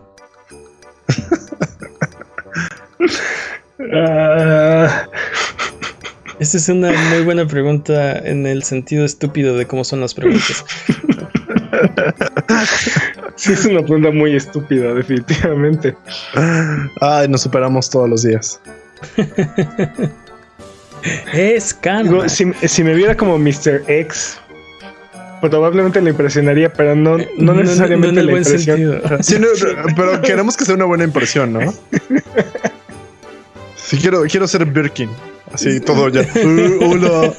[3.79, 5.07] Ah.
[6.39, 10.65] Esa es una muy buena pregunta en el sentido estúpido de cómo son las preguntas.
[13.35, 15.95] Sí, es una pregunta muy estúpida, definitivamente.
[17.01, 18.59] Ay, nos superamos todos los días.
[21.33, 21.77] es.
[22.27, 23.83] Si, me viera como Mr.
[23.87, 24.37] X,
[25.41, 29.01] probablemente le impresionaría, pero no, no necesariamente no, impresión.
[29.95, 31.59] pero queremos que sea una buena impresión, ¿no?
[33.85, 35.09] Sí, quiero, quiero ser Birkin.
[35.51, 36.21] Así, todo ya.
[36.43, 37.31] Uh, hola.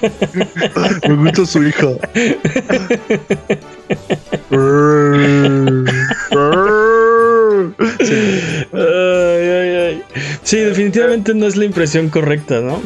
[1.09, 1.89] Me gusta su hija.
[10.43, 10.59] sí.
[10.59, 12.83] definitivamente no es la impresión correcta, ¿no?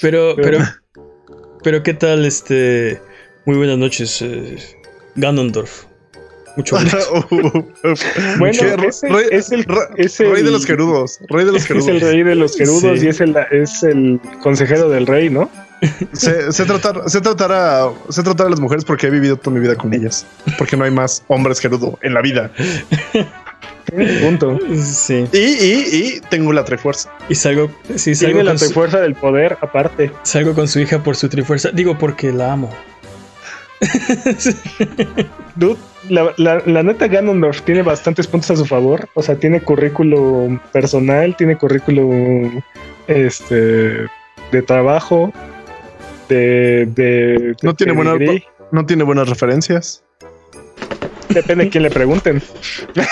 [0.00, 0.58] Pero, pero,
[1.62, 3.00] pero, ¿qué tal este?
[3.44, 4.58] Muy buenas noches, eh,
[5.14, 5.84] Ganondorf.
[6.56, 6.76] Mucho
[8.38, 11.20] bueno, es el, rey de los gerudos.
[11.28, 11.88] Rey de los gerudos.
[11.88, 15.50] Es el rey de los gerudos y es el, es el consejero del rey, ¿no?
[16.12, 19.60] sé, tratar, sé, tratar a, sé tratar a las mujeres porque he vivido toda mi
[19.60, 20.26] vida con ellas.
[20.56, 22.50] Porque no hay más hombres gerudo en la vida.
[24.22, 24.58] Punto.
[24.82, 25.26] Sí.
[25.32, 27.10] Y, y, y tengo la trifuerza.
[27.28, 27.70] Y salgo.
[27.94, 30.10] Sí, salgo Tiene la trifuerza del poder, aparte.
[30.22, 31.70] Salgo con su hija por su trifuerza.
[31.70, 32.74] Digo porque la amo.
[35.56, 35.78] Dude,
[36.08, 39.08] la, la, la, neta Ganondorf tiene bastantes puntos a su favor.
[39.14, 42.60] O sea, tiene currículum personal, tiene currículum
[43.06, 44.06] este
[44.52, 45.32] de trabajo,
[46.28, 48.14] de, de, no tiene buena,
[48.70, 50.04] no tiene buenas referencias.
[51.28, 52.42] Depende de quién le pregunten.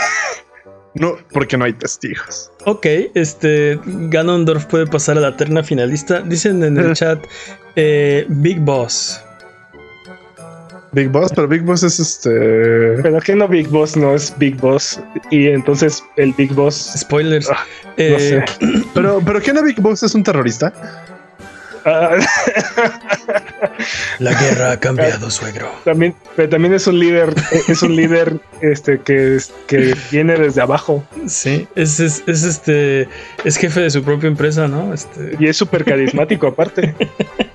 [0.96, 2.52] No, porque no hay testigos.
[2.66, 6.20] Ok, este Ganondorf puede pasar a la terna finalista.
[6.20, 7.18] Dicen en el chat
[7.74, 9.23] eh, Big Boss.
[10.94, 12.30] Big Boss, pero Big Boss es este.
[13.02, 15.00] Pero que no Big Boss no es Big Boss.
[15.30, 16.92] Y entonces el Big Boss.
[16.96, 17.50] Spoilers.
[17.50, 18.44] Ah, no Eh, sé.
[18.94, 20.72] Pero, pero ¿qué no Big Boss es un terrorista?
[21.86, 22.16] Ah,
[24.18, 25.68] La guerra ha cambiado, suegro.
[25.84, 27.34] también, pero también es un líder,
[27.68, 33.06] es un líder este que, que viene desde abajo Sí, es, es, es este.
[33.44, 34.94] Es jefe de su propia empresa, ¿no?
[34.94, 35.36] Este.
[35.38, 36.94] y es súper carismático aparte.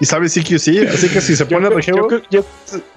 [0.00, 2.44] Y sabe CQC, así que si se Yo pone creo, regio, yo creo- yo-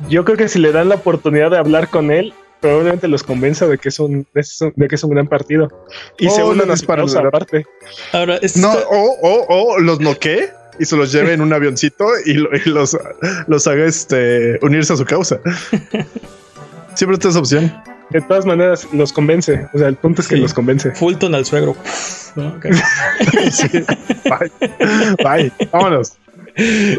[0.09, 3.67] yo creo que si le dan la oportunidad de hablar con él, probablemente los convenza
[3.67, 5.69] de que es un, es un- de que es un gran partido.
[6.17, 6.85] Y se Oh, unan le a su
[7.17, 7.65] aparte.
[8.11, 9.45] Ahora, esto no, o, o,
[9.75, 12.97] o los noquee y se los lleve en un avioncito y, lo- y los,
[13.47, 15.39] los haga este, unirse a su causa.
[16.95, 17.73] Siempre está esa opción.
[18.09, 19.67] De todas maneras, los convence.
[19.73, 20.41] O sea, el punto es que Sí.
[20.41, 20.91] los convence.
[20.95, 21.75] Fulton al suegro.
[22.35, 22.47] ¿no?
[22.57, 22.65] Ok.
[23.51, 23.67] Sí.
[24.25, 24.51] Bye.
[25.23, 25.51] Bye.
[25.71, 26.13] Vámonos.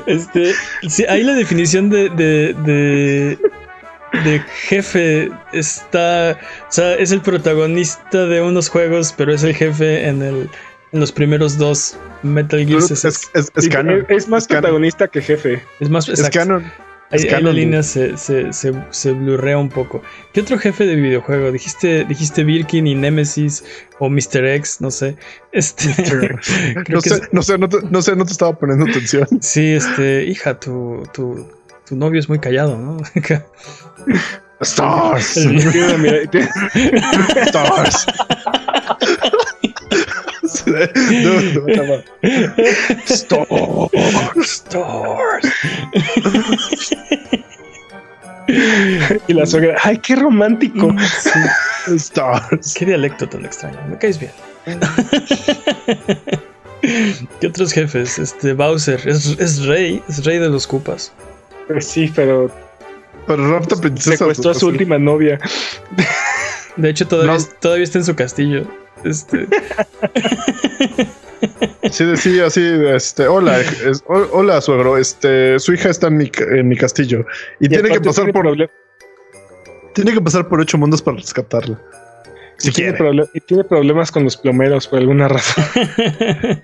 [0.06, 0.52] Este,
[0.88, 3.38] sí, ahí la definición de, de, de,
[4.24, 6.38] de jefe está,
[6.68, 10.50] o sea, es el protagonista de unos juegos, pero es el jefe en el
[10.92, 12.78] en los primeros dos Metal Gear.
[12.80, 14.04] Es, Es, es, es, es canon.
[14.08, 14.62] es más Es canon.
[14.62, 15.62] protagonista que jefe.
[15.78, 16.38] es más, Es exacto.
[16.40, 16.72] canon.
[17.10, 20.00] Ahí, ahí la línea se, se, se, se blurrea un poco.
[20.32, 21.50] ¿Qué otro jefe de videojuego?
[21.50, 23.64] Dijiste, dijiste Birkin y Nemesis
[23.98, 24.46] o Mr.
[24.46, 25.16] X, no sé.
[25.50, 25.88] Este,
[26.88, 29.26] No sé, no sé, no te, no sé, no te estaba poniendo atención.
[29.40, 31.48] sí, este, hija, tu, tu,
[31.86, 32.98] tu novio es muy callado, ¿no?
[34.60, 35.36] Stars.
[37.46, 38.06] Stars.
[41.10, 42.02] No, no, no, no.
[44.42, 45.48] Stars.
[49.28, 50.94] y la suegra, ay, qué romántico.
[51.86, 52.74] Stars.
[52.74, 53.78] Qué dialecto tan extraño.
[53.88, 54.32] Me caes bien.
[57.40, 58.18] ¿Qué otros jefes?
[58.18, 61.12] Este Bowser es, es rey, es rey de los cupas.
[61.68, 62.50] Pues sí, pero
[63.26, 64.16] Pero rapta princesa.
[64.16, 65.38] secuestró a su última novia.
[66.76, 67.44] De hecho, todavía, No.
[67.60, 68.66] todavía está en su castillo.
[69.04, 69.46] Este,
[71.90, 76.44] Sí, decía así, este, hola, es- hola, suegro, este, su hija está en mi, ca-
[76.44, 77.24] en mi castillo
[77.58, 78.70] y, Y tiene que pasar tiene por,
[79.94, 81.80] tiene que pasar por ocho mundos para rescatarla.
[82.58, 83.10] Si y tiene, quiere.
[83.12, 85.64] proble- y tiene problemas con los plomeros por alguna razón.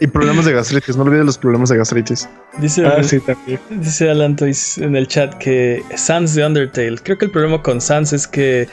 [0.00, 2.28] Y problemas de gastritis, no olviden los problemas de gastritis.
[2.58, 3.60] dice, Ah, sí, también.
[3.70, 6.96] dice Alan Toys en el chat que Sans de Undertale.
[7.04, 8.66] Creo que el problema con Sans es que.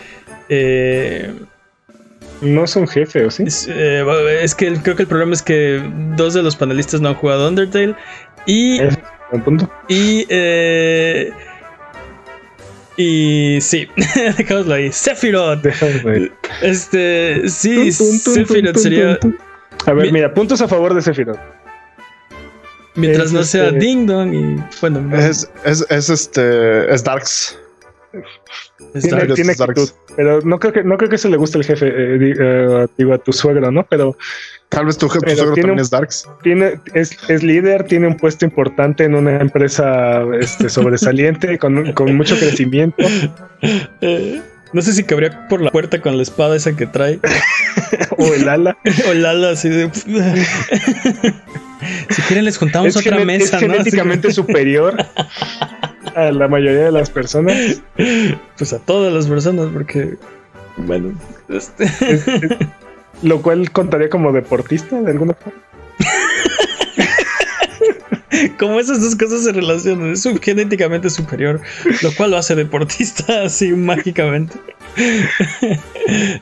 [0.48, 1.32] eh,
[2.42, 3.44] No es un jefe, ¿o sí?
[3.46, 4.06] es, eh,
[4.42, 5.82] es que el- creo que el problema es que
[6.16, 7.96] dos de los panelistas no han jugado Undertale.
[8.46, 8.98] Y Es
[9.32, 9.70] un punto.
[9.90, 10.26] Y.
[10.30, 11.32] Eh,
[12.98, 13.88] y sí,
[14.38, 14.92] dejémoslo ahí.
[14.92, 15.62] Sephiroth.
[16.04, 16.32] Ver.
[16.62, 17.48] Este.
[17.50, 19.20] Sí, Sephiroth sería.
[19.86, 21.40] A ver, Mi- mira, puntos a favor de Sephiroth.
[22.96, 24.64] Mientras es no sea este- Ding Dong y.
[24.82, 27.58] Bueno, no, Es, es, es este, es Darks.
[29.02, 29.34] Tiene, Dark.
[29.36, 29.62] tiene Darks.
[29.62, 32.88] actitud, pero no creo que no creo que eso le guste al jefe, eh, eh,
[32.98, 33.84] digo a tu suegro, ¿no?
[33.84, 34.18] Pero
[34.70, 36.30] Tal vez tu, tu Pero suegro tiene también un- es Darks.
[36.44, 42.16] tiene es, es líder, tiene un puesto importante en una empresa este, sobresaliente con, con
[42.16, 43.04] mucho crecimiento.
[44.02, 44.42] Eh,
[44.74, 47.20] no sé si cabría por la puerta con la espada esa que trae.
[48.18, 48.78] o el ala.
[49.10, 49.90] o Lala así de.
[52.10, 53.72] si quieren, les juntamos Es, otra mesa, es ¿no?
[53.72, 54.98] Genéticamente superior
[56.16, 57.82] a la mayoría de las personas.
[58.58, 60.18] Pues a todas las personas, porque.
[60.78, 61.14] Bueno,
[61.50, 61.88] este.
[63.22, 65.60] Lo cual contaría como deportista de alguna forma.
[68.58, 71.60] Como esas dos cosas se relacionan, es genéticamente superior,
[72.02, 74.58] lo cual lo hace deportista así mágicamente.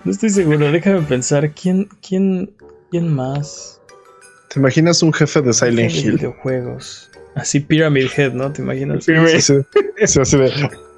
[0.04, 2.52] No estoy seguro, déjame pensar, ¿quién, quién,
[2.92, 3.82] quién más?
[4.50, 6.12] ¿Te imaginas un jefe de Silent De Hill?
[6.14, 7.07] videojuegos.
[7.38, 8.52] Así Pyramid Head, ¿no?
[8.52, 9.06] ¿Te imaginas?
[9.06, 10.52] Sí, sí, así de,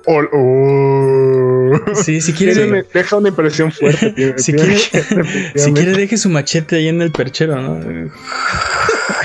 [0.05, 1.95] Oh, oh.
[1.95, 2.85] Sí, si quiere.
[2.93, 4.11] Deja una impresión fuerte.
[4.15, 4.33] tío.
[4.37, 5.73] Si quiere, si efectivamente.
[5.73, 7.79] quiere, deje su machete ahí en el perchero, ¿no?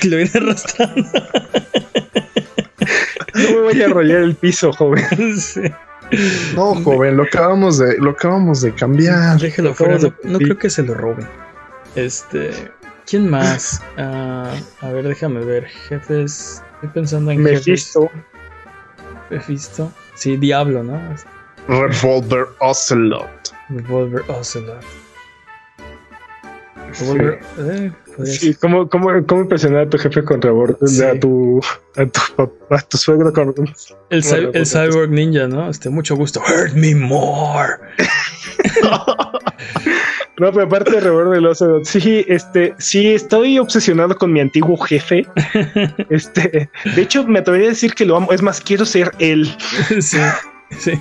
[0.02, 1.08] Y lo viene arrastrando.
[3.34, 5.38] No me voy a arrollar el piso, joven.
[5.38, 5.62] Sí.
[6.54, 9.40] No, joven, lo acabamos de, lo acabamos de cambiar.
[9.40, 11.26] Déjelo fuera, no creo que se lo roben.
[11.94, 12.50] Este.
[13.06, 13.80] ¿Quién más?
[13.96, 15.66] Ah, a ver, déjame ver.
[15.88, 16.62] Jefes.
[16.84, 17.42] Estoy pensando en.
[17.42, 18.10] Mephisto.
[19.30, 19.90] Mephisto.
[20.14, 21.00] Sí, Diablo, ¿no?
[21.66, 23.28] Revolver Ocelot.
[23.70, 24.84] Revolver Ocelot.
[27.00, 27.40] Revolver.
[27.58, 30.40] eh, podría Sí, ¿cómo, cómo, ¿Cómo impresionar a tu jefe con?
[30.86, 31.02] Sí.
[31.02, 31.60] A, tu,
[31.96, 33.54] a, tu, a tu suegro con.
[34.10, 35.70] El, cy- Bueno, el Cyborg Ninja, ¿no?
[35.70, 36.40] Este, mucho gusto.
[36.40, 37.72] Hurt me more.
[40.38, 45.26] No, pero aparte de del Ocelot, sí, este, sí, estoy obsesionado con mi antiguo jefe.
[46.10, 48.32] Este, de hecho, me atrevería a decir que lo amo.
[48.32, 49.54] Es más, quiero ser él.
[50.00, 50.18] sí.
[50.78, 50.92] Sí.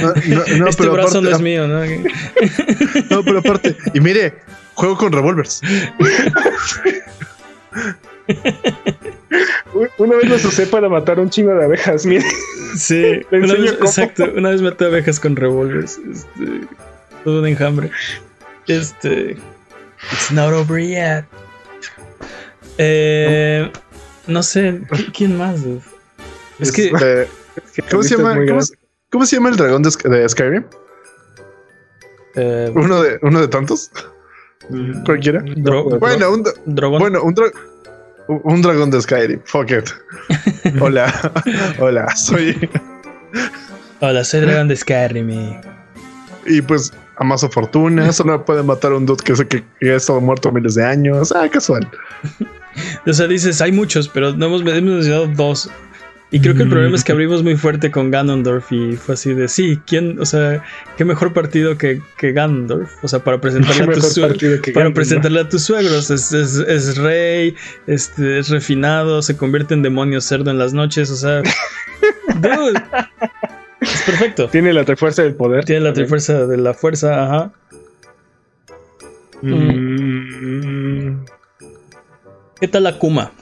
[0.00, 1.80] No, no, no, este pero brazo no es mío, ¿no?
[3.10, 4.34] No, pero aparte, y mire,
[4.74, 5.60] juego con revolvers.
[9.98, 12.06] Una vez los usé para matar un chingo de abejas.
[12.06, 12.24] Mire,
[12.76, 14.24] Sí, una vez, exacto.
[14.36, 15.98] Una vez maté abejas con revólveres.
[16.10, 16.66] Este,
[17.24, 17.90] todo un enjambre.
[18.68, 19.36] Este.
[20.12, 21.24] It's not over yet.
[22.78, 23.70] Eh,
[24.26, 25.62] no sé, ¿qui- ¿quién más?
[25.64, 25.80] dude?
[26.60, 28.34] Es que Este, ¿Cómo se Esto es llama?
[28.46, 28.74] ¿Cómo, se-
[29.10, 30.64] cómo se llama el dragón de, Sk- de Skyrim?
[32.36, 33.90] eh, Uno de, uno de tantos.
[35.04, 35.40] Cualquiera.
[35.42, 36.98] dro- Bueno, un, dra- dragón.
[37.00, 37.52] bueno, un, dra-
[38.28, 39.40] un- un dragón de Skyrim.
[39.44, 39.90] Fuck it.
[40.80, 41.32] Hola,
[41.80, 42.68] hola, soy.
[44.00, 45.30] Hola, soy dragón de Skyrim.
[45.30, 45.56] y-
[46.46, 48.12] Y pues, amaso fortuna.
[48.12, 50.84] Solo puede matar a un dude que sé que, que ha estado muerto miles de
[50.84, 51.32] años.
[51.32, 51.88] Ah, casual.
[53.06, 55.70] O sea, dices, hay muchos, pero no hemos, hemos mencionado dos.
[56.30, 59.32] Y creo que el problema es que abrimos muy fuerte con Ganondorf y fue así
[59.32, 60.20] de, sí, ¿quién?
[60.20, 60.62] O sea,
[60.98, 63.02] qué mejor partido que, que Ganondorf.
[63.02, 66.10] O sea, para presentarle a tus suegros.
[66.10, 67.54] Es, es, es rey,
[67.86, 71.10] este, es refinado, se convierte en demonio cerdo en las noches.
[71.10, 71.42] O sea,
[72.42, 72.78] dude,
[73.80, 74.48] es perfecto.
[74.48, 75.64] Tiene la fuerza del poder.
[75.64, 77.52] Tiene la trifuerza de la fuerza, ajá.
[79.42, 81.24] Mm,
[82.60, 83.32] ¿Qué tal Akuma?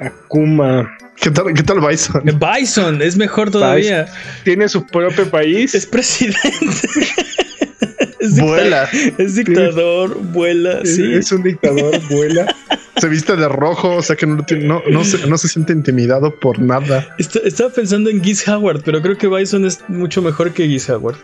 [0.00, 0.96] Akuma.
[1.16, 2.28] ¿Qué tal, qué tal Bison?
[2.28, 4.06] Eh, Bison, es mejor todavía.
[4.44, 5.74] Tiene su propio país.
[5.74, 6.38] Es presidente.
[8.20, 8.88] es, Vuela.
[9.18, 11.12] es dictador, vuela, Es- sí.
[11.14, 12.46] es un dictador, vuela.
[13.02, 16.36] Se viste de rojo, o sea que no, no, no, se, no se siente intimidado
[16.38, 17.04] por nada.
[17.18, 20.88] Est- estaba pensando en Giz Howard, pero creo que Bison es mucho mejor que Giz
[20.88, 21.16] Howard.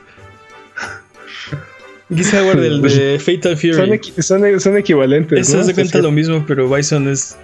[2.12, 3.90] Giz Howard, el de Fatal Son, Fury.
[3.92, 5.48] equi- son, son equivalentes.
[5.48, 5.64] Eso ¿no?
[5.64, 6.02] se cuenta Sí.
[6.02, 7.36] lo mismo, pero Bison es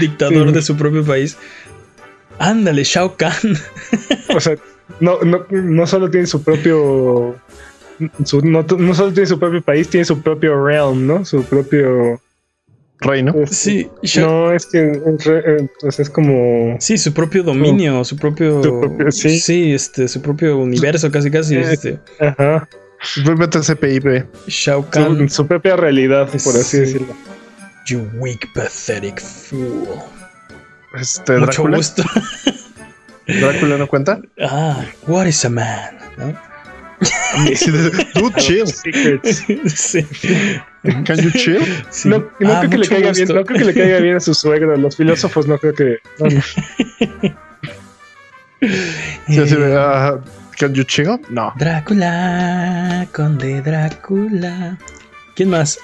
[0.00, 0.54] dictador Sí.
[0.54, 1.36] de su propio país.
[2.40, 3.56] Ándale, Shao Kahn.
[4.34, 4.56] O sea,
[4.98, 7.36] no, no, no solo tiene su propio.
[8.24, 11.24] su- no, no solo tiene su propio país, tiene su propio realm, ¿no?
[11.24, 12.20] Su propio.
[13.04, 13.32] Reino.
[13.42, 16.76] este, Sí, Shao- No, es que es, re- eh, pues es como.
[16.80, 19.72] sí, su propio dominio, su propio, Su propio- sí.
[19.72, 21.56] este, su propio universo, casi casi.
[21.56, 22.68] Eh, Este, Ajá.
[23.24, 24.24] Vuelvete a CPIB.
[24.46, 25.28] Shao Kahn.
[25.28, 26.78] Su, su propia realidad, por así Sí.
[26.80, 27.14] decirlo.
[27.86, 29.86] You weak, pathetic fool.
[30.98, 31.76] Este, Mucho Drácula.
[31.76, 32.02] gusto.
[33.26, 34.20] Drácula no cuenta.
[34.40, 35.98] Ah, what is a man?
[36.16, 36.34] ¿no?
[38.14, 38.66] Dude, chill.
[38.66, 39.44] Secrets.
[39.74, 40.06] sí.
[41.04, 41.62] Can you chill?
[41.90, 42.08] sí.
[42.08, 44.20] No, no Ah, creo que le caiga bien, no creo que le caiga bien a
[44.20, 44.76] su suegro.
[44.76, 45.98] Los filósofos no creo que.
[46.20, 46.40] no, no.
[49.26, 50.18] Sí, así de, ah,
[50.58, 51.20] Can you chill?
[51.28, 51.52] No.
[51.58, 54.78] Drácula, conde Drácula.
[55.36, 55.78] ¿Quién más?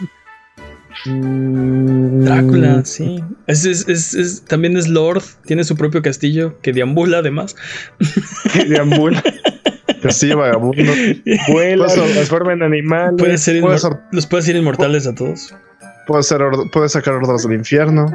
[1.05, 3.23] Drácula, sí.
[3.47, 7.57] Es, es- es- es- también es Lord, tiene su propio castillo que deambula además.
[8.69, 9.23] Deambula,
[10.09, 10.93] Castillo vagabundo.
[11.49, 13.15] vuela, ser- transforma en animales.
[13.19, 15.55] Puede ser ser- los puede hacer inmortales a todos.
[16.07, 18.07] Puede, ser ord- puede sacar órdenes del infierno.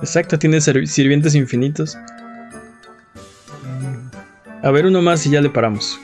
[0.00, 1.96] Exacto, tiene ser- sirvientes infinitos.
[4.62, 5.98] A ver, uno más y ya le paramos.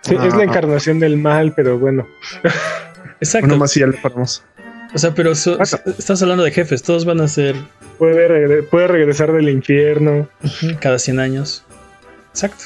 [0.00, 0.36] Sí, es Ah.
[0.38, 2.06] la encarnación del mal, pero bueno.
[3.20, 3.46] Exacto.
[3.46, 4.42] Uno más y ya le paramos.
[4.94, 7.54] O sea, pero so- estás hablando de jefes, todos van a ser
[7.98, 10.28] Puede, regre- puede regresar del infierno.
[10.80, 11.64] cada 100 años.
[12.36, 12.64] Exacto.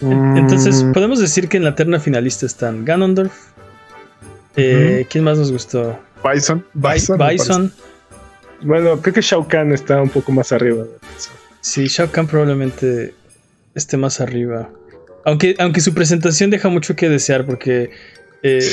[0.00, 3.32] Mm, Entonces, podemos decir que en la terna finalista están Ganondorf.
[4.56, 5.98] Eh, ¿Quién más nos gustó?
[6.24, 6.64] Bison.
[6.72, 7.18] Bi- Bison.
[7.18, 7.72] Bison.
[8.62, 10.84] Bueno, creo que Shao Kahn está un poco más arriba.
[10.84, 11.30] de eso.
[11.60, 13.14] Sí, Shao Kahn probablemente
[13.74, 14.70] esté más arriba.
[15.26, 17.90] Aunque, aunque su presentación deja mucho que desear porque...
[18.42, 18.66] eh,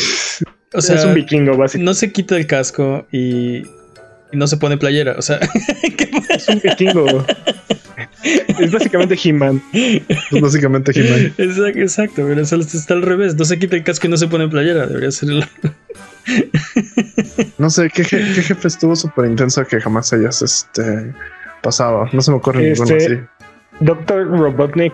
[0.74, 1.86] o sea, es un vikingo, básicamente.
[1.86, 3.58] no se quita el casco y,
[4.32, 5.16] y no se pone playera.
[5.18, 5.40] O sea,
[5.98, 7.06] ¿qué- Es un vikingo.
[8.60, 9.62] es básicamente He-Man.
[9.74, 11.34] Es básicamente He-Man.
[11.38, 13.36] Exacto, exacto, pero solo está al revés.
[13.36, 14.88] No se quita el casco y no se pone playera.
[14.88, 15.46] Debería ser el...
[17.58, 21.14] no sé, ¿qué, qué jefe estuvo súper intenso que jamás hayas este,
[21.62, 22.08] pasado?
[22.12, 23.20] No se me ocurre este, ninguno así.
[23.80, 24.94] Doctor Robotnik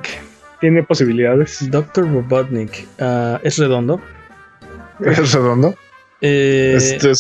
[0.59, 1.69] tiene posibilidades.
[1.71, 4.01] Doctor Robotnik uh, es redondo.
[4.99, 5.75] ¿Es redondo?
[6.21, 7.11] Eh, este,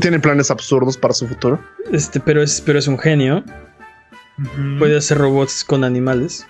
[0.00, 1.58] tiene planes absurdos para su futuro.
[1.92, 3.42] Este, pero es, pero es un genio.
[4.78, 6.46] Puede hacer robots con animales.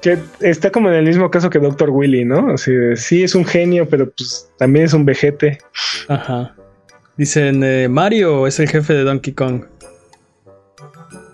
[0.00, 2.52] Que está como en el mismo caso que Doctor Willy, ¿no?
[2.52, 5.58] Así sí es un genio, pero pues también es un vejete.
[6.08, 6.54] Ajá.
[7.16, 9.64] Dicen, eh, Mario es el jefe de Donkey Kong.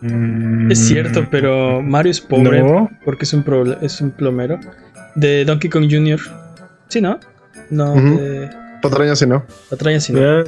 [0.00, 0.70] Mm.
[0.70, 2.62] Es cierto, pero Mario es pobre
[3.04, 4.58] porque es un, es un plomero.
[5.14, 6.20] De Donkey Kong Jr.
[6.88, 7.20] Sí, ¿no?
[7.70, 8.50] No, de...
[8.82, 9.44] Patraña sí no.
[9.70, 10.44] Patraña sí no.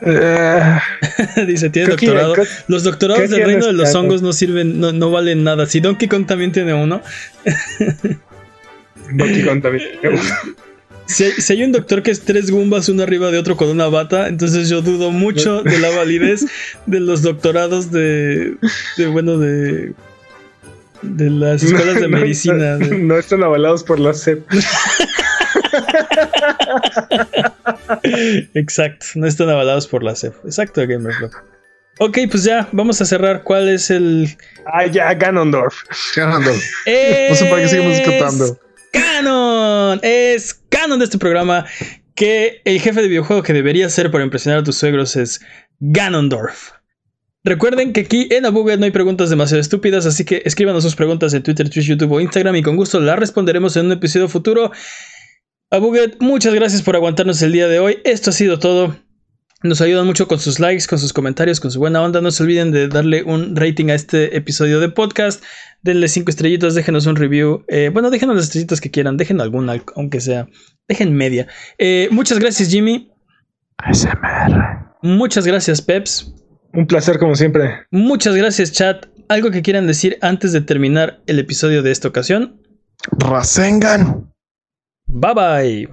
[1.46, 2.34] Dice, tiene doctorado.
[2.68, 5.66] los doctorados del reino de los hongos no sirven, no, valen nada.
[5.66, 7.02] Si Donkey Kong también tiene uno.
[9.12, 9.84] Donkey Kong también
[11.06, 14.28] Si, hay un doctor que es tres gumbas uno arriba de otro con una bata,
[14.28, 16.46] entonces yo dudo mucho de la validez
[16.86, 18.54] de los doctorados de,
[18.96, 19.92] de bueno, de
[21.02, 22.78] de las escuelas de medicina.
[22.78, 24.44] No, están avalados por la SEP.
[28.54, 30.34] Exacto, no están avalados por la CEF.
[30.44, 31.32] Exacto, Gamersblog.
[31.98, 33.42] Ok, pues ya, vamos a cerrar.
[33.42, 34.28] ¿Cuál es el.
[34.64, 35.82] Ah, ya, Ganondorf.
[36.16, 36.56] Ganondorf.
[36.56, 38.58] no sé para qué seguimos discutiendo.
[38.92, 40.00] Canon.
[40.02, 41.66] Es canon de este programa
[42.14, 45.40] que el jefe de videojuego que debería ser para impresionar a tus suegros es
[45.78, 46.72] Ganondorf.
[47.42, 51.32] Recuerden que aquí en Abuget no hay preguntas demasiado estúpidas, así que escríbanos sus preguntas
[51.32, 54.72] en Twitter, Twitch, YouTube o Instagram y con gusto las responderemos en un episodio futuro.
[55.72, 57.98] Abuget, muchas gracias por aguantarnos el día de hoy.
[58.02, 58.96] Esto ha sido todo.
[59.62, 62.20] Nos ayudan mucho con sus likes, con sus comentarios, con su buena onda.
[62.20, 65.44] No se olviden de darle un rating a este episodio de podcast.
[65.82, 67.64] Denle cinco estrellitas, déjenos un review.
[67.68, 70.48] Eh, bueno, déjenos las estrellitas que quieran, dejen alguna, aunque sea.
[70.88, 71.46] Dejen media.
[71.78, 73.12] Eh, muchas gracias, Jimmy.
[73.76, 74.96] ASMR.
[75.02, 76.34] Muchas gracias, Peps.
[76.72, 77.86] Un placer, como siempre.
[77.92, 79.06] Muchas gracias, chat.
[79.28, 82.60] ¿Algo que quieran decir antes de terminar el episodio de esta ocasión?
[83.12, 84.32] Rasengan.
[85.12, 85.86] Bye bye.